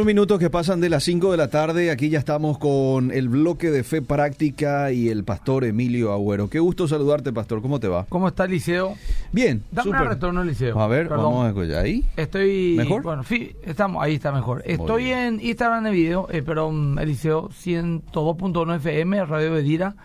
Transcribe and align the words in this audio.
31 0.00 0.06
minutos 0.06 0.38
que 0.38 0.48
pasan 0.48 0.80
de 0.80 0.88
las 0.88 1.04
5 1.04 1.30
de 1.30 1.36
la 1.36 1.50
tarde. 1.50 1.90
Aquí 1.90 2.08
ya 2.08 2.18
estamos 2.18 2.56
con 2.56 3.10
el 3.10 3.28
bloque 3.28 3.70
de 3.70 3.84
fe 3.84 4.00
práctica 4.00 4.92
y 4.92 5.10
el 5.10 5.24
pastor 5.24 5.62
Emilio 5.64 6.14
Agüero. 6.14 6.48
Qué 6.48 6.58
gusto 6.58 6.88
saludarte, 6.88 7.34
pastor. 7.34 7.60
¿Cómo 7.60 7.80
te 7.80 7.88
va? 7.88 8.06
¿Cómo 8.08 8.26
está 8.26 8.44
el 8.44 8.52
liceo? 8.52 8.96
Bien, 9.30 9.62
Dame 9.70 9.90
un 9.90 10.08
retorno 10.08 10.40
al 10.40 10.46
liceo. 10.46 10.80
A 10.80 10.86
ver, 10.86 11.06
Perdón. 11.06 11.24
vamos 11.24 11.44
a 11.44 11.48
escuchar. 11.48 11.84
¿Ahí? 11.84 12.02
Estoy. 12.16 12.76
¿Mejor? 12.78 13.02
Bueno, 13.02 13.24
sí, 13.24 13.54
estamos, 13.62 14.02
ahí 14.02 14.14
está 14.14 14.32
mejor. 14.32 14.62
Estoy 14.64 15.10
en 15.10 15.38
Instagram 15.38 15.84
de 15.84 15.90
video, 15.90 16.28
eh, 16.30 16.42
pero 16.46 16.70
mm, 16.70 16.98
el 16.98 17.08
liceo 17.08 17.50
102.1 17.50 18.76
FM, 18.76 19.26
Radio 19.26 19.52
Bedira. 19.52 19.96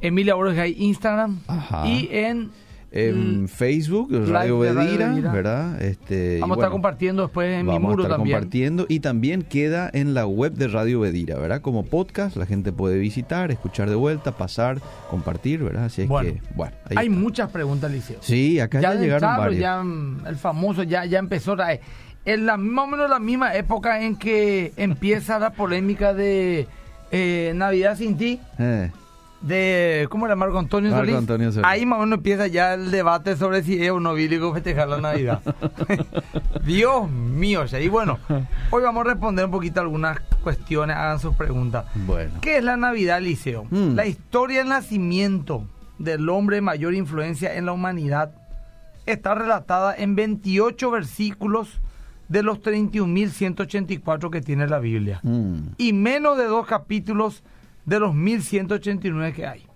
Emilia 0.00 0.34
Borges 0.34 0.58
hay 0.58 0.76
Instagram. 0.78 1.40
Ajá. 1.46 1.86
Y 1.86 2.08
en. 2.10 2.52
En 2.92 3.44
Mm, 3.44 3.48
Facebook, 3.48 4.08
Radio 4.28 4.58
Bedira. 4.58 5.10
¿verdad? 5.32 5.80
Este, 5.80 6.38
Vamos 6.40 6.42
a 6.42 6.46
bueno, 6.56 6.62
estar 6.62 6.70
compartiendo 6.72 7.22
después 7.22 7.52
en 7.52 7.66
mi 7.66 7.72
Vamos 7.72 7.84
a 7.88 7.90
muro 7.90 8.02
estar 8.02 8.16
también. 8.18 8.36
compartiendo 8.36 8.86
y 8.88 8.98
también 9.00 9.42
queda 9.42 9.88
en 9.92 10.12
la 10.12 10.26
web 10.26 10.54
de 10.54 10.66
Radio 10.66 10.98
Bedira, 11.00 11.38
¿verdad? 11.38 11.60
Como 11.60 11.84
podcast, 11.84 12.36
la 12.36 12.46
gente 12.46 12.72
puede 12.72 12.98
visitar, 12.98 13.52
escuchar 13.52 13.88
de 13.88 13.94
vuelta, 13.94 14.32
pasar, 14.36 14.80
compartir, 15.08 15.62
¿verdad? 15.62 15.84
Así 15.84 16.02
es 16.02 16.08
Bueno, 16.08 16.32
que, 16.32 16.42
bueno, 16.56 16.72
Hay 16.96 17.06
está. 17.06 17.18
muchas 17.18 17.50
preguntas, 17.50 17.92
liceo. 17.92 18.16
Sí, 18.20 18.58
acá 18.58 18.80
ya, 18.80 18.94
de 18.94 19.00
llegaron 19.04 19.52
ya 19.54 19.82
mm, 19.82 20.26
el 20.26 20.36
famoso 20.36 20.82
ya, 20.82 21.04
ya 21.04 21.18
empezó. 21.20 21.54
la- 21.54 21.78
En 22.24 22.44
la, 22.44 22.56
más 22.56 22.84
o 22.84 22.88
menos 22.88 23.08
la 23.08 23.18
misma 23.20 23.54
época 23.54 24.02
en 24.04 24.14
que 24.16 24.72
empieza 24.76 25.38
la 25.38 25.50
polémica 25.52 26.12
de 26.12 26.66
eh, 27.12 27.52
Navidad 27.56 27.96
sin 27.96 28.16
ti. 28.18 28.38
Eh, 28.58 28.90
de 29.40 30.06
¿cómo 30.10 30.26
era 30.26 30.36
Marco 30.36 30.58
Antonio 30.58 30.90
Marco 30.90 31.04
Solís? 31.04 31.16
Antonio 31.16 31.52
Solís. 31.52 31.66
Ahí 31.66 31.86
más 31.86 31.98
o 31.98 32.02
menos 32.02 32.18
empieza 32.18 32.46
ya 32.46 32.74
el 32.74 32.90
debate 32.90 33.36
sobre 33.36 33.62
si 33.62 33.82
es 33.82 33.90
o 33.90 34.00
no 34.00 34.14
bíblico 34.14 34.52
festejar 34.52 34.88
la 34.88 35.00
Navidad. 35.00 35.40
Dios 36.64 37.10
mío, 37.10 37.64
y 37.80 37.88
bueno, 37.88 38.18
hoy 38.70 38.82
vamos 38.82 39.06
a 39.06 39.10
responder 39.10 39.46
un 39.46 39.50
poquito 39.50 39.80
algunas 39.80 40.20
cuestiones, 40.42 40.96
hagan 40.96 41.18
sus 41.18 41.34
preguntas. 41.34 41.86
bueno. 41.94 42.32
¿Qué 42.40 42.58
es 42.58 42.64
la 42.64 42.76
Navidad, 42.76 43.20
Liceo? 43.20 43.66
Mm. 43.70 43.94
La 43.94 44.06
historia 44.06 44.58
del 44.58 44.68
nacimiento 44.68 45.64
del 45.98 46.28
hombre 46.28 46.56
de 46.56 46.62
mayor 46.62 46.94
influencia 46.94 47.54
en 47.54 47.66
la 47.66 47.72
humanidad 47.72 48.32
está 49.06 49.34
relatada 49.34 49.94
en 49.96 50.14
28 50.16 50.90
versículos 50.90 51.80
de 52.28 52.42
los 52.42 52.60
31.184 52.62 54.30
que 54.30 54.40
tiene 54.40 54.66
la 54.68 54.78
Biblia 54.78 55.20
Mm, 55.22 55.74
y 55.78 55.92
menos 55.92 56.38
de 56.38 56.44
dos 56.44 56.66
capítulos 56.66 57.42
de 57.84 58.00
los 58.00 58.14
1189 58.14 59.32
que 59.32 59.46
hay. 59.46 59.66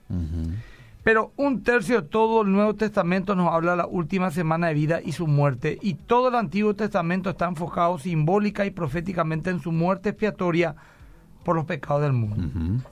Pero 1.02 1.32
un 1.36 1.62
tercio 1.62 2.00
de 2.00 2.08
todo 2.08 2.42
el 2.42 2.52
Nuevo 2.52 2.74
Testamento 2.74 3.34
nos 3.34 3.52
habla 3.52 3.72
de 3.72 3.76
la 3.76 3.86
última 3.86 4.30
semana 4.30 4.68
de 4.68 4.74
vida 4.74 5.00
y 5.04 5.12
su 5.12 5.26
muerte, 5.26 5.78
y 5.82 5.94
todo 5.94 6.28
el 6.28 6.34
Antiguo 6.34 6.74
Testamento 6.74 7.28
está 7.28 7.46
enfocado 7.46 7.98
simbólica 7.98 8.64
y 8.64 8.70
proféticamente 8.70 9.50
en 9.50 9.60
su 9.60 9.70
muerte 9.70 10.10
expiatoria 10.10 10.76
por 11.44 11.56
los 11.56 11.66
pecados 11.66 12.02
del 12.02 12.14
mundo. 12.14 12.82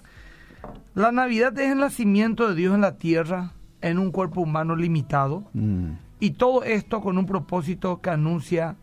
La 0.95 1.11
Navidad 1.11 1.59
es 1.59 1.73
el 1.73 1.79
nacimiento 1.79 2.49
de 2.49 2.55
Dios 2.55 2.75
en 2.75 2.83
la 2.83 2.99
tierra, 2.99 3.53
en 3.81 3.99
un 3.99 4.13
cuerpo 4.13 4.43
humano 4.43 4.77
limitado, 4.77 5.45
Mm, 5.55 5.93
y 6.21 6.33
todo 6.33 6.63
esto 6.65 7.01
con 7.01 7.19
un 7.19 7.27
propósito 7.27 8.01
que 8.01 8.11
anuncia 8.11 8.77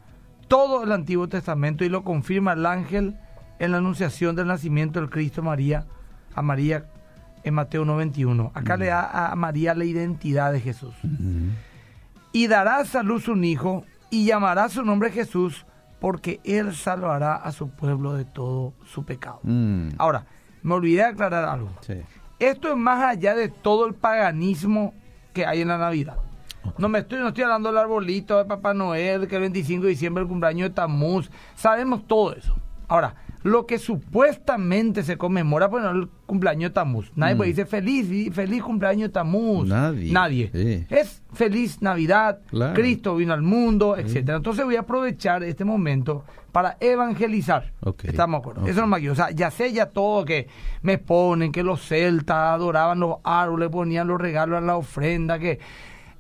todo 0.48 0.84
el 0.84 0.92
Antiguo 0.92 1.30
Testamento 1.30 1.86
y 1.86 1.90
lo 1.90 2.04
confirma 2.04 2.54
el 2.54 2.66
ángel 2.66 3.16
en 3.60 3.72
la 3.72 3.78
anunciación 3.78 4.36
del 4.36 4.48
nacimiento 4.48 5.00
del 5.00 5.10
Cristo 5.10 5.44
María 5.44 5.86
a 6.36 6.42
María 6.42 6.86
en 7.44 7.54
Mateo 7.54 7.86
91. 7.86 8.52
Acá 8.54 8.78
le 8.78 8.88
da 8.88 9.32
a 9.32 9.36
María 9.36 9.74
la 9.74 9.86
identidad 9.86 10.52
de 10.52 10.60
Jesús. 10.62 10.96
ujú. 11.04 11.50
Y 12.32 12.48
darás 12.48 12.96
a 12.96 13.02
luz 13.04 13.28
un 13.28 13.44
hijo 13.44 13.86
y 14.12 14.26
llamará 14.26 14.70
su 14.70 14.84
nombre 14.84 15.12
Jesús 15.12 15.66
porque 16.00 16.40
él 16.44 16.76
salvará 16.76 17.36
a 17.36 17.52
su 17.52 17.70
pueblo 17.70 18.14
de 18.14 18.24
todo 18.26 18.74
su 18.86 19.04
pecado. 19.04 19.40
Mm, 19.44 19.90
Ahora, 19.98 20.26
me 20.62 20.74
olvidé 20.76 20.98
de 20.98 21.06
aclarar 21.06 21.46
algo. 21.46 21.72
sí. 21.82 21.96
Esto 22.40 22.70
es 22.70 22.78
más 22.78 23.04
allá 23.04 23.36
de 23.36 23.50
todo 23.50 23.86
el 23.86 23.96
paganismo 23.96 24.94
que 25.34 25.46
hay 25.46 25.62
en 25.62 25.68
la 25.68 25.78
Navidad. 25.78 26.16
No 26.78 26.88
me 26.88 27.00
estoy, 27.00 27.20
no 27.20 27.30
estoy 27.30 27.44
hablando 27.44 27.68
del 27.70 27.78
arbolito 27.80 28.38
de 28.38 28.46
Papá 28.46 28.74
Noel, 28.74 29.28
que 29.28 29.36
el 29.36 29.42
25 29.42 29.84
de 29.84 29.90
diciembre 29.90 30.22
es 30.24 30.26
el 30.26 30.30
cumpleaños 30.30 30.70
de 30.70 30.74
Tamuz. 30.76 31.30
Sabemos 31.56 32.08
todo 32.08 32.34
eso. 32.34 32.56
Ahora, 32.88 33.14
lo 33.44 33.66
que 33.66 33.78
supuestamente 33.80 35.04
se 35.04 35.18
conmemora 35.18 35.70
por 35.70 35.84
el 35.84 36.10
cumpleaños 36.26 36.72
de 36.72 36.74
Tamuz. 36.74 37.12
Nadie 37.16 37.36
Mm. 37.36 37.38
puede 37.38 37.50
decir 37.52 37.66
feliz, 37.68 38.34
feliz 38.34 38.62
cumpleaños 38.62 39.10
de 39.10 39.14
Tamuz. 39.14 39.68
Nadie. 39.68 40.12
Nadie. 40.12 40.50
Sí. 40.54 40.86
Es 40.94 41.22
feliz 41.34 41.82
Navidad, 41.82 42.40
Claro. 42.50 42.74
Cristo 42.74 43.16
vino 43.16 43.34
al 43.34 43.42
mundo, 43.42 43.96
etcétera. 43.98 44.38
Entonces 44.38 44.66
voy 44.66 44.76
a 44.76 44.82
aprovechar 44.82 45.44
este 45.44 45.64
momento 45.64 46.26
para 46.52 46.78
evangelizar. 46.80 47.72
Estamos 48.04 48.42
de 48.42 48.50
acuerdo. 48.50 48.68
Eso 48.68 48.82
no 48.82 48.88
me 48.88 49.10
O 49.10 49.16
sea, 49.16 49.32
ya 49.32 49.52
sé 49.52 49.72
ya 49.72 49.86
todo 49.88 50.26
que 50.26 50.48
me 50.82 50.98
ponen, 50.98 51.52
que 51.52 51.64
los 51.64 51.82
celtas 51.88 52.36
adoraban 52.56 53.00
los 53.00 53.18
árboles, 53.24 53.70
ponían 53.70 54.08
los 54.08 54.20
regalos 54.20 54.60
en 54.60 54.68
la 54.68 54.76
ofrenda, 54.76 55.40
que 55.40 55.60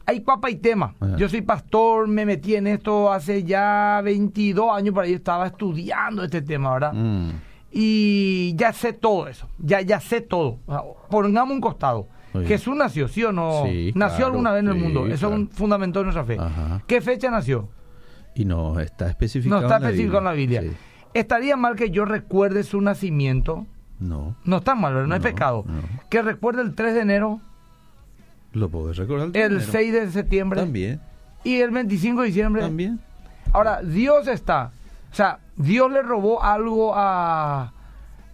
hay 0.09 0.19
papa 0.21 0.49
y 0.49 0.55
tema. 0.55 0.95
Ajá. 0.99 1.15
Yo 1.17 1.29
soy 1.29 1.41
pastor, 1.41 2.07
me 2.07 2.25
metí 2.25 2.55
en 2.55 2.67
esto 2.67 3.11
hace 3.11 3.43
ya 3.43 4.01
22 4.03 4.71
años, 4.71 4.93
por 4.93 5.03
ahí 5.03 5.13
estaba 5.13 5.47
estudiando 5.47 6.23
este 6.23 6.41
tema, 6.41 6.73
¿verdad? 6.73 6.93
Mm, 6.93 7.29
Y 7.71 8.55
ya 8.55 8.73
sé 8.73 8.93
todo 8.93 9.27
eso, 9.27 9.47
ya, 9.59 9.81
ya 9.81 9.99
sé 9.99 10.21
todo. 10.21 10.59
O 10.65 10.71
sea, 10.71 10.81
pongamos 11.09 11.53
un 11.53 11.61
costado. 11.61 12.07
Jesús 12.45 12.75
nació, 12.75 13.07
¿sí 13.07 13.23
o 13.23 13.31
no? 13.31 13.63
Sí, 13.65 13.91
nació 13.95 14.17
claro, 14.17 14.31
alguna 14.33 14.51
vez 14.51 14.63
en 14.63 14.69
el 14.69 14.75
mundo. 14.75 15.07
Eso 15.07 15.27
claro. 15.29 15.33
es 15.35 15.39
un 15.41 15.49
fundamento 15.49 15.99
de 15.99 16.03
nuestra 16.05 16.23
fe. 16.23 16.37
Ajá. 16.39 16.81
¿Qué 16.87 17.01
fecha 17.01 17.29
nació? 17.31 17.69
Y 18.35 18.45
no 18.45 18.79
está 18.79 19.09
especificado. 19.09 19.61
No 19.61 19.65
está 19.67 19.77
en 19.77 19.83
la 19.83 19.89
específico 19.89 20.17
en 20.19 20.23
la 20.25 20.33
Biblia. 20.33 20.61
Sí. 20.61 20.71
¿Estaría 21.15 21.57
mal 21.57 21.75
que 21.75 21.89
yo 21.89 22.05
recuerde 22.05 22.63
su 22.63 22.81
nacimiento? 22.81 23.65
No, 23.99 24.35
No 24.45 24.57
está 24.57 24.75
mal, 24.75 24.93
¿verdad? 24.93 25.07
no, 25.09 25.15
es 25.15 25.21
No, 25.21 25.27
pecado. 25.27 25.63
no. 25.67 25.81
Que 26.09 26.21
recuerde 26.21 26.61
el 26.61 26.75
3 26.75 26.93
de 26.93 27.01
enero, 27.01 27.41
lo 28.53 28.69
podés 28.69 28.97
recordar. 28.97 29.27
el 29.27 29.31
primero. 29.31 29.59
6 29.61 29.93
de 29.93 30.11
septiembre 30.11 30.59
También, 30.61 30.99
y 31.43 31.55
el 31.59 31.71
25 31.71 32.21
de 32.21 32.27
diciembre. 32.27 32.61
también. 32.61 32.99
Ahora, 33.53 33.81
Dios 33.81 34.27
está. 34.27 34.71
O 35.11 35.15
sea, 35.15 35.39
Dios 35.55 35.91
le 35.91 36.01
robó 36.03 36.43
algo 36.43 36.93
a, 36.95 37.73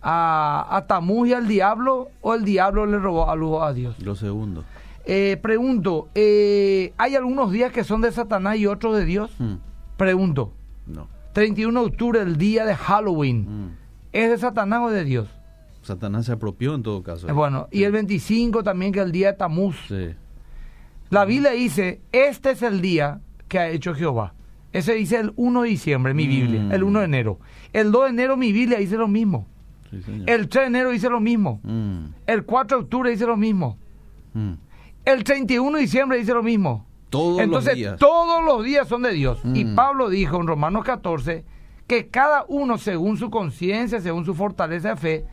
a, 0.02 0.68
a 0.78 0.86
Tamuz 0.88 1.30
y 1.30 1.34
al 1.34 1.48
diablo 1.48 2.10
o 2.22 2.34
el 2.34 2.44
diablo 2.44 2.86
le 2.86 2.98
robó 3.00 3.30
algo 3.30 3.64
a 3.64 3.74
Dios. 3.74 3.98
Lo 4.00 4.16
segundo. 4.16 4.64
Eh, 5.06 5.38
pregunto, 5.42 6.10
eh, 6.16 6.94
¿hay 6.98 7.16
algunos 7.16 7.52
días 7.52 7.72
que 7.72 7.84
son 7.84 8.02
de 8.02 8.12
Satanás 8.12 8.58
y 8.58 8.66
otros 8.68 8.98
de 8.98 9.06
Dios? 9.06 9.32
Mm, 9.40 9.54
Pregunto. 9.98 10.52
no. 10.88 11.08
31 11.34 11.82
de 11.82 11.86
octubre, 11.88 12.22
el 12.22 12.38
día 12.38 12.66
de 12.66 12.76
Halloween. 12.76 13.42
Mm. 13.68 13.70
¿Es 14.14 14.30
de 14.30 14.38
Satanás 14.38 14.80
o 14.84 14.90
de 14.90 15.04
Dios? 15.04 15.28
Satanás 15.86 16.26
se 16.26 16.32
apropió 16.34 16.76
en 16.76 16.84
todo 16.84 17.04
caso. 17.04 17.28
Eh, 17.28 17.32
Bueno, 17.32 17.68
y 17.72 17.84
el 17.84 17.92
25 17.92 18.64
también, 18.64 18.92
que 18.92 19.00
es 19.00 19.06
el 19.06 19.12
día 19.12 19.32
de 19.32 19.38
Tamuz. 19.38 19.76
Sí. 19.88 20.10
La 21.10 21.26
Biblia 21.26 21.52
dice, 21.52 22.02
este 22.12 22.52
es 22.52 22.62
el 22.64 22.82
día 22.82 23.22
que 23.48 23.60
ha 23.60 23.70
hecho 23.70 23.94
Jehová. 23.94 24.34
Ese 24.74 24.94
dice 24.96 25.18
el 25.20 25.32
1 25.36 25.62
de 25.62 25.70
diciembre, 25.70 26.14
mi 26.14 26.26
Mm. 26.26 26.30
Biblia, 26.30 26.68
el 26.76 26.84
1 26.84 27.00
de 27.00 27.06
enero. 27.06 27.40
El 27.72 27.92
2 27.92 28.04
de 28.06 28.10
enero, 28.10 28.36
mi 28.38 28.52
Biblia 28.52 28.80
dice 28.80 28.98
lo 28.98 29.08
mismo. 29.08 29.48
sí. 29.92 30.24
El 30.26 30.50
3 30.50 30.64
de 30.64 30.68
enero 30.68 30.90
dice 30.90 31.10
lo 31.10 31.20
mismo. 31.22 31.60
Mm, 31.64 32.06
El 32.28 32.44
4 32.44 32.78
de 32.78 32.84
octubre 32.84 33.10
dice 33.12 33.26
lo 33.26 33.38
mismo. 33.38 33.78
mm. 34.34 34.54
El 35.06 35.24
31 35.24 35.76
de 35.78 35.82
diciembre 35.84 36.18
dice 36.18 36.34
lo 36.34 36.42
mismo. 36.44 36.86
Todos 37.12 37.40
Entonces, 37.40 37.70
los 37.74 37.78
días. 37.78 37.98
todos 38.00 38.44
los 38.44 38.66
días 38.66 38.88
son 38.88 39.04
de 39.04 39.14
Dios. 39.14 39.40
Y 39.54 39.64
Mm. 39.64 39.76
Pablo 39.76 40.10
dijo 40.10 40.42
en 40.42 40.48
Romanos 40.48 40.84
14 40.84 41.46
que 41.88 42.08
cada 42.08 42.44
uno, 42.50 42.78
según 42.80 43.16
su 43.18 43.30
conciencia, 43.30 44.02
según 44.02 44.26
su 44.26 44.34
fortaleza 44.34 44.90
de 44.90 44.96
fe, 44.98 45.26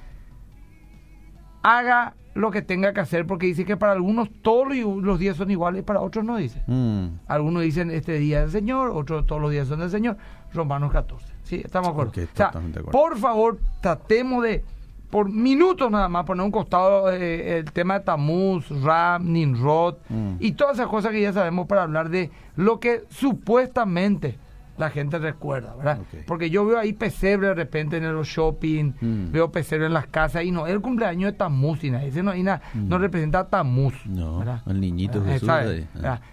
haga 1.62 2.14
lo 2.34 2.50
que 2.50 2.62
tenga 2.62 2.94
que 2.94 3.00
hacer, 3.00 3.26
porque 3.26 3.46
dice 3.46 3.64
que 3.66 3.76
para 3.76 3.92
algunos 3.92 4.30
todos 4.42 4.66
los- 4.74 5.18
días 5.18 5.36
son 5.36 5.50
iguales, 5.50 5.82
para 5.84 6.00
otros 6.00 6.24
no 6.24 6.36
dice. 6.38 6.62
Mm, 6.66 7.06
Algunos 7.28 7.62
dicen 7.62 7.90
este 7.90 8.18
día 8.18 8.40
del 8.40 8.50
Señor, 8.50 8.90
otros 8.94 9.26
todos 9.26 9.40
los 9.42 9.50
días 9.50 9.68
son 9.68 9.80
del 9.80 9.90
Señor. 9.90 10.16
Romanos 10.54 10.90
14. 10.92 11.26
Sí, 11.42 11.60
estamos 11.64 11.88
de 11.88 11.92
acuerdo. 11.92 12.22
O 12.22 12.36
sea, 12.36 12.52
por 12.90 13.18
favor, 13.18 13.58
tratemos 13.82 14.42
de, 14.44 14.64
por 15.10 15.28
minutos 15.30 15.90
nada 15.90 16.08
más, 16.08 16.24
poner 16.24 16.42
un 16.44 16.50
costado 16.50 17.10
eh, 17.12 17.58
el 17.58 17.70
tema 17.70 17.98
de 17.98 18.04
Tamuz, 18.06 18.66
Ram, 18.82 19.30
Nimrod 19.30 19.96
Mm. 20.08 20.36
y 20.40 20.52
todas 20.52 20.78
esas 20.78 20.88
cosas 20.88 21.12
que 21.12 21.20
ya 21.20 21.34
sabemos 21.34 21.66
para 21.66 21.82
hablar 21.82 22.08
de 22.08 22.30
lo 22.56 22.80
que 22.80 23.02
supuestamente 23.10 24.38
la 24.82 24.90
gente 24.90 25.18
recuerda, 25.18 25.74
¿verdad? 25.76 25.98
Porque 26.26 26.50
yo 26.50 26.66
veo 26.66 26.78
ahí 26.78 26.92
pesebre 26.92 27.48
de 27.48 27.54
repente 27.54 27.96
en 27.96 28.12
los 28.14 28.26
shopping, 28.28 28.92
Mm. 29.00 29.32
veo 29.32 29.50
pesebre 29.50 29.86
en 29.86 29.92
las 29.94 30.06
casas 30.06 30.44
y 30.44 30.50
no, 30.50 30.66
el 30.66 30.80
cumpleaños 30.80 31.32
de 31.32 31.38
Tamuz 31.38 31.82
y 31.84 31.90
nada, 31.90 32.04
ese 32.04 32.22
no, 32.22 32.30
hay 32.32 32.42
nada, 32.42 32.62
no 32.74 32.98
representa 32.98 33.40
a 33.40 33.48
Tamuz. 33.48 33.94
Mm. 34.04 34.14
No, 34.18 34.38
¿verdad? 34.40 34.62
al 34.66 34.80
niñito 34.80 35.22
Ah, 35.26 35.30
Jesús 35.32 35.48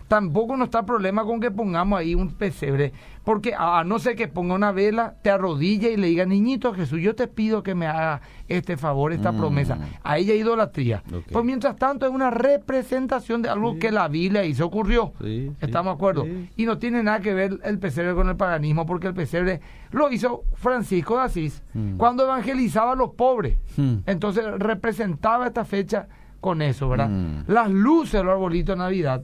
Tampoco 0.08 0.58
no 0.58 0.64
está 0.66 0.84
problema 0.86 1.24
con 1.24 1.40
que 1.40 1.52
pongamos 1.52 2.00
ahí 2.00 2.16
un 2.16 2.30
pesebre, 2.32 2.92
porque 3.24 3.54
a, 3.58 3.84
no 3.84 4.00
ser 4.00 4.16
que 4.16 4.28
ponga 4.28 4.56
una 4.56 4.72
vela, 4.72 5.16
te 5.22 5.30
arrodille 5.30 5.92
y 5.92 5.98
le 5.98 6.08
diga, 6.08 6.26
niñito 6.26 6.74
Jesús, 6.74 7.00
yo 7.02 7.14
te 7.16 7.28
pido 7.28 7.62
que 7.62 7.76
me 7.76 7.86
haga 7.86 8.22
este 8.48 8.76
favor, 8.78 9.14
esta 9.14 9.32
Mm. 9.32 9.38
promesa. 9.38 9.78
A 10.04 10.18
ella 10.18 10.34
idolatría. 10.34 11.04
Pues 11.32 11.46
mientras 11.46 11.76
tanto 11.76 12.06
es 12.08 12.12
una 12.12 12.32
representación 12.32 13.42
de 13.42 13.50
algo 13.50 13.78
que 13.78 13.92
la 13.92 14.08
Biblia 14.08 14.44
hizo, 14.46 14.66
ocurrió. 14.66 15.14
Sí, 15.22 15.52
¿Estamos 15.62 15.92
de 15.92 15.96
acuerdo? 15.96 16.26
Y 16.56 16.66
no 16.66 16.78
tiene 16.80 17.04
nada 17.04 17.20
que 17.20 17.34
ver 17.34 17.60
el 17.64 17.78
pesebre 17.78 18.16
con 18.16 18.30
el 18.30 18.36
paganismo 18.36 18.86
porque 18.86 19.08
el 19.08 19.14
pesebre 19.14 19.62
lo 19.92 20.12
hizo 20.12 20.44
Francisco 20.56 21.18
de 21.18 21.24
Asís 21.24 21.62
Mm. 21.74 21.98
cuando 21.98 22.24
evangelizaba 22.24 22.94
a 22.94 22.96
los 22.96 23.12
pobres. 23.12 23.58
Mm. 23.78 23.98
Entonces 24.08 24.44
representaba 24.58 25.46
esta 25.48 25.66
fecha 25.66 26.08
con 26.42 26.62
eso, 26.62 26.88
¿verdad? 26.90 27.10
Las 27.48 27.70
luces 27.70 28.14
del 28.22 28.30
arbolito 28.30 28.72
de 28.72 28.78
Navidad. 28.78 29.24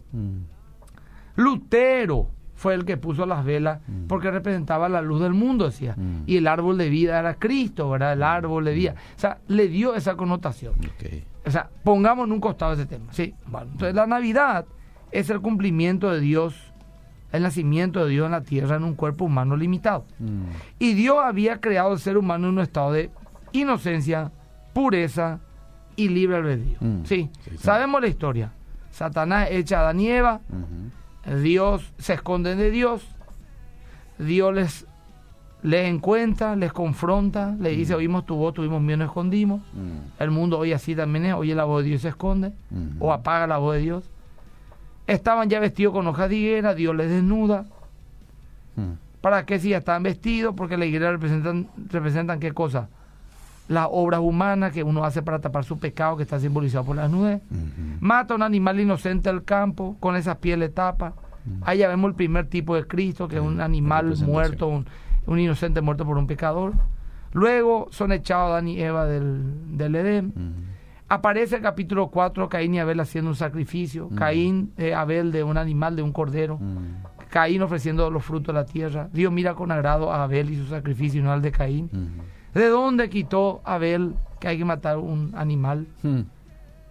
Lutero 1.36 2.28
fue 2.56 2.74
el 2.74 2.86
que 2.86 2.96
puso 2.98 3.26
las 3.26 3.44
velas 3.44 3.82
porque 4.08 4.32
representaba 4.32 4.88
la 4.90 5.02
luz 5.02 5.22
del 5.22 5.34
mundo, 5.34 5.66
decía. 5.66 5.94
Mm. 5.98 6.24
Y 6.26 6.38
el 6.38 6.48
árbol 6.48 6.78
de 6.78 6.90
vida 6.90 7.20
era 7.20 7.34
Cristo, 7.36 7.90
¿verdad? 7.90 8.14
El 8.14 8.24
árbol 8.24 8.64
de 8.66 8.74
vida. 8.74 8.96
O 9.16 9.20
sea, 9.20 9.40
le 9.48 9.68
dio 9.68 9.94
esa 9.96 10.16
connotación. 10.16 10.74
O 11.46 11.52
sea, 11.52 11.70
pongamos 11.84 12.26
en 12.28 12.32
un 12.32 12.40
costado 12.40 12.74
ese 12.74 12.86
tema. 12.86 13.12
Sí, 13.12 13.36
bueno. 13.46 13.72
Entonces, 13.74 13.94
la 13.94 14.08
Navidad 14.08 14.66
es 15.12 15.30
el 15.30 15.42
cumplimiento 15.42 16.10
de 16.12 16.20
Dios, 16.22 16.56
el 17.32 17.44
nacimiento 17.44 18.04
de 18.06 18.10
Dios 18.12 18.26
en 18.26 18.32
la 18.32 18.42
tierra 18.42 18.78
en 18.78 18.84
un 18.86 18.96
cuerpo 18.96 19.26
humano 19.26 19.56
limitado. 19.58 20.06
Mm. 20.20 20.44
Y 20.80 20.94
Dios 20.94 21.18
había 21.22 21.60
creado 21.60 21.92
al 21.92 22.00
ser 22.00 22.18
humano 22.18 22.48
en 22.48 22.54
un 22.54 22.60
estado 22.62 22.94
de 22.94 23.12
inocencia, 23.52 24.32
pureza 24.74 25.40
y 25.98 26.08
libre 26.10 26.38
albedrío. 26.38 26.78
Mm. 26.80 27.04
Sí, 27.04 27.30
Sí, 27.44 27.52
sí. 27.52 27.58
sabemos 27.58 28.02
la 28.02 28.08
historia. 28.08 28.52
Satanás 28.92 29.50
echa 29.52 29.80
a 29.80 29.82
Adán 29.82 30.00
y 30.00 30.08
Eva. 30.08 30.40
Dios 31.26 31.92
se 31.98 32.14
esconde 32.14 32.56
de 32.56 32.70
Dios, 32.72 33.06
Dios 34.20 34.54
les, 34.54 34.86
les 35.64 35.88
encuentra, 35.90 36.56
les 36.56 36.72
confronta, 36.72 37.56
le 37.60 37.72
dice, 37.72 37.96
oímos 37.96 38.26
tu 38.26 38.36
voz, 38.36 38.54
tuvimos 38.54 38.82
miedo, 38.82 38.98
nos 38.98 39.08
escondimos. 39.08 39.62
Mm. 39.74 40.22
El 40.22 40.32
mundo 40.32 40.60
hoy 40.60 40.74
así 40.74 40.96
también 40.96 41.26
es, 41.26 41.34
oye 41.34 41.56
la 41.56 41.64
voz 41.66 41.84
de 41.84 41.90
Dios 41.90 42.02
y 42.02 42.04
se 42.04 42.10
esconde, 42.10 42.54
Ujú. 42.72 43.06
o 43.08 43.14
apaga 43.14 43.48
la 43.48 43.58
voz 43.58 43.76
de 43.76 43.82
Dios. 43.82 44.10
Estaban 45.08 45.50
ya 45.50 45.60
vestidos 45.60 45.94
con 45.94 46.08
hojas 46.08 46.30
de 46.30 46.36
higuera, 46.36 46.74
Dios 46.76 46.96
les 46.96 47.10
desnuda. 47.10 47.66
Mm. 48.76 48.94
¿Para 49.22 49.46
qué 49.46 49.60
si 49.60 49.70
ya 49.70 49.78
estaban 49.78 50.04
vestidos? 50.04 50.54
Porque 50.56 50.78
la 50.78 50.86
higuera 50.86 51.12
representan, 51.12 51.68
representan 51.90 52.40
qué 52.40 52.52
cosa? 52.52 52.90
Las 53.68 53.88
obras 53.90 54.20
humanas 54.20 54.72
que 54.72 54.84
uno 54.84 55.04
hace 55.04 55.22
para 55.24 55.40
tapar 55.40 55.64
su 55.64 55.80
pecado 55.80 56.18
que 56.18 56.24
está 56.24 56.40
simbolizado 56.40 56.86
por 56.86 56.96
la 56.96 57.04
desnudez. 57.04 57.42
Ujú. 57.50 57.98
Mata 58.00 58.34
a 58.34 58.38
un 58.38 58.44
animal 58.44 58.80
inocente 58.80 59.30
al 59.30 59.44
campo, 59.44 59.98
con 60.00 60.16
esas 60.16 60.38
pieles 60.38 60.74
tapa. 60.74 61.14
Ahí 61.62 61.80
ya 61.80 61.88
vemos 61.88 62.10
el 62.10 62.16
primer 62.16 62.48
tipo 62.48 62.76
de 62.76 62.86
Cristo, 62.88 63.28
que 63.28 63.36
es 63.38 63.42
un 63.42 63.62
animal 63.62 64.16
muerto, 64.26 64.68
un, 64.68 64.86
un 65.28 65.40
inocente 65.40 65.82
muerto 65.82 66.06
por 66.06 66.18
un 66.18 66.28
pecador. 66.28 66.74
Luego 67.34 67.88
son 67.92 68.12
echados 68.12 68.52
Adán 68.52 68.68
y 68.68 68.80
Eva 68.80 69.06
del, 69.06 69.78
del 69.78 69.96
Edén. 69.96 70.34
Aparece 71.08 71.58
el 71.58 71.62
capítulo 71.62 72.08
4, 72.08 72.50
Caín 72.50 72.74
y 72.74 72.80
Abel 72.80 73.00
haciendo 73.00 73.30
un 73.30 73.36
sacrificio. 73.36 74.10
Caín, 74.16 74.72
eh, 74.78 74.94
Abel 74.96 75.32
de 75.32 75.44
un 75.44 75.58
animal, 75.58 75.96
de 75.96 76.02
un 76.02 76.12
cordero. 76.12 76.60
Caín 77.30 77.62
ofreciendo 77.62 78.10
los 78.10 78.24
frutos 78.24 78.48
de 78.48 78.54
la 78.54 78.66
tierra. 78.66 79.10
Dios 79.14 79.32
mira 79.32 79.54
con 79.54 79.72
agrado 79.72 80.12
a 80.12 80.24
Abel 80.24 80.50
y 80.50 80.56
su 80.56 80.66
sacrificio 80.68 81.20
y 81.20 81.24
no 81.24 81.32
al 81.32 81.42
de 81.42 81.52
Caín. 81.52 81.90
¿De 82.56 82.68
dónde 82.70 83.10
quitó 83.10 83.62
Abel 83.64 84.16
que 84.40 84.48
hay 84.48 84.58
que 84.58 84.66
matar 84.66 84.98
un 84.98 85.32
animal? 85.36 85.86
Mm. 86.02 86.22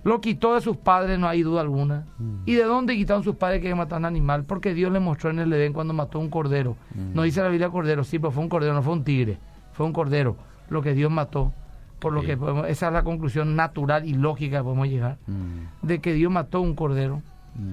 Lo 0.04 0.20
quitó 0.20 0.54
de 0.54 0.60
sus 0.60 0.76
padres, 0.76 1.18
no 1.18 1.26
hay 1.26 1.42
duda 1.42 1.62
alguna. 1.62 2.04
¿Y 2.44 2.54
de 2.54 2.64
dónde 2.64 2.94
quitaron 2.94 3.24
sus 3.24 3.36
padres 3.36 3.60
que 3.62 3.68
hay 3.68 3.72
que 3.72 3.78
matar 3.78 3.98
un 3.98 4.04
animal? 4.04 4.44
Porque 4.44 4.74
Dios 4.74 4.92
le 4.92 5.00
mostró 5.00 5.30
en 5.30 5.38
el 5.38 5.50
Edén 5.52 5.72
cuando 5.72 5.94
mató 5.94 6.18
un 6.18 6.28
cordero. 6.28 6.76
No 7.14 7.22
dice 7.22 7.42
la 7.42 7.48
Biblia 7.48 7.70
cordero, 7.70 8.04
sí, 8.04 8.18
pero 8.18 8.30
fue 8.30 8.42
un 8.42 8.50
cordero, 8.50 8.74
no 8.74 8.82
fue 8.82 8.92
un 8.92 9.02
tigre, 9.02 9.38
fue 9.72 9.86
un 9.86 9.94
cordero. 9.94 10.36
Lo 10.68 10.82
que 10.82 10.92
Dios 10.92 11.10
mató. 11.10 11.52
Por 12.00 12.12
lo 12.12 12.20
que 12.20 12.36
podemos- 12.36 12.68
esa 12.68 12.88
es 12.88 12.92
la 12.92 13.02
conclusión 13.02 13.56
natural 13.56 14.06
y 14.06 14.12
lógica 14.12 14.58
que 14.58 14.62
podemos 14.64 14.88
llegar. 14.88 15.16
Mm. 15.26 15.86
De 15.86 16.00
que 16.00 16.12
Dios 16.12 16.30
mató 16.30 16.60
un 16.60 16.74
cordero 16.74 17.22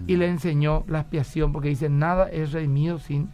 y 0.08 0.16
le 0.16 0.28
enseñó 0.30 0.86
la 0.88 1.00
expiación, 1.02 1.52
porque 1.52 1.68
dice, 1.68 1.90
nada 1.90 2.30
es 2.30 2.54
redimido 2.54 2.98
sin 3.00 3.30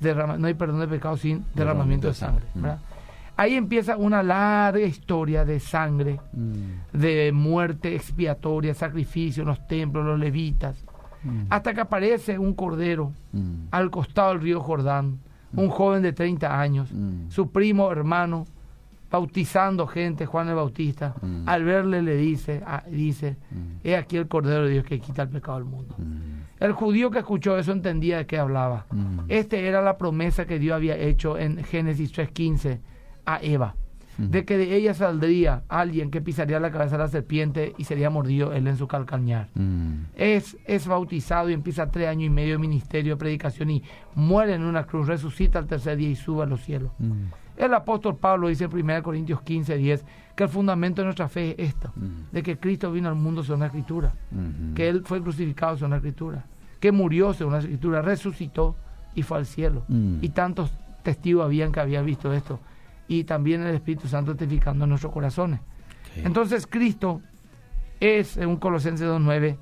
derrama, 0.00 0.38
no 0.38 0.46
hay 0.48 0.54
perdón 0.54 0.80
de 0.80 0.88
pecado 0.88 1.16
sin 1.16 1.44
derramamiento 1.54 2.08
de 2.08 2.14
sangre. 2.14 2.46
¿verdad? 2.54 2.80
Ahí 3.38 3.54
empieza 3.54 3.96
una 3.96 4.20
larga 4.22 4.84
historia 4.84 5.44
de 5.44 5.60
sangre, 5.60 6.18
Mm. 6.32 6.98
de 6.98 7.30
muerte 7.32 7.94
expiatoria, 7.94 8.74
sacrificio 8.74 9.42
en 9.44 9.48
los 9.48 9.64
templos, 9.68 10.04
los 10.04 10.18
levitas, 10.18 10.84
Mm. 11.22 11.42
hasta 11.48 11.72
que 11.72 11.80
aparece 11.80 12.36
un 12.38 12.52
cordero 12.54 13.12
Mm. 13.32 13.68
al 13.70 13.90
costado 13.90 14.30
del 14.30 14.40
río 14.40 14.60
Jordán, 14.60 15.20
un 15.54 15.68
joven 15.68 16.02
de 16.02 16.12
30 16.12 16.60
años, 16.60 16.90
su 17.28 17.50
primo 17.52 17.90
hermano, 17.92 18.44
bautizando 19.10 19.86
gente, 19.86 20.26
Juan 20.26 20.48
el 20.48 20.56
Bautista, 20.56 21.14
Mm. 21.22 21.48
al 21.48 21.64
verle 21.64 22.02
le 22.02 22.16
dice, 22.16 22.60
dice, 22.90 23.36
Mm. 23.50 23.56
he 23.84 23.96
aquí 23.96 24.16
el 24.16 24.26
cordero 24.28 24.64
de 24.64 24.72
Dios 24.72 24.84
que 24.84 25.00
quita 25.00 25.22
el 25.22 25.28
pecado 25.28 25.58
del 25.58 25.64
mundo. 25.64 25.94
Mm. 25.96 26.62
El 26.62 26.72
judío 26.72 27.10
que 27.10 27.20
escuchó 27.20 27.56
eso 27.56 27.70
entendía 27.72 28.18
de 28.18 28.26
qué 28.26 28.36
hablaba. 28.38 28.84
Mm. 28.90 29.20
era 29.28 29.80
la 29.80 29.96
promesa 29.96 30.44
que 30.44 30.58
Dios 30.58 30.74
había 30.74 30.96
hecho 30.96 31.38
en 31.38 31.62
Génesis 31.64 32.12
3.15 32.12 32.80
a 33.28 33.38
Eva, 33.42 33.74
de 34.16 34.44
que 34.44 34.58
de 34.58 34.74
ella 34.74 34.94
saldría 34.94 35.62
alguien 35.68 36.10
que 36.10 36.20
pisaría 36.20 36.58
la 36.58 36.72
cabeza 36.72 36.96
de 36.96 37.04
la 37.04 37.08
serpiente 37.08 37.74
y 37.78 37.84
sería 37.84 38.10
mordido 38.10 38.52
él 38.52 38.66
en 38.66 38.76
su 38.76 38.88
calcañar. 38.88 39.48
Mm. 39.54 40.06
Es, 40.16 40.56
es 40.64 40.88
bautizado 40.88 41.50
y 41.50 41.52
empieza 41.52 41.88
tres 41.90 42.08
años 42.08 42.26
y 42.26 42.30
medio 42.30 42.54
de 42.54 42.58
ministerio 42.58 43.12
de 43.14 43.16
predicación 43.18 43.70
y 43.70 43.84
muere 44.16 44.54
en 44.54 44.64
una 44.64 44.84
cruz, 44.86 45.06
resucita 45.06 45.60
al 45.60 45.66
tercer 45.68 45.96
día 45.98 46.08
y 46.08 46.16
sube 46.16 46.42
a 46.42 46.46
los 46.46 46.62
cielos. 46.62 46.90
Mm. 46.98 47.12
El 47.58 47.74
apóstol 47.74 48.16
Pablo 48.16 48.48
dice 48.48 48.64
en 48.64 48.74
1 48.74 49.02
Corintios 49.04 49.42
15, 49.42 49.76
10 49.76 50.04
que 50.34 50.42
el 50.44 50.48
fundamento 50.48 51.00
de 51.02 51.06
nuestra 51.06 51.28
fe 51.28 51.54
es 51.56 51.68
esto, 51.68 51.92
Mm. 51.94 52.32
de 52.32 52.42
que 52.42 52.56
Cristo 52.58 52.90
vino 52.90 53.08
al 53.08 53.14
mundo 53.14 53.44
según 53.44 53.60
la 53.60 53.66
escritura, 53.66 54.12
que 54.74 54.88
Él 54.88 55.02
fue 55.04 55.20
crucificado 55.22 55.76
según 55.76 55.90
la 55.90 55.96
escritura, 55.98 56.44
que 56.80 56.90
murió 56.90 57.34
según 57.34 57.52
la 57.52 57.58
escritura, 57.60 58.02
resucitó 58.02 58.74
y 59.14 59.22
fue 59.22 59.38
al 59.38 59.46
cielo. 59.46 59.84
Y 60.22 60.28
tantos 60.30 60.72
testigos 61.04 61.44
habían 61.44 61.70
que 61.70 61.78
habían 61.80 62.04
visto 62.04 62.32
esto. 62.32 62.58
Y 63.08 63.24
también 63.24 63.62
el 63.62 63.74
Espíritu 63.74 64.06
Santo 64.06 64.36
testificando 64.36 64.84
en 64.84 64.90
nuestros 64.90 65.12
corazones. 65.12 65.60
Entonces 66.16 66.66
Cristo 66.66 67.22
es, 68.00 68.36
en 68.36 68.48
un 68.48 68.56
Colosenses 68.56 69.08
2.9, 69.08 69.56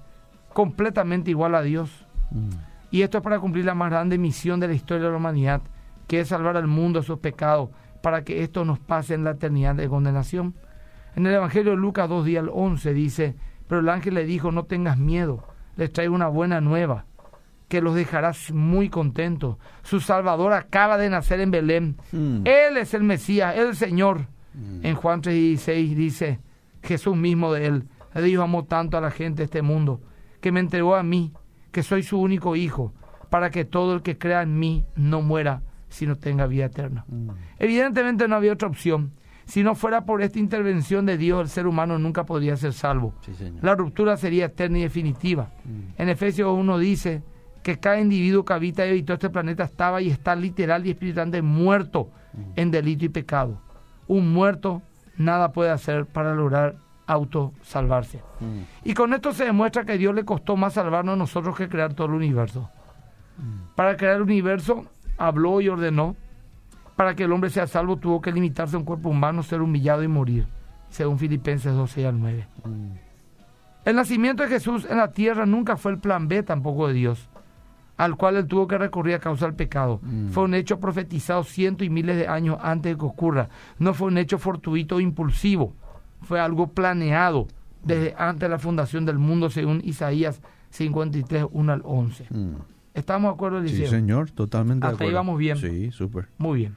completamente 0.53 1.31
igual 1.31 1.55
a 1.55 1.63
Dios. 1.63 2.07
Mm. 2.31 2.51
Y 2.91 3.03
esto 3.03 3.19
es 3.19 3.25
para 3.25 3.39
cumplir 3.39 3.65
la 3.65 3.75
más 3.75 3.91
grande 3.91 4.19
misión 4.19 4.61
de 4.61 4.69
la 4.69 4.75
historia 4.75 5.05
de 5.05 5.11
la 5.11 5.17
humanidad, 5.17 5.63
que 6.07 6.21
es 6.21 6.29
salvar 6.29 6.57
al 6.57 6.67
mundo 6.67 7.01
de 7.01 7.07
sus 7.07 7.19
pecados, 7.19 7.71
para 8.03 8.23
que 8.23 8.43
esto 8.43 8.65
nos 8.65 8.79
pase 8.79 9.15
en 9.15 9.25
la 9.25 9.33
eternidad 9.33 9.75
de 9.75 9.89
condenación. 9.89 10.55
En 11.15 11.27
el 11.27 11.35
Evangelio 11.35 11.73
de 11.73 11.77
Lucas 11.77 12.09
2, 12.09 12.25
día 12.25 12.41
al 12.41 12.51
11 12.53 12.95
dice, 12.95 13.37
pero 13.69 13.81
el 13.81 13.89
ángel 13.89 14.15
le 14.15 14.25
dijo, 14.25 14.53
no 14.53 14.65
tengas 14.65 14.99
miedo, 14.99 15.43
les 15.77 15.93
traigo 15.93 16.15
una 16.15 16.29
buena 16.29 16.61
nueva, 16.61 17.05
que 17.69 17.81
los 17.81 17.95
dejarás 17.95 18.53
muy 18.53 18.89
contentos. 18.89 19.57
Su 19.83 20.01
Salvador 20.01 20.53
acaba 20.53 20.99
de 20.99 21.11
nacer 21.11 21.41
en 21.41 21.51
Belén. 21.51 21.97
Mm. 22.13 22.43
Él 22.45 22.77
es 22.77 22.95
el 22.95 23.03
Mesías, 23.03 23.57
el 23.57 23.75
Señor. 23.75 24.27
Mm. 24.55 24.87
En 24.87 24.95
Juan 24.95 25.23
3:16 25.23 25.95
dice, 25.95 26.41
Jesús 26.83 27.17
mismo 27.17 27.53
de 27.53 27.67
él, 27.67 27.89
Dios 28.15 28.43
amó 28.43 28.65
tanto 28.65 28.97
a 28.97 29.01
la 29.01 29.11
gente 29.11 29.39
de 29.39 29.45
este 29.45 29.63
mundo, 29.63 30.01
que 30.41 30.53
me 30.53 30.61
entregó 30.61 30.95
a 30.95 31.03
mí, 31.03 31.33
que 31.73 31.83
soy 31.83 32.03
su 32.03 32.19
único 32.21 32.57
hijo, 32.57 32.95
para 33.31 33.51
que 33.51 33.65
todo 33.65 33.95
el 33.95 34.03
que 34.03 34.17
crea 34.17 34.43
en 34.43 34.59
mí 34.59 34.87
no 34.95 35.21
muera, 35.21 35.63
sino 35.89 36.17
tenga 36.17 36.47
vida 36.47 36.67
eterna. 36.67 37.05
Mm. 37.09 37.31
Evidentemente 37.59 38.29
no 38.29 38.37
había 38.37 38.53
otra 38.53 38.69
opción. 38.69 39.13
Si 39.45 39.63
no 39.63 39.75
fuera 39.77 40.05
por 40.05 40.23
esta 40.23 40.39
intervención 40.39 41.07
de 41.07 41.19
Dios, 41.19 41.41
el 41.41 41.49
ser 41.49 41.67
humano 41.67 41.99
nunca 41.99 42.25
podría 42.25 42.57
ser 42.57 42.73
salvo. 42.73 43.15
Sí. 43.21 43.33
La 43.63 43.77
ruptura 43.77 44.17
sería 44.17 44.47
eterna 44.47 44.79
y 44.79 44.83
definitiva. 44.83 45.51
En 45.97 46.09
Efesios 46.09 46.53
1 46.53 46.79
dice 46.79 47.23
que 47.67 47.81
cada 47.81 47.99
individuo 47.99 48.45
que 48.45 48.53
habita 48.53 48.87
y 48.87 48.91
habitó 48.91 49.15
este 49.15 49.29
planeta 49.29 49.65
estaba 49.65 50.01
y 50.01 50.09
está 50.09 50.37
literal 50.37 50.87
y 50.87 50.91
espiritualmente 50.91 51.43
muerto 51.43 52.13
en 52.55 52.71
delito 52.71 53.07
y 53.07 53.09
pecado. 53.09 53.61
Un 54.07 54.33
muerto 54.33 54.83
nada 55.17 55.51
puede 55.51 55.71
hacer 55.71 56.07
para 56.07 56.33
lograr 56.33 56.77
autosalvarse. 57.09 58.23
Mm. 58.39 58.61
Y 58.85 58.95
con 58.95 59.13
esto 59.15 59.33
se 59.33 59.47
demuestra 59.47 59.85
que 59.85 59.99
Dios 59.99 60.15
le 60.15 60.25
costó 60.25 60.57
más 60.57 60.75
salvarnos 60.75 61.15
a 61.15 61.17
nosotros 61.17 61.57
que 61.57 61.69
crear 61.69 61.93
todo 61.93 62.07
el 62.07 62.13
universo. 62.13 62.71
Para 63.75 63.97
crear 63.97 64.15
el 64.15 64.23
universo 64.23 64.87
habló 65.19 65.61
y 65.61 65.69
ordenó. 65.69 66.15
Para 66.95 67.17
que 67.17 67.25
el 67.25 67.33
hombre 67.33 67.51
sea 67.51 67.67
salvo 67.67 67.97
tuvo 67.97 68.21
que 68.21 68.31
limitarse 68.31 68.77
a 68.77 68.79
un 68.79 68.85
cuerpo 68.85 69.09
humano, 69.09 69.43
ser 69.43 69.61
humillado 69.61 70.05
y 70.05 70.09
morir, 70.09 70.47
según 70.89 71.19
Filipenses 71.19 71.75
12 71.75 72.07
al 72.07 72.21
9. 72.21 72.47
Mm. 72.65 72.93
El 73.87 73.97
nacimiento 73.97 74.45
de 74.45 74.51
Jesús 74.51 74.87
en 74.89 74.99
la 74.99 75.11
tierra 75.11 75.47
nunca 75.47 75.77
fue 75.77 75.91
el 75.91 75.99
plan 75.99 76.29
B 76.29 76.45
tampoco 76.45 76.87
de 76.87 76.95
Dios, 76.95 77.29
al 77.97 78.17
cual 78.17 78.37
él 78.37 78.47
tuvo 78.47 78.67
que 78.69 78.77
recurrir 78.79 79.15
a 79.15 79.19
causa 79.19 79.47
del 79.47 79.55
pecado. 79.55 80.01
Mm. 80.03 80.29
Fue 80.29 80.45
un 80.45 80.55
hecho 80.55 80.79
profetizado 80.81 81.43
cientos 81.45 81.87
y 81.87 81.91
miles 81.91 82.17
de 82.17 82.29
años 82.29 82.59
antes 82.63 82.93
de 82.93 82.99
que 82.99 83.05
ocurra. 83.07 83.49
No 83.79 83.95
fue 83.95 84.09
un 84.09 84.19
hecho 84.19 84.39
fortuito 84.39 84.97
o 84.97 85.01
impulsivo. 85.01 85.75
Fue 86.23 86.41
algo 86.41 86.69
planeado 86.69 87.47
desde 87.85 88.15
antes 88.19 88.41
de 88.41 88.49
la 88.49 88.59
fundación 88.59 89.05
del 89.07 89.19
mundo, 89.19 89.49
según 89.51 89.81
Isaías 89.85 90.41
53, 90.71 91.47
1 91.51 91.73
al 91.73 91.83
11. 91.85 92.27
Mm. 92.31 92.55
¿Estamos 92.95 93.31
de 93.31 93.35
acuerdo, 93.35 93.61
Sí, 93.63 93.69
Eliseo? 93.69 93.91
señor, 93.91 94.31
totalmente 94.31 94.87
de 94.87 94.93
Hasta 94.93 95.05
ahí 95.05 95.11
acuerdo. 95.11 95.27
vamos 95.27 95.39
bien. 95.39 95.57
Sí, 95.59 95.91
súper. 95.93 96.29
Muy 96.39 96.59
bien. 96.61 96.77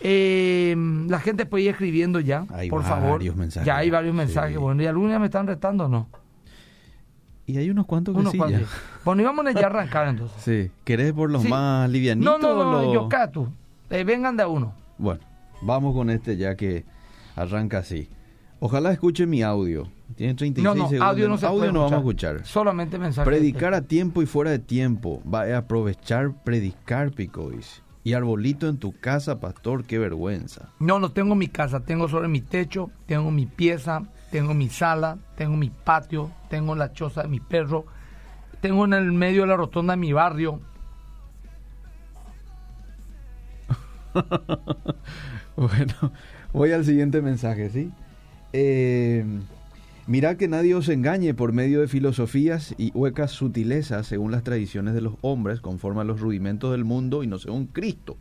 Eh, 0.00 0.76
la 1.08 1.20
gente 1.20 1.46
puede 1.46 1.64
ir 1.64 1.70
escribiendo 1.70 2.20
ya, 2.20 2.46
Hay 2.52 2.68
por 2.68 2.82
favor. 2.82 3.12
varios 3.12 3.34
mensajes 3.34 3.66
Ya 3.66 3.78
hay 3.78 3.90
varios 3.90 4.14
mensajes. 4.14 4.52
sí. 4.52 4.58
Bueno, 4.58 4.82
¿y 4.82 4.86
algunos 4.86 5.10
ya 5.12 5.18
me 5.18 5.26
están 5.26 5.46
retando 5.46 5.86
o 5.86 5.88
no? 5.88 6.08
Y 7.46 7.58
hay 7.58 7.70
unos 7.70 7.86
cuantos 7.86 8.14
que 8.14 8.20
Unos 8.20 8.32
sí. 8.32 8.38
cuantos. 8.38 8.62
ya. 8.62 8.66
Bueno, 9.04 9.22
a 9.30 9.52
ya 9.52 9.66
arrancar 9.66 10.08
entonces. 10.08 10.42
Sí. 10.42 10.70
¿Querés 10.84 11.12
por 11.12 11.30
los 11.30 11.42
Sí. 11.42 11.48
más 11.48 11.88
livianitos? 11.88 12.40
No, 12.40 12.54
no, 12.54 12.64
no, 12.64 12.82
los- 12.82 12.92
yo 12.94 13.08
Catu. 13.08 13.48
Eh, 13.90 14.02
vengan 14.02 14.36
de 14.36 14.42
a 14.42 14.48
uno. 14.48 14.74
Bueno, 14.98 15.20
vamos 15.62 15.94
con 15.94 16.10
este 16.10 16.36
ya 16.36 16.56
que 16.56 16.84
arranca 17.36 17.78
así. 17.78 18.08
Ojalá 18.58 18.90
escuche 18.90 19.26
mi 19.26 19.42
audio. 19.42 19.88
Tiene 20.16 20.34
36 20.34 20.64
No, 20.64 20.74
no, 20.74 20.88
segundos. 20.88 21.08
audio 21.12 21.28
no 21.28 21.36
se 21.38 21.46
puede 21.48 21.72
no 21.72 21.80
vamos 21.80 21.92
a 21.92 21.96
escuchar. 21.98 22.44
Solamente 22.46 22.98
mensajes. 22.98 23.28
Predicar 23.28 23.74
a 23.74 23.82
tiempo 23.82 24.22
y 24.22 24.26
fuera 24.26 24.50
de 24.50 24.58
tiempo. 24.58 25.22
Va 25.32 25.42
a 25.42 25.58
aprovechar 25.58 26.32
predicar, 26.42 27.10
Pico, 27.12 27.50
dice. 27.50 27.82
Y 28.02 28.12
arbolito 28.14 28.68
en 28.68 28.78
tu 28.78 28.92
casa, 28.92 29.40
pastor, 29.40 29.84
qué 29.84 29.98
vergüenza. 29.98 30.70
No, 30.78 30.98
no 30.98 31.10
tengo 31.10 31.34
mi 31.34 31.48
casa, 31.48 31.80
tengo 31.80 32.08
sobre 32.08 32.28
mi 32.28 32.40
techo, 32.40 32.90
tengo 33.06 33.30
mi 33.30 33.46
pieza, 33.46 34.04
tengo 34.36 34.52
mi 34.52 34.68
sala, 34.68 35.16
tengo 35.34 35.56
mi 35.56 35.70
patio, 35.70 36.30
tengo 36.50 36.74
la 36.74 36.92
choza 36.92 37.22
de 37.22 37.28
mi 37.28 37.40
perro, 37.40 37.86
tengo 38.60 38.84
en 38.84 38.92
el 38.92 39.10
medio 39.10 39.40
de 39.40 39.46
la 39.48 39.56
rotonda 39.56 39.94
de 39.94 39.96
mi 39.96 40.12
barrio. 40.12 40.60
Bueno, 45.56 45.94
voy 46.52 46.72
al 46.72 46.84
siguiente 46.84 47.22
mensaje, 47.22 47.70
¿sí? 47.70 47.90
Eh, 48.52 49.24
que 50.38 50.48
nadie 50.48 50.74
os 50.74 50.90
engañe 50.90 51.32
por 51.32 51.54
medio 51.54 51.80
de 51.80 51.88
filosofías 51.88 52.74
y 52.76 52.90
huecas 52.92 53.30
sutilezas 53.30 54.06
según 54.06 54.32
las 54.32 54.42
tradiciones 54.42 54.92
de 54.92 55.00
los 55.00 55.14
hombres, 55.22 55.62
conforme 55.62 56.02
a 56.02 56.04
los 56.04 56.20
rudimentos 56.20 56.72
del 56.72 56.84
mundo 56.84 57.22
y 57.22 57.26
no 57.26 57.38
según 57.38 57.68
Cristo. 57.68 58.18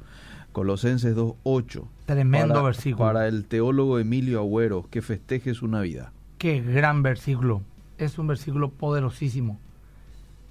Colosenses 0.55 1.17
2.8. 1.17 1.83
Tremendo 2.05 2.53
Para- 2.53 2.65
versículo. 2.65 3.05
Para 3.05 3.27
el 3.27 3.43
teólogo 3.43 3.99
Emilio 3.99 4.39
Agüero, 4.39 4.87
que 4.89 5.01
festeje 5.01 5.53
su 5.53 5.67
Navidad. 5.67 6.13
Qué 6.37 6.61
gran 6.61 7.03
versículo. 7.03 7.61
Es 7.97 8.17
un 8.17 8.27
versículo 8.27 8.69
poderosísimo. 8.69 9.59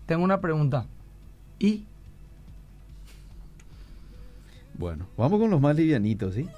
Tengo 0.05 0.23
una 0.23 0.43
pregunta. 0.43 0.85
¿Y? 1.59 1.87
Bueno, 4.77 5.07
vamos 5.17 5.41
con 5.41 5.51
los 5.51 5.59
más 5.63 5.75
livianitos, 5.75 6.35
¿sí? 6.35 6.51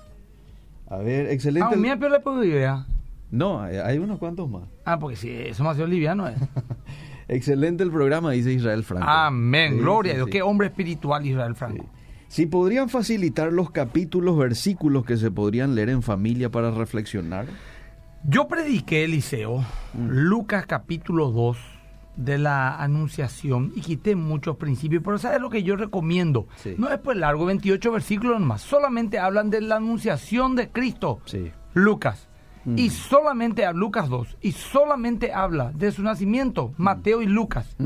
A 0.88 0.96
ver, 0.96 1.30
excelente. 1.30 1.68
Ah, 1.72 1.76
mira, 1.76 1.96
pero 1.96 2.10
le 2.10 2.18
puedo 2.18 2.42
idea. 2.42 2.84
No, 3.30 3.60
hay 3.62 3.76
hay 3.76 3.98
unos 3.98 4.18
cuantos 4.18 4.50
más. 4.50 4.64
Ah, 4.84 4.98
porque 4.98 5.14
si 5.14 5.30
eso 5.30 5.72
sido 5.74 5.86
liviano. 5.86 6.28
¿eh? 6.28 6.34
Excelente 7.28 7.84
el 7.84 7.92
programa, 7.92 8.32
dice 8.32 8.52
Israel 8.52 8.82
Franco. 8.82 9.06
Amén. 9.08 9.74
Sí, 9.74 9.78
Gloria 9.78 10.12
sí, 10.12 10.14
a 10.14 10.16
Dios. 10.16 10.26
sí. 10.26 10.32
Qué 10.32 10.42
hombre 10.42 10.66
espiritual 10.66 11.24
Israel. 11.24 11.54
Franco. 11.54 11.86
Si 12.28 12.46
podrían 12.46 12.88
facilitar 12.88 13.52
los 13.52 13.70
capítulos, 13.70 14.36
versículos 14.36 15.04
que 15.04 15.16
se 15.16 15.30
podrían 15.30 15.74
leer 15.74 15.90
en 15.90 16.02
familia 16.02 16.50
para 16.50 16.70
reflexionar. 16.70 17.46
Yo 18.24 18.48
prediqué, 18.48 19.04
Eliseo, 19.04 19.64
Mm. 19.94 20.08
Lucas 20.10 20.66
capítulo 20.66 21.30
2 21.30 21.56
de 22.16 22.38
la 22.38 22.76
Anunciación 22.82 23.72
y 23.76 23.80
quité 23.82 24.16
muchos 24.16 24.56
principios, 24.56 25.02
pero 25.04 25.18
¿sabes 25.18 25.40
lo 25.40 25.48
que 25.50 25.62
yo 25.62 25.76
recomiendo? 25.76 26.46
Sí. 26.56 26.74
No 26.76 26.90
es 26.90 26.98
pues 26.98 27.16
largo, 27.16 27.44
28 27.46 27.92
versículos 27.92 28.40
nomás, 28.40 28.62
solamente 28.62 29.18
hablan 29.18 29.50
de 29.50 29.60
la 29.60 29.76
Anunciación 29.76 30.56
de 30.56 30.68
Cristo. 30.70 31.20
Sí. 31.26 31.52
Lucas. 31.74 32.26
Mm. 32.64 32.78
Y 32.78 32.90
solamente 32.90 33.64
a 33.64 33.72
Lucas 33.72 34.08
2. 34.08 34.38
Y 34.40 34.52
solamente 34.52 35.32
habla 35.32 35.70
de 35.72 35.92
su 35.92 36.02
nacimiento, 36.02 36.72
Mateo 36.78 37.22
y 37.22 37.26
Lucas. 37.26 37.76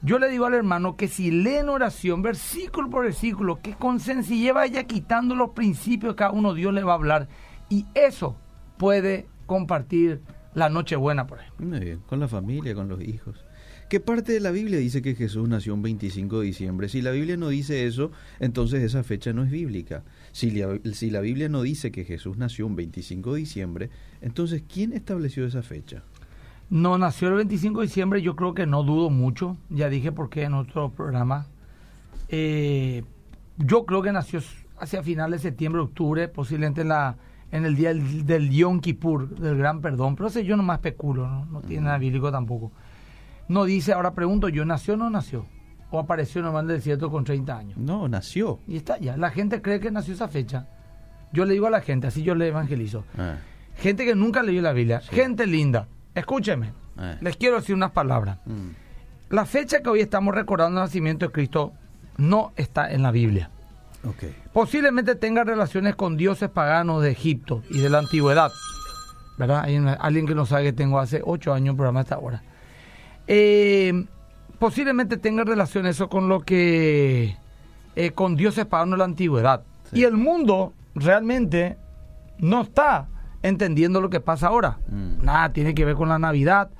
Yo 0.00 0.18
le 0.18 0.28
digo 0.28 0.46
al 0.46 0.54
hermano 0.54 0.96
que 0.96 1.08
si 1.08 1.30
lee 1.30 1.56
en 1.56 1.68
oración, 1.68 2.22
versículo 2.22 2.88
por 2.88 3.04
versículo, 3.04 3.60
que 3.60 3.74
con 3.74 3.98
sencillez 3.98 4.54
vaya 4.54 4.84
quitando 4.84 5.34
los 5.34 5.50
principios 5.50 6.14
que 6.14 6.18
cada 6.18 6.30
uno 6.30 6.54
Dios 6.54 6.72
le 6.72 6.84
va 6.84 6.92
a 6.92 6.96
hablar. 6.96 7.28
Y 7.68 7.84
eso 7.94 8.36
puede 8.76 9.26
compartir 9.46 10.22
la 10.54 10.68
Nochebuena 10.68 11.26
por 11.26 11.40
ahí. 11.40 11.46
Muy 11.58 11.80
bien, 11.80 12.00
con 12.06 12.20
la 12.20 12.28
familia, 12.28 12.74
con 12.74 12.88
los 12.88 13.02
hijos. 13.02 13.44
¿Qué 13.88 14.00
parte 14.00 14.32
de 14.32 14.40
la 14.40 14.50
Biblia 14.50 14.78
dice 14.78 15.00
que 15.00 15.14
Jesús 15.14 15.48
nació 15.48 15.72
un 15.72 15.80
25 15.80 16.40
de 16.40 16.46
diciembre? 16.46 16.88
Si 16.90 17.00
la 17.00 17.10
Biblia 17.10 17.38
no 17.38 17.48
dice 17.48 17.86
eso, 17.86 18.12
entonces 18.38 18.82
esa 18.82 19.02
fecha 19.02 19.32
no 19.32 19.42
es 19.42 19.50
bíblica. 19.50 20.04
Si 20.32 20.50
la, 20.50 20.78
si 20.92 21.10
la 21.10 21.20
Biblia 21.20 21.48
no 21.48 21.62
dice 21.62 21.90
que 21.90 22.04
Jesús 22.04 22.36
nació 22.36 22.66
un 22.66 22.76
25 22.76 23.32
de 23.32 23.40
diciembre, 23.40 23.90
entonces 24.20 24.62
¿quién 24.70 24.92
estableció 24.92 25.46
esa 25.46 25.62
fecha? 25.62 26.04
No, 26.70 26.98
nació 26.98 27.28
el 27.28 27.34
25 27.34 27.80
de 27.80 27.86
diciembre, 27.86 28.22
yo 28.22 28.36
creo 28.36 28.54
que 28.54 28.66
no 28.66 28.82
dudo 28.82 29.10
mucho. 29.10 29.56
Ya 29.70 29.88
dije 29.88 30.12
por 30.12 30.28
qué 30.28 30.42
en 30.44 30.54
otro 30.54 30.90
programa. 30.90 31.46
Eh, 32.28 33.04
yo 33.56 33.86
creo 33.86 34.02
que 34.02 34.12
nació 34.12 34.40
hacia 34.78 35.02
finales 35.02 35.42
de 35.42 35.48
septiembre, 35.50 35.80
octubre, 35.80 36.28
posiblemente 36.28 36.82
en, 36.82 36.88
la, 36.88 37.16
en 37.50 37.64
el 37.64 37.74
día 37.74 37.88
del, 37.88 38.26
del 38.26 38.50
Yom 38.50 38.80
Kippur, 38.80 39.28
del 39.38 39.56
Gran 39.56 39.80
Perdón. 39.80 40.14
Pero 40.14 40.28
ese 40.28 40.44
yo 40.44 40.56
nomás 40.56 40.78
especulo, 40.78 41.26
¿no? 41.26 41.46
No 41.46 41.60
tiene 41.62 41.84
nada 41.84 41.98
bíblico 41.98 42.30
tampoco. 42.30 42.70
No 43.48 43.64
dice, 43.64 43.92
ahora 43.94 44.12
pregunto 44.12 44.48
yo, 44.50 44.64
¿nació 44.64 44.94
o 44.94 44.96
no 44.98 45.08
nació? 45.08 45.46
¿O 45.90 45.98
apareció 45.98 46.42
nomás 46.42 46.64
en 46.64 46.70
el 46.70 46.76
desierto 46.76 47.10
con 47.10 47.24
30 47.24 47.56
años? 47.56 47.78
No, 47.78 48.08
nació. 48.08 48.60
Y 48.68 48.76
está 48.76 48.98
ya. 48.98 49.16
La 49.16 49.30
gente 49.30 49.62
cree 49.62 49.80
que 49.80 49.90
nació 49.90 50.12
esa 50.12 50.28
fecha. 50.28 50.68
Yo 51.32 51.46
le 51.46 51.54
digo 51.54 51.66
a 51.66 51.70
la 51.70 51.80
gente, 51.80 52.06
así 52.06 52.22
yo 52.22 52.34
le 52.34 52.48
evangelizo. 52.48 53.04
Ah, 53.16 53.36
Gente 53.76 54.04
que 54.04 54.14
nunca 54.14 54.42
leyó 54.42 54.60
la 54.60 54.72
Biblia. 54.72 55.00
Sí. 55.00 55.14
Gente 55.14 55.46
linda. 55.46 55.88
Escúcheme. 56.18 56.72
ah. 56.96 57.16
Les 57.20 57.36
quiero 57.36 57.56
decir 57.56 57.74
unas 57.74 57.92
palabras. 57.92 58.38
Mm, 58.46 58.70
La 59.30 59.44
fecha 59.44 59.80
que 59.82 59.88
hoy 59.90 60.00
estamos 60.00 60.34
recordando 60.34 60.80
el 60.80 60.84
nacimiento 60.86 61.26
de 61.26 61.32
Cristo 61.32 61.72
no 62.16 62.52
está 62.56 62.90
en 62.90 63.02
la 63.02 63.10
Biblia. 63.10 63.50
Posiblemente 64.52 65.14
tenga 65.16 65.44
relaciones 65.44 65.94
con 65.96 66.16
dioses 66.16 66.48
paganos 66.48 67.02
de 67.02 67.10
Egipto 67.10 67.62
y 67.68 67.78
de 67.80 67.90
la 67.90 67.98
antigüedad. 67.98 68.50
¿Verdad? 69.36 69.62
Hay 69.64 69.76
una- 69.76 69.92
alguien 69.94 70.26
que 70.26 70.34
no 70.34 70.46
sabe 70.46 70.64
que 70.64 70.72
tengo 70.72 70.98
hace 70.98 71.20
ocho 71.24 71.52
años 71.52 71.72
un 71.72 71.76
programa 71.76 72.00
hasta 72.00 72.14
ahora. 72.14 72.42
Eh, 73.26 74.04
posiblemente 74.58 75.16
tenga 75.18 75.44
relación 75.44 75.86
eso 75.86 76.08
con 76.08 76.28
lo 76.28 76.40
que... 76.40 77.36
eh, 77.96 78.10
con 78.12 78.34
dioses 78.36 78.64
paganos 78.66 78.92
de 78.92 78.98
la 78.98 79.04
antigüedad. 79.04 79.62
Sí. 79.92 80.00
Y 80.00 80.04
el 80.04 80.14
mundo 80.14 80.72
realmente 80.94 81.76
no 82.38 82.62
está 82.62 83.08
entendiendo 83.42 84.00
lo 84.00 84.10
que 84.10 84.20
pasa 84.20 84.48
ahora. 84.48 84.78
Mm. 84.90 85.24
Nada 85.24 85.52
tiene 85.52 85.74
que 85.74 85.84
ver 85.84 85.94
con 85.94 86.08
la 86.08 86.18
Navidad, 86.18 86.70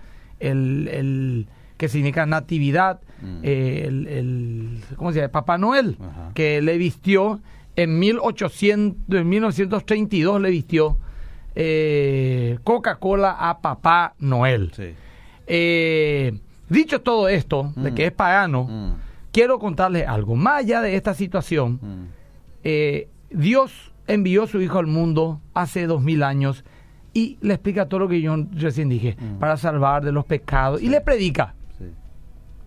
el, 0.41 0.89
el 0.93 1.47
que 1.77 1.89
significa 1.89 2.27
natividad, 2.27 3.01
Mm. 3.23 3.41
eh, 3.43 3.85
el, 3.87 4.07
el- 4.09 4.81
¿cómo 4.97 5.13
se 5.13 5.19
llama? 5.21 5.33
Papá 5.33 5.59
Noel, 5.59 5.97
Ajá. 6.01 6.31
que 6.35 6.63
le 6.63 6.79
vistió 6.79 7.41
en 7.77 7.99
1800, 7.99 9.21
en 9.21 9.29
1932 9.29 10.41
le 10.41 10.51
vistió 10.51 10.97
eh, 11.61 12.59
Coca-Cola 12.63 13.37
a 13.39 13.61
Papá 13.61 14.15
Noel. 14.21 14.71
Sí. 14.77 14.91
Eh, 15.49 16.39
dicho 16.69 17.01
todo 17.01 17.29
esto, 17.29 17.73
de 17.77 17.91
Mm. 17.91 17.95
que 17.95 18.07
es 18.07 18.13
pagano, 18.13 18.97
quiero 19.33 19.59
contarles 19.59 20.07
algo. 20.07 20.37
Más 20.37 20.59
allá 20.61 20.81
de 20.83 20.95
esta 20.95 21.15
situación, 21.15 21.81
Dios 23.31 23.93
envió 24.09 24.43
a 24.43 24.47
su 24.49 24.61
Hijo 24.61 24.79
al 24.79 24.87
mundo 24.89 25.41
hace 25.55 25.87
dos 25.87 26.03
mil 26.03 26.23
años 26.25 26.65
y 27.15 27.39
le 27.41 27.55
explica 27.55 27.87
todo 27.87 28.01
lo 28.01 28.09
que 28.09 28.21
yo 28.21 28.35
recién 28.55 28.89
dije, 28.89 29.17
Mm. 29.19 29.39
para 29.39 29.57
salvar 29.57 30.05
de 30.05 30.13
los 30.13 30.25
pecados, 30.25 30.83
y 30.83 30.89
le 30.89 31.01
predica. 31.01 31.55
Sí. 31.79 31.85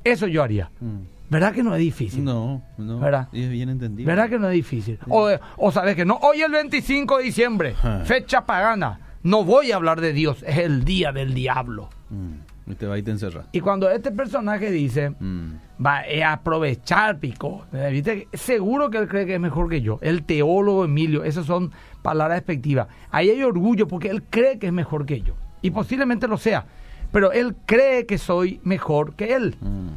Eso 0.03 0.27
yo 0.27 0.43
haría. 0.43 0.71
Mm. 0.79 0.97
¿Verdad 1.29 1.53
que 1.53 1.63
no 1.63 1.73
es 1.73 1.79
difícil? 1.79 2.23
No, 2.25 2.61
no. 2.77 2.99
¿Verdad? 2.99 3.29
Es 3.31 3.49
bien 3.49 3.69
entendido. 3.69 4.05
¿Verdad 4.07 4.29
que 4.29 4.37
no 4.37 4.47
es 4.49 4.53
difícil? 4.53 4.99
O, 5.07 5.29
o 5.57 5.71
sabes 5.71 5.95
que 5.95 6.03
no, 6.05 6.15
hoy 6.21 6.41
el 6.41 6.51
25 6.51 7.19
de 7.19 7.23
diciembre, 7.23 7.75
Ah. 7.83 8.01
fecha 8.03 8.45
pagana, 8.45 8.99
no 9.23 9.45
voy 9.45 9.71
a 9.71 9.77
hablar 9.77 10.01
de 10.01 10.11
Dios, 10.11 10.43
es 10.45 10.57
el 10.57 10.83
día 10.83 11.11
del 11.13 11.33
diablo. 11.33 11.89
Mm. 12.09 12.50
Y 12.67 12.75
te 12.75 12.85
va 12.85 12.97
y 12.97 13.03
te 13.03 13.11
encerras. 13.11 13.45
Y 13.51 13.59
cuando 13.59 13.89
este 13.89 14.11
personaje 14.11 14.69
dice, 14.71 15.09
Mm. 15.19 15.55
va 15.83 16.03
a 16.25 16.33
aprovechar, 16.33 17.19
Pico. 17.19 17.65
Eh, 17.73 17.89
¿Viste? 17.91 18.27
Seguro 18.33 18.89
que 18.89 18.97
él 18.99 19.07
cree 19.07 19.25
que 19.25 19.35
es 19.35 19.39
mejor 19.41 19.67
que 19.69 19.81
yo. 19.81 19.97
El 20.01 20.23
teólogo 20.23 20.85
Emilio, 20.85 21.23
esas 21.23 21.45
son 21.45 21.71
palabras 22.01 22.37
despectivas. 22.37 22.87
Ahí 23.09 23.29
hay 23.29 23.43
orgullo 23.43 23.87
porque 23.87 24.09
él 24.09 24.23
cree 24.29 24.59
que 24.59 24.67
es 24.67 24.73
mejor 24.73 25.05
que 25.05 25.21
yo. 25.21 25.33
Y 25.61 25.71
posiblemente 25.71 26.27
lo 26.27 26.37
sea. 26.37 26.65
Pero 27.11 27.31
él 27.31 27.55
cree 27.65 28.05
que 28.05 28.17
soy 28.17 28.61
mejor 28.63 29.15
que 29.15 29.33
él. 29.33 29.55
Mm. 29.59 29.89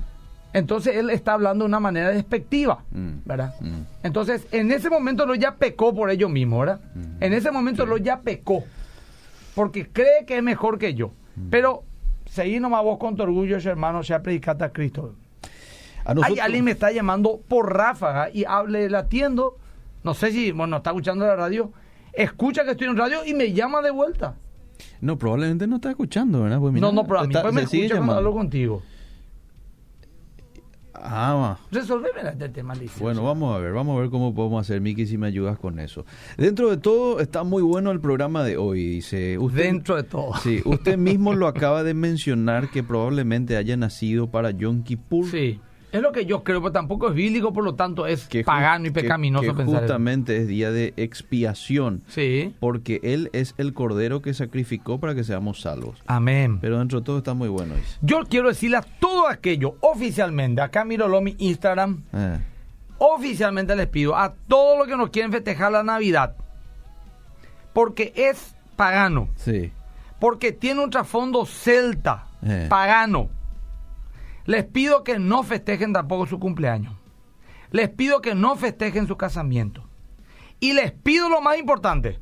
Entonces 0.54 0.96
él 0.96 1.10
está 1.10 1.32
hablando 1.34 1.64
de 1.64 1.68
una 1.68 1.80
manera 1.80 2.10
despectiva. 2.10 2.82
Mm. 2.90 3.10
¿Verdad? 3.24 3.54
Entonces, 4.02 4.46
en 4.52 4.70
ese 4.72 4.88
momento 4.88 5.26
lo 5.26 5.34
ya 5.34 5.56
pecó 5.56 5.94
por 5.94 6.10
ello 6.10 6.28
mismo, 6.28 6.60
¿verdad? 6.60 6.80
En 7.20 7.32
ese 7.32 7.50
momento 7.50 7.84
lo 7.86 7.96
ya 7.98 8.20
pecó. 8.20 8.64
Porque 9.54 9.88
cree 9.88 10.24
que 10.26 10.36
es 10.38 10.42
mejor 10.42 10.78
que 10.78 10.94
yo. 10.94 11.12
Pero, 11.50 11.82
seguí 12.26 12.60
nomás 12.60 12.82
vos 12.82 12.98
con 12.98 13.16
tu 13.16 13.22
orgullo, 13.22 13.56
hermano, 13.58 14.02
sea 14.02 14.22
predicate 14.22 14.64
a 14.64 14.72
Cristo. 14.72 15.14
A 16.04 16.14
nosotros, 16.14 16.38
alguien 16.40 16.64
me 16.64 16.72
está 16.72 16.92
llamando 16.92 17.40
por 17.48 17.74
ráfaga 17.74 18.28
y 18.30 18.44
hable, 18.44 18.90
le 18.90 18.96
atiendo. 18.96 19.56
No 20.02 20.12
sé 20.12 20.32
si, 20.32 20.52
bueno, 20.52 20.76
está 20.78 20.90
escuchando 20.90 21.26
la 21.26 21.34
radio. 21.34 21.72
Escucha 22.12 22.64
que 22.64 22.72
estoy 22.72 22.88
en 22.88 22.96
radio 22.96 23.24
y 23.24 23.32
me 23.34 23.52
llama 23.52 23.80
de 23.80 23.90
vuelta. 23.90 24.34
No, 25.00 25.16
probablemente 25.16 25.66
no 25.66 25.76
está 25.76 25.90
escuchando, 25.90 26.42
¿verdad? 26.42 26.58
Pues 26.60 26.72
mira, 26.74 26.86
no, 26.86 26.92
no, 26.92 27.04
pero 27.04 27.20
a 27.20 27.22
mí 27.22 27.28
está- 27.28 27.42
pues 27.42 27.54
me 27.54 27.62
escucha 27.62 27.96
cuando 27.96 28.14
hablo 28.16 28.32
contigo. 28.32 28.82
Ah. 31.06 31.58
Resolveme 31.70 32.22
este 32.24 32.48
tema, 32.48 32.74
Liceo. 32.74 33.02
Bueno, 33.02 33.22
vamos 33.22 33.54
a 33.54 33.58
ver, 33.58 33.72
vamos 33.72 33.96
a 33.96 34.00
ver 34.00 34.10
cómo 34.10 34.34
podemos 34.34 34.62
hacer, 34.62 34.80
Miki, 34.80 35.06
si 35.06 35.18
me 35.18 35.26
ayudas 35.26 35.58
con 35.58 35.78
eso. 35.78 36.06
Dentro 36.38 36.70
de 36.70 36.78
todo, 36.78 37.20
está 37.20 37.44
muy 37.44 37.62
bueno 37.62 37.90
el 37.90 38.00
programa 38.00 38.42
de 38.42 38.56
hoy, 38.56 38.86
dice 38.86 39.38
usted. 39.38 39.62
Dentro 39.64 39.96
de 39.96 40.04
todo. 40.04 40.32
Sí, 40.42 40.62
usted 40.64 40.96
mismo 40.96 41.34
lo 41.34 41.46
acaba 41.48 41.82
de 41.82 41.92
mencionar 41.92 42.70
que 42.70 42.82
probablemente 42.82 43.56
haya 43.56 43.76
nacido 43.76 44.30
para 44.30 44.50
Yom 44.50 44.82
Kippur. 44.82 45.26
Sí. 45.30 45.60
Es 45.94 46.02
lo 46.02 46.10
que 46.12 46.26
yo 46.26 46.42
creo, 46.42 46.60
pero 46.60 46.72
tampoco 46.72 47.08
es 47.08 47.14
bíblico, 47.14 47.52
por 47.52 47.62
lo 47.64 47.74
tanto 47.76 48.06
es 48.06 48.26
que 48.26 48.42
pagano 48.42 48.88
y 48.88 48.90
pecaminoso 48.90 49.44
que 49.46 49.52
pensar 49.54 49.74
eso. 49.76 49.80
justamente 49.82 50.36
es 50.38 50.48
día 50.48 50.70
de 50.72 50.92
expiación, 50.96 52.02
Sí. 52.08 52.52
porque 52.58 53.00
Él 53.04 53.30
es 53.32 53.54
el 53.58 53.72
cordero 53.74 54.20
que 54.20 54.34
sacrificó 54.34 54.98
para 54.98 55.14
que 55.14 55.22
seamos 55.22 55.60
salvos. 55.60 56.02
Amén. 56.06 56.58
Pero 56.60 56.78
dentro 56.80 56.98
de 57.00 57.06
todo 57.06 57.18
está 57.18 57.32
muy 57.34 57.48
bueno. 57.48 57.74
Yo 58.02 58.24
quiero 58.28 58.48
decirle 58.48 58.78
a 58.78 58.82
todo 58.82 59.28
aquello 59.28 59.76
oficialmente, 59.80 60.60
acá 60.60 60.84
miro 60.84 61.08
mi 61.20 61.36
Instagram, 61.38 62.02
Eh, 62.12 62.38
oficialmente 62.98 63.76
les 63.76 63.86
pido 63.86 64.16
a 64.16 64.34
todos 64.48 64.78
los 64.78 64.88
que 64.88 64.96
nos 64.96 65.10
quieren 65.10 65.30
festejar 65.30 65.70
la 65.70 65.82
Navidad, 65.84 66.34
porque 67.72 68.12
es 68.16 68.54
pagano, 68.76 69.28
sí. 69.36 69.70
porque 70.18 70.50
tiene 70.52 70.82
un 70.82 70.90
trasfondo 70.90 71.44
celta, 71.46 72.26
Eh. 72.42 72.66
pagano. 72.68 73.28
Les 74.46 74.64
pido 74.64 75.04
que 75.04 75.18
no 75.18 75.42
festejen 75.42 75.92
tampoco 75.92 76.26
su 76.26 76.38
cumpleaños. 76.38 76.94
Les 77.70 77.88
pido 77.88 78.20
que 78.20 78.34
no 78.34 78.56
festejen 78.56 79.06
su 79.06 79.16
casamiento. 79.16 79.84
Y 80.60 80.74
les 80.74 80.92
pido 80.92 81.28
lo 81.28 81.40
más 81.40 81.58
importante, 81.58 82.20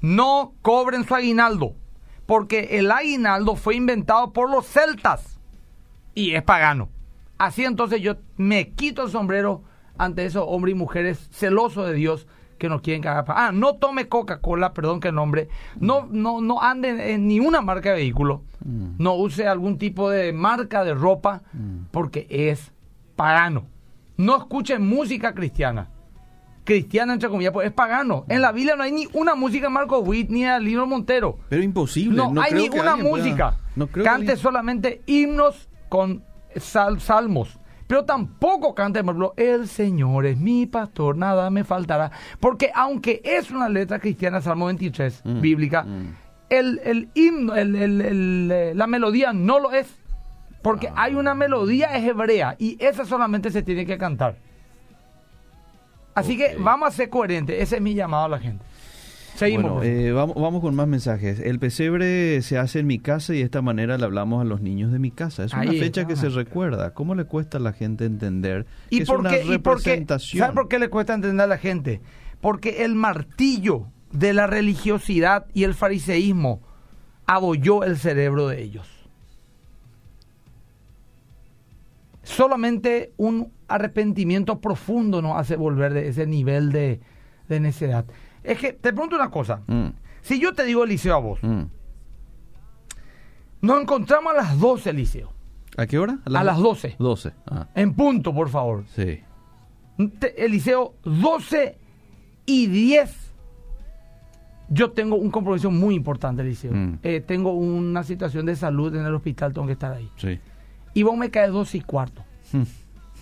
no 0.00 0.54
cobren 0.62 1.04
su 1.04 1.14
aguinaldo, 1.14 1.74
porque 2.26 2.78
el 2.78 2.90
aguinaldo 2.90 3.56
fue 3.56 3.76
inventado 3.76 4.32
por 4.32 4.50
los 4.50 4.66
celtas 4.66 5.38
y 6.14 6.34
es 6.34 6.42
pagano. 6.42 6.88
Así 7.38 7.64
entonces 7.64 8.00
yo 8.00 8.16
me 8.36 8.70
quito 8.70 9.04
el 9.04 9.10
sombrero 9.10 9.62
ante 9.98 10.24
esos 10.24 10.44
hombres 10.46 10.74
y 10.74 10.78
mujeres 10.78 11.28
celosos 11.32 11.86
de 11.86 11.94
Dios 11.94 12.26
que 12.58 12.68
nos 12.68 12.80
quieren 12.80 13.02
cagar. 13.02 13.24
Ah, 13.28 13.50
no 13.52 13.74
tome 13.76 14.08
Coca-Cola, 14.08 14.72
perdón 14.72 15.00
que 15.00 15.08
el 15.08 15.14
nombre. 15.14 15.48
No, 15.80 16.06
no, 16.10 16.40
no 16.40 16.62
ande 16.62 17.12
en 17.12 17.26
ni 17.28 17.40
una 17.40 17.60
marca 17.60 17.90
de 17.90 17.96
vehículo. 17.96 18.42
Mm. 18.64 18.96
No 18.98 19.14
use 19.14 19.46
algún 19.46 19.78
tipo 19.78 20.08
de 20.10 20.32
marca 20.32 20.84
de 20.84 20.94
ropa 20.94 21.42
porque 21.90 22.26
es 22.30 22.72
pagano. 23.16 23.66
No 24.16 24.36
escuche 24.36 24.78
música 24.78 25.34
cristiana. 25.34 25.88
Cristiana, 26.64 27.12
entre 27.12 27.28
comillas, 27.28 27.52
pues 27.52 27.66
es 27.66 27.72
pagano. 27.74 28.24
En 28.28 28.40
la 28.40 28.50
Biblia 28.50 28.74
no 28.74 28.84
hay 28.84 28.92
ni 28.92 29.06
una 29.12 29.34
música 29.34 29.66
de 29.66 29.70
Marco 29.70 29.98
Witt 29.98 30.30
ni 30.30 30.44
de 30.44 30.60
Lino 30.60 30.86
Montero. 30.86 31.38
Pero 31.50 31.62
imposible. 31.62 32.16
No, 32.16 32.32
hay 32.40 32.52
creo 32.52 32.62
ni 32.62 32.70
que 32.70 32.80
una 32.80 32.92
alguien 32.94 33.10
pueda- 33.10 33.24
música. 33.24 33.56
no 33.76 33.86
creo 33.88 34.04
cante 34.04 34.36
solamente 34.36 35.02
himnos 35.06 35.68
con 35.90 36.24
sal- 36.56 37.00
salmos. 37.00 37.58
Pero 37.86 38.04
tampoco 38.04 38.74
cante, 38.74 39.04
por 39.04 39.10
ejemplo, 39.14 39.34
el 39.36 39.68
Señor 39.68 40.24
es 40.26 40.38
mi 40.38 40.66
pastor, 40.66 41.16
nada 41.16 41.50
me 41.50 41.64
faltará. 41.64 42.10
Porque 42.40 42.70
aunque 42.74 43.20
es 43.24 43.50
una 43.50 43.68
letra 43.68 43.98
cristiana, 43.98 44.40
Salmo 44.40 44.66
23, 44.66 45.20
Mm, 45.24 45.40
bíblica, 45.40 45.82
mm. 45.82 46.14
el, 46.50 46.80
el 46.84 47.08
himno, 47.14 47.54
el- 47.54 47.76
el- 47.76 48.00
el, 48.00 48.50
eh, 48.52 48.72
la 48.74 48.86
melodía 48.86 49.32
no 49.32 49.58
lo 49.58 49.72
es. 49.72 49.94
Porque 50.62 50.88
Ah. 50.88 50.94
hay 50.96 51.14
una 51.14 51.34
melodía 51.34 51.94
es 51.96 52.04
hebrea 52.08 52.56
y 52.58 52.82
esa 52.82 53.04
solamente 53.04 53.50
se 53.50 53.62
tiene 53.62 53.84
que 53.84 53.98
cantar. 53.98 54.36
Así 56.14 56.36
que 56.38 56.56
vamos 56.58 56.88
a 56.88 56.90
ser 56.92 57.10
coherentes. 57.10 57.60
Ese 57.60 57.76
es 57.76 57.82
mi 57.82 57.94
llamado 57.94 58.24
a 58.24 58.28
la 58.28 58.38
gente. 58.38 58.64
Seguimos. 59.34 59.72
Bueno, 59.72 59.74
favor. 59.82 59.86
eh, 59.86 60.12
vamos, 60.12 60.36
vamos 60.36 60.60
con 60.60 60.74
más 60.76 60.86
mensajes. 60.86 61.40
El 61.40 61.58
pesebre 61.58 62.40
se 62.42 62.56
hace 62.58 62.78
en 62.78 62.86
mi 62.86 62.98
casa 62.98 63.34
y 63.34 63.38
de 63.38 63.44
esta 63.44 63.62
manera 63.62 63.98
le 63.98 64.04
hablamos 64.04 64.40
a 64.40 64.44
los 64.44 64.60
niños 64.60 64.92
de 64.92 64.98
mi 65.00 65.10
casa. 65.10 65.44
Es 65.44 65.52
una 65.52 65.62
Ahí 65.62 65.78
fecha 65.80 66.02
está. 66.02 66.06
que 66.06 66.16
se 66.16 66.28
recuerda. 66.28 66.94
¿Cómo 66.94 67.14
le 67.14 67.24
cuesta 67.24 67.58
a 67.58 67.60
la 67.60 67.72
gente 67.72 68.04
entender 68.04 68.64
que 68.90 68.96
¿Y 68.96 69.02
es 69.02 69.08
por 69.08 69.20
una 69.20 69.30
representación? 69.30 70.38
¿Sabe 70.40 70.54
por 70.54 70.68
qué 70.68 70.78
le 70.78 70.88
cuesta 70.88 71.14
entender 71.14 71.44
a 71.44 71.48
la 71.48 71.58
gente? 71.58 72.00
Porque 72.40 72.84
el 72.84 72.94
martillo 72.94 73.86
de 74.12 74.32
la 74.34 74.46
religiosidad 74.46 75.46
y 75.52 75.64
el 75.64 75.74
fariseísmo 75.74 76.60
abolló 77.26 77.82
el 77.82 77.96
cerebro 77.96 78.46
de 78.46 78.62
ellos. 78.62 78.88
Solamente 82.22 83.12
un 83.16 83.52
arrepentimiento 83.68 84.60
profundo 84.60 85.20
nos 85.20 85.36
hace 85.36 85.56
volver 85.56 85.92
de 85.92 86.08
ese 86.08 86.26
nivel 86.26 86.72
de, 86.72 87.00
de 87.48 87.60
necedad. 87.60 88.06
Es 88.44 88.58
que 88.58 88.72
te 88.74 88.92
pregunto 88.92 89.16
una 89.16 89.30
cosa. 89.30 89.62
Mm, 89.66 89.88
Si 90.22 90.38
yo 90.40 90.54
te 90.54 90.64
digo 90.64 90.84
Eliseo 90.84 91.14
a 91.14 91.18
vos, 91.18 91.38
mm. 91.42 91.62
nos 93.62 93.80
encontramos 93.82 94.32
a 94.32 94.36
las 94.36 94.58
12, 94.58 94.90
Eliseo. 94.90 95.32
¿A 95.76 95.86
qué 95.86 95.98
hora? 95.98 96.18
A 96.26 96.44
las 96.44 96.58
12. 96.58 96.96
12. 96.98 97.32
Ah, 97.46 97.66
En 97.74 97.94
punto, 97.94 98.32
por 98.34 98.48
favor. 98.48 98.84
sí. 98.94 99.20
Te- 100.18 100.44
Eliseo, 100.44 100.94
12 101.04 101.78
y 102.46 102.66
10. 102.66 103.32
Yo 104.68 104.90
tengo 104.90 105.14
un 105.16 105.30
compromiso 105.30 105.70
muy 105.70 105.94
importante, 105.94 106.42
Eliseo. 106.42 106.72
Mm. 106.72 106.98
Eh, 107.02 107.20
tengo 107.20 107.52
una 107.52 108.02
situación 108.02 108.44
de 108.46 108.56
salud 108.56 108.94
en 108.96 109.06
el 109.06 109.14
hospital, 109.14 109.52
tengo 109.52 109.66
que 109.68 109.74
estar 109.74 109.92
ahí. 109.92 110.10
Sí. 110.16 110.40
Y 110.94 111.02
vos 111.04 111.16
me 111.16 111.30
caes 111.30 111.52
12 111.52 111.78
y 111.78 111.80
cuarto. 111.82 112.24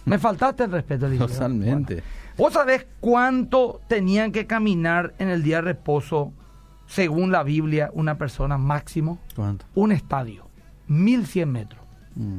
Me 0.06 0.18
faltaste 0.18 0.64
el 0.64 0.72
respeto, 0.72 1.06
Eliseo. 1.06 1.26
Totalmente. 1.28 1.94
Bueno. 1.96 2.08
¿Vos 2.36 2.52
sabés 2.54 2.86
cuánto 3.00 3.80
tenían 3.88 4.32
que 4.32 4.46
caminar 4.46 5.14
en 5.18 5.28
el 5.28 5.42
día 5.42 5.56
de 5.56 5.62
reposo, 5.62 6.32
según 6.86 7.30
la 7.32 7.42
Biblia, 7.42 7.90
una 7.94 8.16
persona 8.18 8.58
máximo? 8.58 9.18
¿Cuánto? 9.36 9.64
Un 9.74 9.92
estadio, 9.92 10.46
1100 10.88 11.50
metros. 11.52 11.80
Mm. 12.14 12.38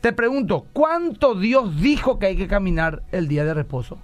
Te 0.00 0.12
pregunto, 0.12 0.66
¿cuánto 0.72 1.34
Dios 1.34 1.80
dijo 1.80 2.18
que 2.18 2.26
hay 2.26 2.36
que 2.36 2.46
caminar 2.48 3.02
el 3.12 3.26
día 3.28 3.44
de 3.44 3.54
reposo? 3.54 3.98